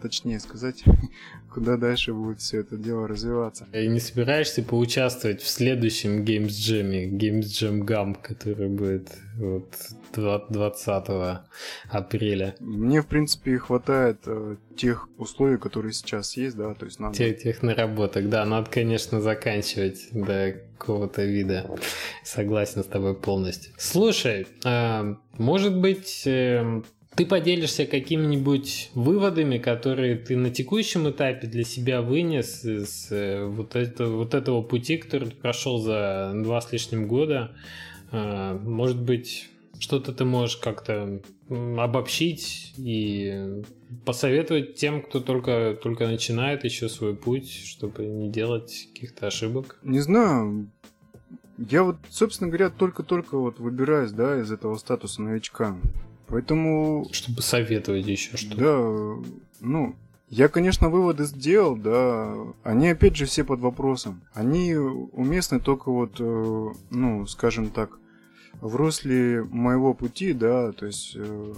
точнее 0.00 0.40
сказать, 0.40 0.82
куда 1.58 1.76
дальше 1.76 2.14
будет 2.14 2.40
все 2.40 2.60
это 2.60 2.76
дело 2.76 3.08
развиваться. 3.08 3.66
И 3.72 3.88
не 3.88 3.98
собираешься 3.98 4.62
поучаствовать 4.62 5.42
в 5.42 5.48
следующем 5.48 6.22
Games 6.22 6.46
Jam, 6.46 7.10
Games 7.10 7.46
Jam 7.46 7.80
Gam, 7.80 8.16
который 8.22 8.68
будет 8.68 9.08
вот 9.36 9.74
20 10.14 11.40
апреля? 11.90 12.54
Мне, 12.60 13.02
в 13.02 13.06
принципе, 13.08 13.58
хватает 13.58 14.18
э, 14.26 14.56
тех 14.76 15.08
условий, 15.18 15.58
которые 15.58 15.92
сейчас 15.92 16.36
есть, 16.36 16.56
да, 16.56 16.74
то 16.74 16.84
есть 16.84 17.00
надо... 17.00 17.16
Тех, 17.16 17.42
тех 17.42 17.62
наработок, 17.62 18.28
да, 18.28 18.44
надо, 18.44 18.70
конечно, 18.70 19.20
заканчивать 19.20 20.08
до 20.12 20.54
какого-то 20.78 21.24
вида. 21.24 21.68
Согласен 22.22 22.84
с 22.84 22.86
тобой 22.86 23.14
полностью. 23.16 23.72
Слушай, 23.78 24.46
э, 24.64 25.14
может 25.38 25.76
быть, 25.76 26.22
э, 26.24 26.82
ты 27.18 27.26
поделишься 27.26 27.84
какими-нибудь 27.84 28.92
выводами, 28.94 29.58
которые 29.58 30.14
ты 30.14 30.36
на 30.36 30.50
текущем 30.50 31.10
этапе 31.10 31.48
для 31.48 31.64
себя 31.64 32.00
вынес 32.00 32.64
из 32.64 33.10
э, 33.10 33.44
вот, 33.44 33.74
это, 33.74 34.06
вот 34.06 34.34
этого 34.34 34.62
пути, 34.62 34.98
который 34.98 35.30
ты 35.30 35.34
прошел 35.34 35.80
за 35.80 36.30
два 36.32 36.60
с 36.60 36.70
лишним 36.70 37.08
года. 37.08 37.56
Э, 38.12 38.56
может 38.62 39.02
быть, 39.02 39.48
что-то 39.80 40.12
ты 40.12 40.24
можешь 40.24 40.58
как-то 40.58 41.20
обобщить 41.48 42.72
и 42.76 43.64
посоветовать 44.04 44.76
тем, 44.76 45.02
кто 45.02 45.18
только, 45.18 45.76
только 45.82 46.06
начинает 46.06 46.62
еще 46.62 46.88
свой 46.88 47.16
путь, 47.16 47.50
чтобы 47.50 48.06
не 48.06 48.30
делать 48.30 48.90
каких-то 48.94 49.26
ошибок? 49.26 49.80
Не 49.82 49.98
знаю. 49.98 50.70
Я 51.56 51.82
вот, 51.82 51.96
собственно 52.10 52.48
говоря, 52.48 52.70
только-только 52.70 53.36
вот 53.36 53.58
выбираюсь, 53.58 54.12
да, 54.12 54.40
из 54.40 54.52
этого 54.52 54.76
статуса 54.76 55.20
новичка. 55.20 55.76
Поэтому... 56.28 57.06
Чтобы 57.12 57.42
советовать 57.42 58.06
еще 58.06 58.36
что-то. 58.36 58.56
Да, 58.56 59.30
ну, 59.60 59.96
я, 60.28 60.48
конечно, 60.48 60.90
выводы 60.90 61.24
сделал, 61.24 61.74
да. 61.74 62.34
Они, 62.62 62.88
опять 62.88 63.16
же, 63.16 63.24
все 63.24 63.44
под 63.44 63.60
вопросом. 63.60 64.20
Они 64.34 64.74
уместны 64.74 65.58
только 65.58 65.90
вот, 65.90 66.16
э, 66.18 66.68
ну, 66.90 67.26
скажем 67.26 67.70
так, 67.70 67.98
в 68.60 68.76
русле 68.76 69.42
моего 69.44 69.94
пути, 69.94 70.32
да, 70.32 70.72
то 70.72 70.86
есть, 70.86 71.12
э, 71.16 71.54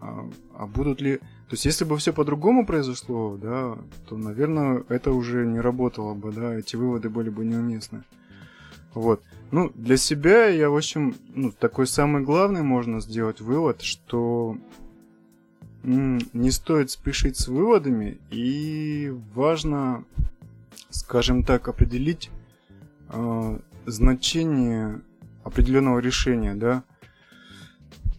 а, 0.00 0.30
а 0.54 0.66
будут 0.66 1.00
ли... 1.00 1.16
То 1.16 1.52
есть, 1.52 1.66
если 1.66 1.84
бы 1.84 1.96
все 1.98 2.12
по-другому 2.12 2.64
произошло, 2.64 3.36
да, 3.36 3.76
то, 4.08 4.16
наверное, 4.16 4.82
это 4.88 5.12
уже 5.12 5.44
не 5.46 5.60
работало 5.60 6.14
бы, 6.14 6.32
да, 6.32 6.54
эти 6.54 6.74
выводы 6.76 7.10
были 7.10 7.28
бы 7.28 7.44
неуместны. 7.44 8.02
Вот. 8.94 9.22
Ну, 9.50 9.70
для 9.74 9.96
себя 9.96 10.46
я, 10.48 10.70
в 10.70 10.76
общем, 10.76 11.14
ну, 11.34 11.52
такой 11.52 11.86
самый 11.86 12.22
главный 12.22 12.62
можно 12.62 13.00
сделать 13.00 13.40
вывод, 13.40 13.82
что 13.82 14.58
не 15.82 16.50
стоит 16.50 16.90
спешить 16.90 17.36
с 17.36 17.46
выводами, 17.46 18.18
и 18.30 19.14
важно, 19.34 20.04
скажем 20.90 21.44
так, 21.44 21.68
определить 21.68 22.28
э, 23.10 23.58
значение 23.86 25.00
определенного 25.44 26.00
решения, 26.00 26.54
да. 26.54 26.82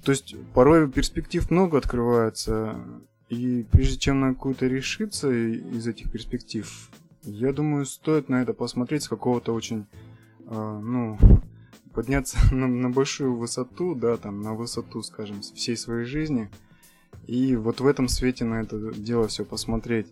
То 0.06 0.12
есть 0.12 0.36
порой 0.54 0.90
перспектив 0.90 1.52
много 1.52 1.78
открывается, 1.78 2.80
и 3.28 3.66
прежде 3.70 3.98
чем 3.98 4.22
на 4.22 4.34
какую-то 4.34 4.68
решиться 4.68 5.30
из 5.30 5.86
этих 5.86 6.10
перспектив, 6.10 6.90
я 7.24 7.52
думаю, 7.52 7.86
стоит 7.86 8.30
на 8.30 8.42
это 8.42 8.54
посмотреть 8.54 9.04
с 9.04 9.10
какого-то 9.10 9.54
очень, 9.54 9.86
ну, 10.50 11.18
подняться 11.94 12.38
на, 12.52 12.68
на 12.68 12.90
большую 12.90 13.36
высоту, 13.36 13.96
да, 13.96 14.18
там, 14.18 14.42
на 14.42 14.54
высоту, 14.54 15.02
скажем, 15.02 15.42
всей 15.42 15.76
своей 15.76 16.06
жизни, 16.06 16.50
и 17.26 17.56
вот 17.56 17.82
в 17.82 17.88
этом 17.88 18.08
свете 18.08 18.46
на 18.46 18.62
это 18.62 18.94
дело 18.94 19.28
все 19.28 19.44
посмотреть. 19.44 20.08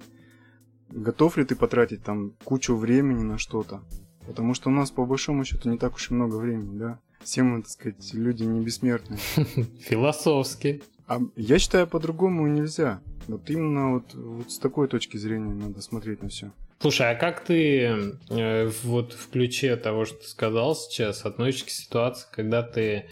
Готов 0.90 1.38
ли 1.38 1.46
ты 1.46 1.56
потратить 1.56 2.04
там 2.04 2.34
кучу 2.44 2.76
времени 2.76 3.24
на 3.24 3.38
что-то? 3.38 3.82
Потому 4.28 4.54
что 4.54 4.70
у 4.70 4.74
нас, 4.74 4.92
по 4.92 5.06
большому 5.06 5.46
счету, 5.46 5.70
не 5.70 5.78
так 5.78 5.96
уж 5.96 6.12
и 6.12 6.14
много 6.14 6.36
времени, 6.36 6.78
да? 6.78 7.00
Все 7.24 7.44
мы, 7.44 7.62
так 7.62 7.70
сказать, 7.70 8.14
люди 8.14 8.44
не 8.44 8.60
бессмертные. 8.60 9.20
Философски. 9.80 10.82
А 11.08 11.22
я 11.36 11.60
считаю, 11.60 11.88
по-другому 11.88 12.48
нельзя. 12.48 13.02
Вот 13.28 13.50
именно 13.50 13.94
вот, 13.94 14.14
вот 14.14 14.52
с 14.52 14.60
такой 14.60 14.88
точки 14.88 15.18
зрения 15.18 15.54
надо 15.54 15.82
смотреть 15.82 16.22
на 16.22 16.30
все. 16.30 16.52
Слушай, 16.80 17.12
а 17.12 17.16
как 17.16 17.44
ты 17.44 18.14
э, 18.30 18.72
вот 18.84 19.14
в 19.14 19.30
ключе 19.30 19.76
того, 19.76 20.06
что 20.06 20.18
ты 20.18 20.28
сказал 20.28 20.76
сейчас, 20.76 21.26
относишься 21.26 21.66
к 21.66 21.70
ситуации, 21.70 22.28
когда 22.32 22.64
ты 22.64 23.06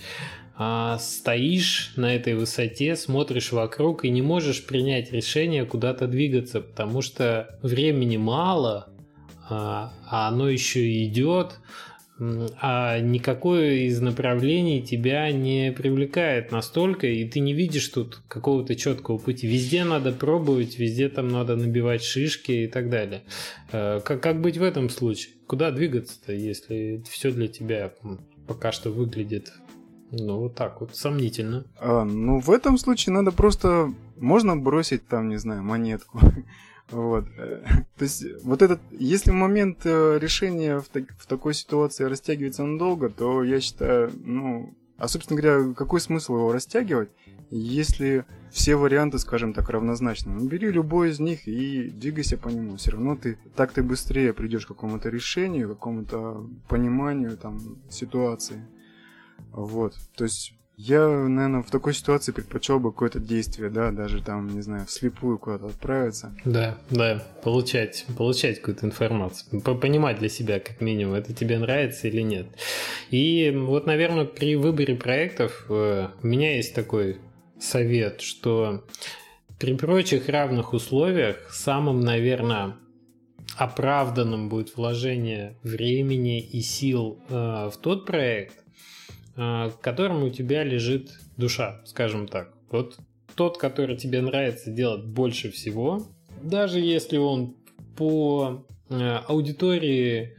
а, 0.56 1.00
стоишь 1.00 1.94
на 1.96 2.16
этой 2.16 2.36
высоте, 2.36 2.96
смотришь 2.96 3.52
вокруг 3.52 4.06
и 4.06 4.10
не 4.10 4.22
можешь 4.22 4.66
принять 4.66 5.12
решение 5.12 5.66
куда-то 5.66 6.08
двигаться, 6.08 6.62
потому 6.62 7.02
что 7.02 7.58
времени 7.64 8.18
мало, 8.18 8.90
а, 9.50 9.92
а 10.08 10.28
оно 10.28 10.50
еще 10.50 11.04
идет, 11.06 11.60
а 12.20 13.00
никакое 13.00 13.88
из 13.88 14.00
направлений 14.00 14.84
тебя 14.84 15.32
не 15.32 15.72
привлекает 15.72 16.52
настолько, 16.52 17.08
и 17.08 17.28
ты 17.28 17.40
не 17.40 17.54
видишь 17.54 17.88
тут 17.88 18.22
какого-то 18.28 18.76
четкого 18.76 19.18
пути. 19.18 19.48
Везде 19.48 19.84
надо 19.84 20.12
пробовать, 20.12 20.78
везде 20.78 21.10
там 21.10 21.30
надо 21.30 21.56
набивать 21.56 22.04
шишки 22.04 22.52
и 22.52 22.68
так 22.68 22.90
далее. 22.90 23.24
Э, 23.72 24.00
как, 24.04 24.22
как 24.22 24.42
быть 24.42 24.58
в 24.58 24.64
этом 24.64 24.90
случае? 24.90 25.34
Куда 25.48 25.72
двигаться-то, 25.72 26.34
если 26.34 27.04
все 27.10 27.32
для 27.32 27.48
тебя 27.48 27.92
пока 28.48 28.72
что 28.72 28.92
выглядит 28.92 29.52
ну, 30.12 30.38
вот 30.38 30.54
так 30.54 30.80
вот, 30.80 30.96
сомнительно. 30.96 31.66
А, 31.80 32.06
ну, 32.06 32.40
в 32.40 32.52
этом 32.52 32.78
случае 32.78 33.14
надо 33.14 33.32
просто... 33.32 33.92
Можно 34.18 34.56
бросить 34.56 35.08
там, 35.08 35.28
не 35.28 35.38
знаю, 35.38 35.64
монетку. 35.64 36.20
Вот. 36.92 37.26
То 37.36 38.04
есть, 38.04 38.26
вот 38.44 38.62
этот, 38.62 38.80
если 38.92 39.32
момент 39.32 39.80
э, 39.86 40.18
решения 40.20 40.80
в, 40.80 40.88
так, 40.90 41.06
в 41.18 41.26
такой 41.26 41.54
ситуации 41.54 42.04
растягивается 42.04 42.64
надолго, 42.64 43.10
то 43.10 43.44
я 43.44 43.60
считаю, 43.62 44.12
ну, 44.24 44.76
а, 44.98 45.08
собственно 45.08 45.42
говоря, 45.42 45.74
какой 45.74 46.00
смысл 46.00 46.36
его 46.36 46.52
растягивать, 46.52 47.10
если 47.50 48.26
все 48.52 48.76
варианты, 48.76 49.20
скажем 49.20 49.54
так, 49.54 49.70
равнозначны? 49.70 50.34
Ну, 50.34 50.48
бери 50.48 50.72
любой 50.72 51.10
из 51.10 51.20
них 51.20 51.48
и 51.48 51.90
двигайся 51.90 52.38
по 52.38 52.50
нему. 52.50 52.78
Все 52.78 52.92
равно 52.92 53.16
ты 53.16 53.38
так 53.56 53.72
ты 53.72 53.84
быстрее 53.84 54.34
придешь 54.34 54.66
к 54.66 54.70
какому-то 54.70 55.10
решению, 55.10 55.70
к 55.70 55.74
какому-то 55.74 56.48
пониманию 56.68 57.38
там 57.38 57.60
ситуации. 57.90 58.66
Вот. 59.52 59.96
То 60.16 60.24
есть 60.24 60.56
я, 60.76 61.08
наверное, 61.08 61.62
в 61.62 61.70
такой 61.70 61.94
ситуации 61.94 62.32
предпочел 62.32 62.80
бы 62.80 62.92
какое-то 62.92 63.20
действие, 63.20 63.70
да, 63.70 63.92
даже 63.92 64.24
там, 64.24 64.48
не 64.48 64.62
знаю, 64.62 64.86
вслепую 64.88 65.38
куда-то 65.38 65.68
отправиться. 65.68 66.36
Да, 66.46 66.78
да, 66.90 67.24
получать, 67.44 68.06
получать 68.18 68.60
какую-то 68.60 68.88
информацию, 68.88 69.62
понимать 69.62 70.20
для 70.20 70.30
себя, 70.30 70.60
как 70.60 70.82
минимум, 70.82 71.14
это 71.14 71.34
тебе 71.34 71.60
нравится 71.60 72.08
или 72.08 72.22
нет. 72.22 72.48
И 73.12 73.54
вот, 73.56 73.86
наверное, 73.86 74.26
при 74.26 74.56
выборе 74.56 74.96
проектов 74.96 75.66
э, 75.70 76.08
у 76.22 76.28
меня 76.28 76.56
есть 76.56 76.74
такой 76.74 77.18
совет, 77.60 78.22
что 78.22 78.84
при 79.60 79.76
прочих 79.76 80.28
равных 80.28 80.74
условиях 80.74 81.52
самым, 81.52 82.02
наверное, 82.02 82.76
оправданным 83.56 84.50
будет 84.50 84.76
вложение 84.76 85.56
времени 85.62 86.42
и 86.42 86.62
сил 86.62 87.20
э, 87.30 87.70
в 87.72 87.78
тот 87.80 88.06
проект, 88.08 88.63
к 89.36 89.74
которому 89.82 90.28
у 90.28 90.30
тебя 90.30 90.64
лежит 90.64 91.12
душа, 91.38 91.82
скажем 91.86 92.28
так. 92.28 92.54
Вот 92.70 92.98
тот, 93.36 93.58
который 93.58 93.98
тебе 93.98 94.22
нравится 94.22 94.70
делать 94.70 95.04
больше 95.06 95.52
всего, 95.52 96.06
даже 96.42 96.80
если 96.80 97.18
он 97.18 97.56
по 97.96 98.66
э, 98.90 99.16
аудитории 99.28 100.36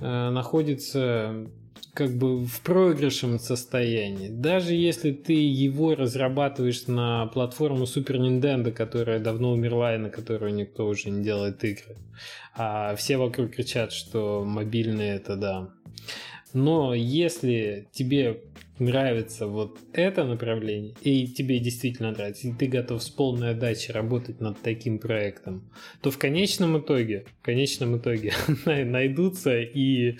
э, 0.00 0.30
находится 0.30 1.46
как 1.94 2.16
бы 2.16 2.44
в 2.44 2.60
проигрышем 2.60 3.38
состоянии. 3.38 4.28
Даже 4.28 4.74
если 4.74 5.12
ты 5.12 5.32
его 5.32 5.94
разрабатываешь 5.94 6.86
на 6.86 7.26
платформу 7.26 7.84
Super 7.84 8.18
Nintendo, 8.18 8.70
которая 8.70 9.18
давно 9.18 9.52
умерла 9.52 9.94
и 9.94 9.98
на 9.98 10.08
которую 10.08 10.54
никто 10.54 10.86
уже 10.86 11.10
не 11.10 11.22
делает 11.22 11.62
игры, 11.64 11.96
а 12.54 12.94
все 12.94 13.16
вокруг 13.16 13.50
кричат, 13.50 13.92
что 13.92 14.44
мобильные 14.44 15.16
это 15.16 15.36
да, 15.36 15.70
но 16.52 16.94
если 16.94 17.88
тебе 17.92 18.40
нравится 18.80 19.46
вот 19.46 19.78
это 19.92 20.24
направление, 20.24 20.94
и 21.02 21.28
тебе 21.28 21.58
действительно 21.58 22.10
нравится, 22.10 22.48
и 22.48 22.52
ты 22.52 22.66
готов 22.66 23.02
с 23.02 23.10
полной 23.10 23.50
отдачей 23.50 23.92
работать 23.92 24.40
над 24.40 24.60
таким 24.60 24.98
проектом, 24.98 25.70
то 26.00 26.10
в 26.10 26.18
конечном 26.18 26.78
итоге, 26.78 27.26
в 27.40 27.44
конечном 27.44 27.98
итоге 27.98 28.32
найдутся 28.64 29.60
и 29.60 30.16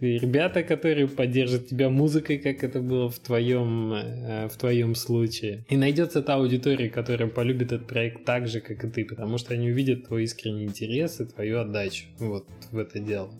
ребята, 0.00 0.62
которые 0.62 1.08
поддержат 1.08 1.68
тебя 1.68 1.88
музыкой, 1.88 2.38
как 2.38 2.62
это 2.62 2.80
было 2.80 3.08
в 3.08 3.18
твоем, 3.18 3.92
э, 3.92 4.48
в 4.48 4.56
твоем 4.56 4.94
случае. 4.94 5.64
И 5.68 5.76
найдется 5.76 6.22
та 6.22 6.34
аудитория, 6.34 6.90
которая 6.90 7.28
полюбит 7.28 7.72
этот 7.72 7.86
проект 7.86 8.24
так 8.24 8.46
же, 8.46 8.60
как 8.60 8.84
и 8.84 8.88
ты, 8.88 9.04
потому 9.04 9.38
что 9.38 9.54
они 9.54 9.70
увидят 9.70 10.06
твой 10.06 10.24
искренний 10.24 10.64
интерес 10.64 11.20
и 11.20 11.24
твою 11.24 11.60
отдачу 11.60 12.04
вот 12.18 12.46
в 12.70 12.78
это 12.78 12.98
дело. 12.98 13.32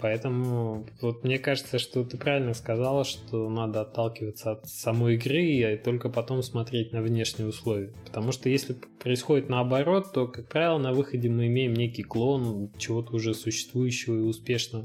Поэтому 0.00 0.86
вот 1.00 1.24
мне 1.24 1.38
кажется, 1.38 1.78
что 1.78 2.04
ты 2.04 2.16
правильно 2.16 2.54
сказала, 2.54 3.04
что 3.04 3.48
надо 3.48 3.80
отталкиваться 3.80 4.52
от 4.52 4.68
самой 4.68 5.14
игры 5.14 5.42
и 5.42 5.76
только 5.76 6.08
потом 6.08 6.42
смотреть 6.42 6.92
на 6.92 7.02
внешние 7.02 7.48
условия. 7.48 7.92
Потому 8.04 8.32
что 8.32 8.48
если 8.48 8.76
происходит 9.02 9.48
наоборот, 9.48 10.12
то, 10.12 10.28
как 10.28 10.48
правило, 10.48 10.78
на 10.78 10.92
выходе 10.92 11.28
мы 11.28 11.46
имеем 11.48 11.74
некий 11.74 12.02
клон 12.02 12.70
чего-то 12.78 13.14
уже 13.14 13.34
существующего 13.34 14.16
и 14.16 14.20
успешного. 14.20 14.84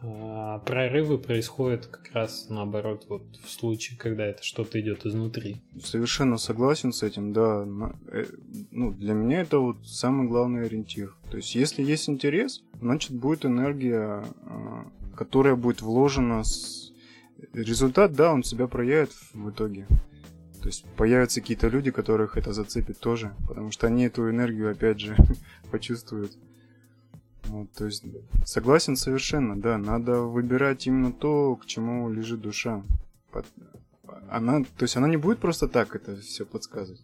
А 0.00 0.60
прорывы 0.60 1.18
происходят 1.18 1.86
как 1.86 2.12
раз 2.12 2.46
наоборот, 2.48 3.06
вот 3.08 3.22
в 3.42 3.50
случае, 3.50 3.98
когда 3.98 4.24
это 4.24 4.44
что-то 4.44 4.80
идет 4.80 5.04
изнутри. 5.04 5.60
Совершенно 5.82 6.38
согласен 6.38 6.92
с 6.92 7.02
этим, 7.02 7.32
да. 7.32 7.66
Э, 8.12 8.26
ну, 8.70 8.92
для 8.92 9.14
меня 9.14 9.40
это 9.40 9.58
вот 9.58 9.78
самый 9.84 10.28
главный 10.28 10.66
ориентир. 10.66 11.16
То 11.30 11.38
есть, 11.38 11.54
если 11.56 11.82
есть 11.82 12.08
интерес, 12.08 12.62
значит 12.80 13.10
будет 13.10 13.44
энергия, 13.44 14.24
а, 14.44 14.86
которая 15.16 15.56
будет 15.56 15.82
вложена 15.82 16.44
с... 16.44 16.92
Результат, 17.52 18.12
да, 18.12 18.32
он 18.32 18.44
себя 18.44 18.66
проявит 18.66 19.10
в 19.32 19.50
итоге. 19.50 19.86
То 20.60 20.66
есть 20.66 20.84
появятся 20.96 21.40
какие-то 21.40 21.68
люди, 21.68 21.90
которых 21.90 22.36
это 22.36 22.52
зацепит 22.52 22.98
тоже, 22.98 23.32
потому 23.46 23.70
что 23.70 23.86
они 23.86 24.04
эту 24.04 24.28
энергию, 24.28 24.70
опять 24.70 25.00
же, 25.00 25.16
почувствуют. 25.70 26.32
Вот, 27.48 27.72
то 27.72 27.86
есть 27.86 28.04
согласен 28.44 28.96
совершенно, 28.96 29.58
да, 29.58 29.78
надо 29.78 30.20
выбирать 30.20 30.86
именно 30.86 31.12
то, 31.12 31.56
к 31.56 31.66
чему 31.66 32.10
лежит 32.10 32.40
душа. 32.42 32.82
Она, 34.30 34.62
то 34.64 34.82
есть 34.82 34.96
она 34.96 35.08
не 35.08 35.16
будет 35.16 35.38
просто 35.38 35.66
так 35.66 35.96
это 35.96 36.16
все 36.16 36.44
подсказывать. 36.44 37.00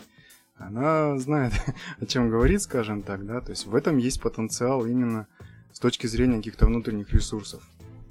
Она 0.57 1.19
знает, 1.19 1.53
о 2.01 2.07
чем 2.07 2.29
говорит, 2.29 2.63
скажем 2.63 3.03
так, 3.03 3.25
да, 3.27 3.41
то 3.41 3.51
есть 3.51 3.67
в 3.67 3.75
этом 3.75 3.97
есть 3.97 4.21
потенциал 4.21 4.85
именно 4.85 5.27
с 5.73 5.81
точки 5.81 6.07
зрения 6.07 6.37
каких-то 6.37 6.67
внутренних 6.67 7.13
ресурсов. 7.13 7.63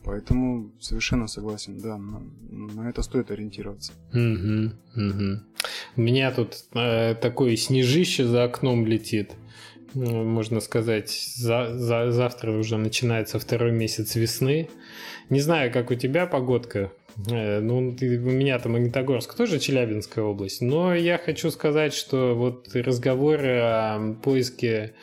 Поэтому 0.04 0.72
совершенно 0.82 1.28
согласен, 1.28 1.80
да, 1.80 1.98
на, 1.98 2.22
на 2.50 2.90
это 2.90 3.02
стоит 3.04 3.32
ориентироваться. 3.32 3.94
Угу, 4.12 4.74
угу. 4.96 5.40
У 5.96 6.02
меня 6.02 6.32
тут 6.32 6.66
э, 6.74 7.16
такое 7.16 7.56
снежище 7.56 8.26
за 8.26 8.44
окном 8.44 8.86
летит. 8.86 9.32
Ну, 9.94 10.24
можно 10.24 10.60
сказать, 10.60 11.12
за, 11.12 11.78
за, 11.78 12.12
завтра 12.12 12.52
уже 12.52 12.78
начинается 12.78 13.40
второй 13.40 13.72
месяц 13.72 14.16
весны. 14.16 14.70
Не 15.30 15.40
знаю, 15.40 15.72
как 15.72 15.92
у 15.92 15.96
тебя 15.96 16.26
погодка. 16.26 16.92
Э, 17.30 17.60
ну, 17.60 17.78
у 17.78 17.82
меня 17.82 18.60
там 18.60 18.74
Магнитогорск 18.74 19.36
тоже 19.36 19.60
Челябинская 19.60 20.24
область. 20.24 20.62
Но 20.62 20.96
я 20.96 21.18
хочу 21.18 21.52
сказать, 21.52 21.94
что 21.94 22.34
вот 22.36 22.74
разговоры 22.74 23.60
о 23.60 24.16
поиске 24.24 24.94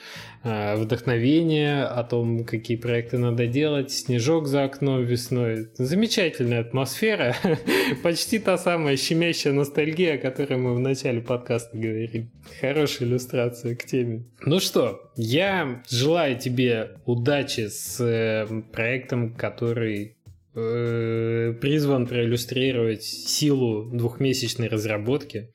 вдохновение 0.43 1.85
о 1.85 2.03
том, 2.03 2.45
какие 2.45 2.77
проекты 2.77 3.19
надо 3.19 3.47
делать, 3.47 3.91
снежок 3.91 4.47
за 4.47 4.65
окном 4.65 5.05
весной. 5.05 5.69
Замечательная 5.75 6.61
атмосфера, 6.61 7.37
почти 8.03 8.39
та 8.39 8.57
самая 8.57 8.97
щемящая 8.97 9.53
ностальгия, 9.53 10.15
о 10.15 10.19
которой 10.19 10.59
мы 10.59 10.75
в 10.75 10.79
начале 10.79 11.21
подкаста 11.21 11.77
говорили. 11.77 12.31
Хорошая 12.61 13.09
иллюстрация 13.09 13.77
к 13.77 13.85
теме. 13.85 14.25
Ну 14.45 14.61
что, 14.61 15.13
я 15.17 15.83
желаю 15.91 16.39
тебе 16.39 16.93
удачи 17.05 17.69
с 17.69 18.01
э, 18.01 18.47
проектом, 18.73 19.35
который 19.35 20.17
э, 20.55 21.55
призван 21.61 22.07
проиллюстрировать 22.07 23.03
силу 23.03 23.91
двухмесячной 23.91 24.69
разработки. 24.69 25.53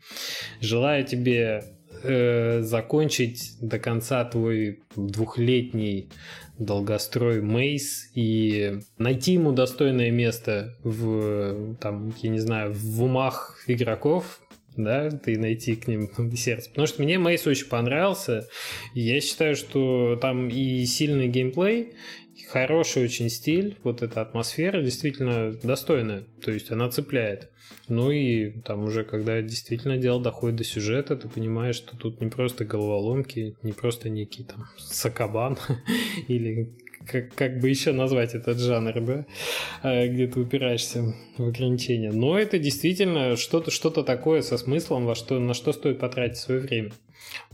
Желаю 0.62 1.04
тебе 1.06 1.64
э, 2.06 2.62
закончить 2.62 3.58
до 3.62 3.80
конца 3.80 4.24
твой 4.26 4.80
двухлетний 4.96 6.10
долгострой 6.58 7.42
Мейс 7.42 8.10
и 8.16 8.80
найти 8.98 9.34
ему 9.34 9.52
достойное 9.52 10.12
место 10.12 10.76
в, 10.84 11.76
там, 11.78 12.14
я 12.22 12.30
не 12.30 12.40
знаю, 12.40 12.74
в 12.74 13.04
умах 13.04 13.64
игроков, 13.68 14.42
да, 14.78 15.10
ты 15.10 15.38
найти 15.38 15.76
к 15.76 15.88
ним 15.88 16.10
сердце. 16.36 16.70
Потому 16.70 16.88
что 16.88 17.04
мне 17.04 17.18
Мейс 17.18 17.46
очень 17.48 17.68
понравился. 17.68 18.48
Я 18.94 19.20
считаю, 19.22 19.56
что 19.56 20.18
там 20.22 20.50
и 20.50 20.86
сильный 20.86 21.28
геймплей, 21.28 21.94
хороший 22.48 23.04
очень 23.04 23.30
стиль, 23.30 23.78
вот 23.84 24.02
эта 24.02 24.22
атмосфера 24.22 24.82
действительно 24.82 25.52
достойная, 25.64 26.24
то 26.44 26.52
есть 26.52 26.72
она 26.72 26.90
цепляет. 26.90 27.50
Ну 27.88 28.12
и 28.12 28.52
там 28.62 28.84
уже, 28.84 29.04
когда 29.04 29.42
действительно 29.42 29.98
дело 29.98 30.22
доходит 30.22 30.58
до 30.58 30.64
сюжета, 30.64 31.16
ты 31.16 31.28
понимаешь, 31.28 31.76
что 31.76 31.98
тут 31.98 32.22
не 32.22 32.30
просто 32.30 32.66
головоломки, 32.66 33.56
не 33.64 33.74
просто 33.74 34.10
некий 34.10 34.44
там 34.44 34.66
сакабан 34.78 35.58
или 36.28 36.76
как, 37.06 37.34
как 37.36 37.60
бы 37.60 37.70
еще 37.70 37.92
назвать 37.92 38.34
этот 38.34 38.60
жанр, 38.60 39.02
да, 39.02 39.26
а, 39.84 40.08
где 40.08 40.28
ты 40.28 40.40
упираешься 40.40 41.14
в 41.38 41.48
ограничения. 41.48 42.12
Но 42.12 42.38
это 42.38 42.58
действительно 42.58 43.36
что-то 43.36 43.72
что 43.72 43.90
такое 43.90 44.42
со 44.42 44.58
смыслом, 44.58 45.06
во 45.06 45.16
что, 45.16 45.40
на 45.40 45.54
что 45.54 45.74
стоит 45.74 46.00
потратить 46.00 46.38
свое 46.38 46.62
время. 46.62 46.92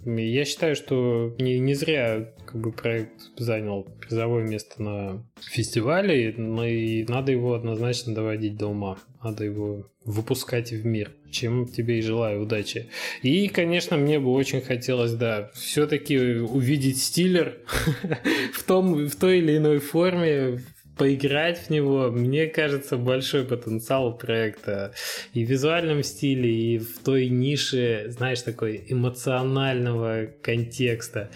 Я 0.06 0.46
считаю, 0.46 0.76
что 0.76 1.36
не, 1.40 1.60
не 1.60 1.74
зря 1.76 2.34
как 2.46 2.60
бы, 2.60 2.72
проект 2.72 3.14
занял 3.38 3.84
призовое 3.84 4.44
место 4.44 4.82
на 4.82 5.26
фестивале, 5.40 6.34
но 6.38 6.66
и 6.66 7.04
надо 7.04 7.32
его 7.32 7.54
однозначно 7.54 8.14
доводить 8.16 8.58
до 8.58 8.68
ума. 8.68 8.98
Надо 9.24 9.44
его 9.44 9.86
выпускать 10.04 10.72
в 10.72 10.86
мир. 10.86 11.12
Чем 11.30 11.68
тебе 11.68 12.00
и 12.00 12.02
желаю 12.02 12.42
удачи. 12.42 12.90
И, 13.22 13.48
конечно, 13.48 13.96
мне 13.96 14.20
бы 14.20 14.32
очень 14.32 14.62
хотелось, 14.62 15.14
да, 15.14 15.52
все-таки 15.54 16.18
увидеть 16.18 17.02
стилер 17.02 17.60
в, 18.54 18.64
том, 18.64 19.08
в 19.08 19.16
той 19.16 19.38
или 19.38 19.58
иной 19.58 19.80
форме, 19.80 20.60
поиграть 21.02 21.58
в 21.58 21.72
него, 21.72 22.12
мне 22.12 22.46
кажется, 22.46 22.96
большой 22.96 23.44
потенциал 23.44 24.16
проекта 24.16 24.94
и 25.34 25.44
в 25.44 25.50
визуальном 25.50 26.04
стиле, 26.04 26.76
и 26.76 26.78
в 26.78 27.00
той 27.00 27.28
нише, 27.28 28.06
знаешь, 28.10 28.44
такой 28.44 28.86
эмоционального 28.88 30.28
контекста, 30.44 31.32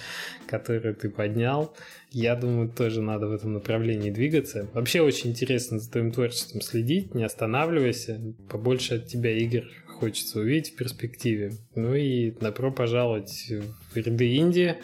который 0.45 0.93
ты 0.93 1.09
поднял. 1.09 1.75
Я 2.11 2.35
думаю, 2.35 2.69
тоже 2.69 3.01
надо 3.01 3.25
в 3.25 3.31
этом 3.31 3.53
направлении 3.53 4.11
двигаться. 4.11 4.69
Вообще 4.75 5.01
очень 5.01 5.31
интересно 5.31 5.79
за 5.79 5.89
твоим 5.89 6.11
творчеством 6.11 6.61
следить, 6.61 7.15
не 7.15 7.23
останавливайся. 7.23 8.21
Побольше 8.47 8.97
от 8.97 9.07
тебя 9.07 9.31
игр 9.31 9.63
хочется 9.87 10.41
увидеть 10.41 10.73
в 10.73 10.75
перспективе. 10.75 11.53
Ну 11.73 11.95
и 11.95 12.29
добро 12.29 12.71
пожаловать 12.71 13.51
в 13.91 13.97
ряды 13.97 14.27
Индии, 14.35 14.75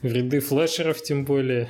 в 0.00 0.10
ряды 0.10 0.40
флешеров 0.40 1.02
тем 1.02 1.26
более. 1.26 1.68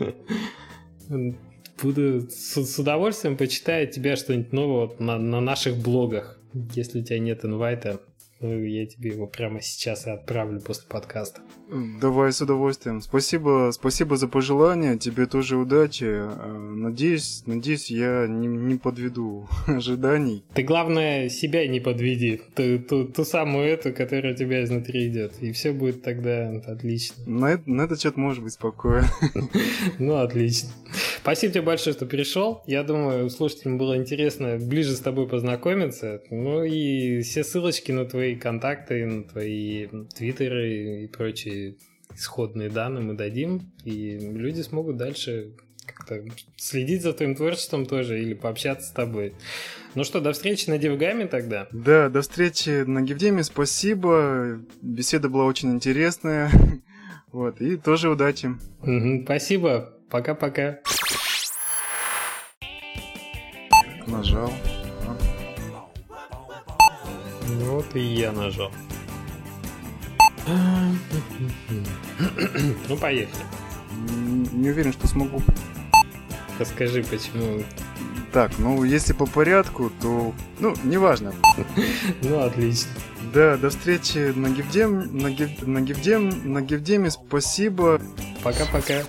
буду 1.82 2.28
с, 2.30 2.64
с 2.64 2.78
удовольствием 2.78 3.36
почитаю 3.36 3.86
тебя 3.90 4.16
что-нибудь 4.16 4.52
нового 4.52 4.94
на, 4.98 5.18
на 5.18 5.40
наших 5.40 5.76
блогах. 5.76 6.38
Если 6.74 7.00
у 7.00 7.04
тебя 7.04 7.18
нет 7.18 7.44
инвайта, 7.44 8.00
ну, 8.40 8.62
я 8.62 8.84
тебе 8.84 9.10
его 9.10 9.26
прямо 9.26 9.62
сейчас 9.62 10.06
и 10.06 10.10
отправлю 10.10 10.60
после 10.60 10.86
подкаста. 10.86 11.40
Давай 11.98 12.30
с 12.30 12.42
удовольствием. 12.42 13.00
Спасибо, 13.00 13.70
спасибо 13.72 14.16
за 14.16 14.28
пожелания. 14.28 14.98
Тебе 14.98 15.24
тоже 15.24 15.56
удачи. 15.56 16.04
Э, 16.04 16.58
надеюсь, 16.58 17.42
надеюсь, 17.46 17.90
я 17.90 18.26
не, 18.28 18.46
не 18.46 18.76
подведу 18.76 19.48
ожиданий. 19.66 20.44
Ты 20.52 20.62
главное 20.62 21.30
себя 21.30 21.66
не 21.66 21.80
подведи. 21.80 22.42
Ту, 22.54 22.78
ту, 22.80 23.04
ту 23.06 23.24
самую 23.24 23.66
эту, 23.66 23.94
которая 23.94 24.34
у 24.34 24.36
тебя 24.36 24.62
изнутри 24.62 25.08
идет. 25.08 25.32
И 25.40 25.50
все 25.52 25.72
будет 25.72 26.02
тогда 26.02 26.50
отлично. 26.66 27.16
На, 27.26 27.62
на 27.64 27.82
этот 27.82 28.02
счет 28.02 28.18
может 28.18 28.42
быть 28.42 28.52
спокоен. 28.52 29.04
Ну, 29.98 30.16
отлично. 30.16 30.70
Спасибо 31.24 31.54
тебе 31.54 31.62
большое, 31.62 31.96
что 31.96 32.04
пришел. 32.04 32.62
Я 32.66 32.82
думаю, 32.82 33.30
слушателям 33.30 33.78
было 33.78 33.96
интересно 33.96 34.58
ближе 34.60 34.94
с 34.94 35.00
тобой 35.00 35.26
познакомиться. 35.26 36.20
Ну 36.28 36.64
и 36.64 37.22
все 37.22 37.42
ссылочки 37.44 37.92
на 37.92 38.04
твои 38.04 38.36
контакты, 38.36 39.06
на 39.06 39.24
твои 39.24 39.86
твиттеры 40.14 41.04
и 41.04 41.06
прочие 41.06 41.76
исходные 42.14 42.68
данные 42.68 43.02
мы 43.02 43.14
дадим, 43.14 43.72
и 43.84 44.18
люди 44.18 44.60
смогут 44.60 44.98
дальше 44.98 45.54
как-то 45.86 46.22
следить 46.58 47.00
за 47.00 47.14
твоим 47.14 47.36
творчеством 47.36 47.86
тоже 47.86 48.20
или 48.20 48.34
пообщаться 48.34 48.88
с 48.88 48.92
тобой. 48.92 49.32
Ну 49.94 50.04
что, 50.04 50.20
до 50.20 50.34
встречи 50.34 50.68
на 50.68 50.76
Девгаме 50.76 51.26
тогда. 51.26 51.68
Да, 51.72 52.10
до 52.10 52.20
встречи 52.20 52.82
на 52.84 53.00
Гевдеме, 53.00 53.44
спасибо. 53.44 54.60
Беседа 54.82 55.30
была 55.30 55.46
очень 55.46 55.72
интересная. 55.72 56.50
Вот, 57.32 57.60
и 57.60 57.76
тоже 57.76 58.10
удачи. 58.10 58.50
спасибо. 59.24 59.92
Пока-пока. 60.08 60.78
Нажал. 64.06 64.52
Вот 67.60 67.96
и 67.96 68.00
я 68.00 68.32
нажал. 68.32 68.70
Ну, 72.88 72.96
поехали. 72.96 73.44
Не 74.52 74.70
уверен, 74.70 74.92
что 74.92 75.06
смогу. 75.06 75.42
Расскажи, 76.58 77.02
почему. 77.02 77.62
Так, 78.32 78.52
ну, 78.58 78.84
если 78.84 79.12
по 79.12 79.26
порядку, 79.26 79.90
то... 80.02 80.34
Ну, 80.58 80.74
неважно. 80.84 81.32
Ну, 82.22 82.40
отлично. 82.40 82.90
Да, 83.32 83.56
до 83.56 83.70
встречи 83.70 84.32
на 84.34 84.50
Гевдем, 84.50 85.18
на, 85.18 85.30
Гев... 85.30 85.62
на 85.62 85.80
Гевдем, 85.80 86.52
на 86.52 86.60
Гевдеме, 86.60 87.10
спасибо. 87.10 88.00
Пока-пока. 88.42 89.02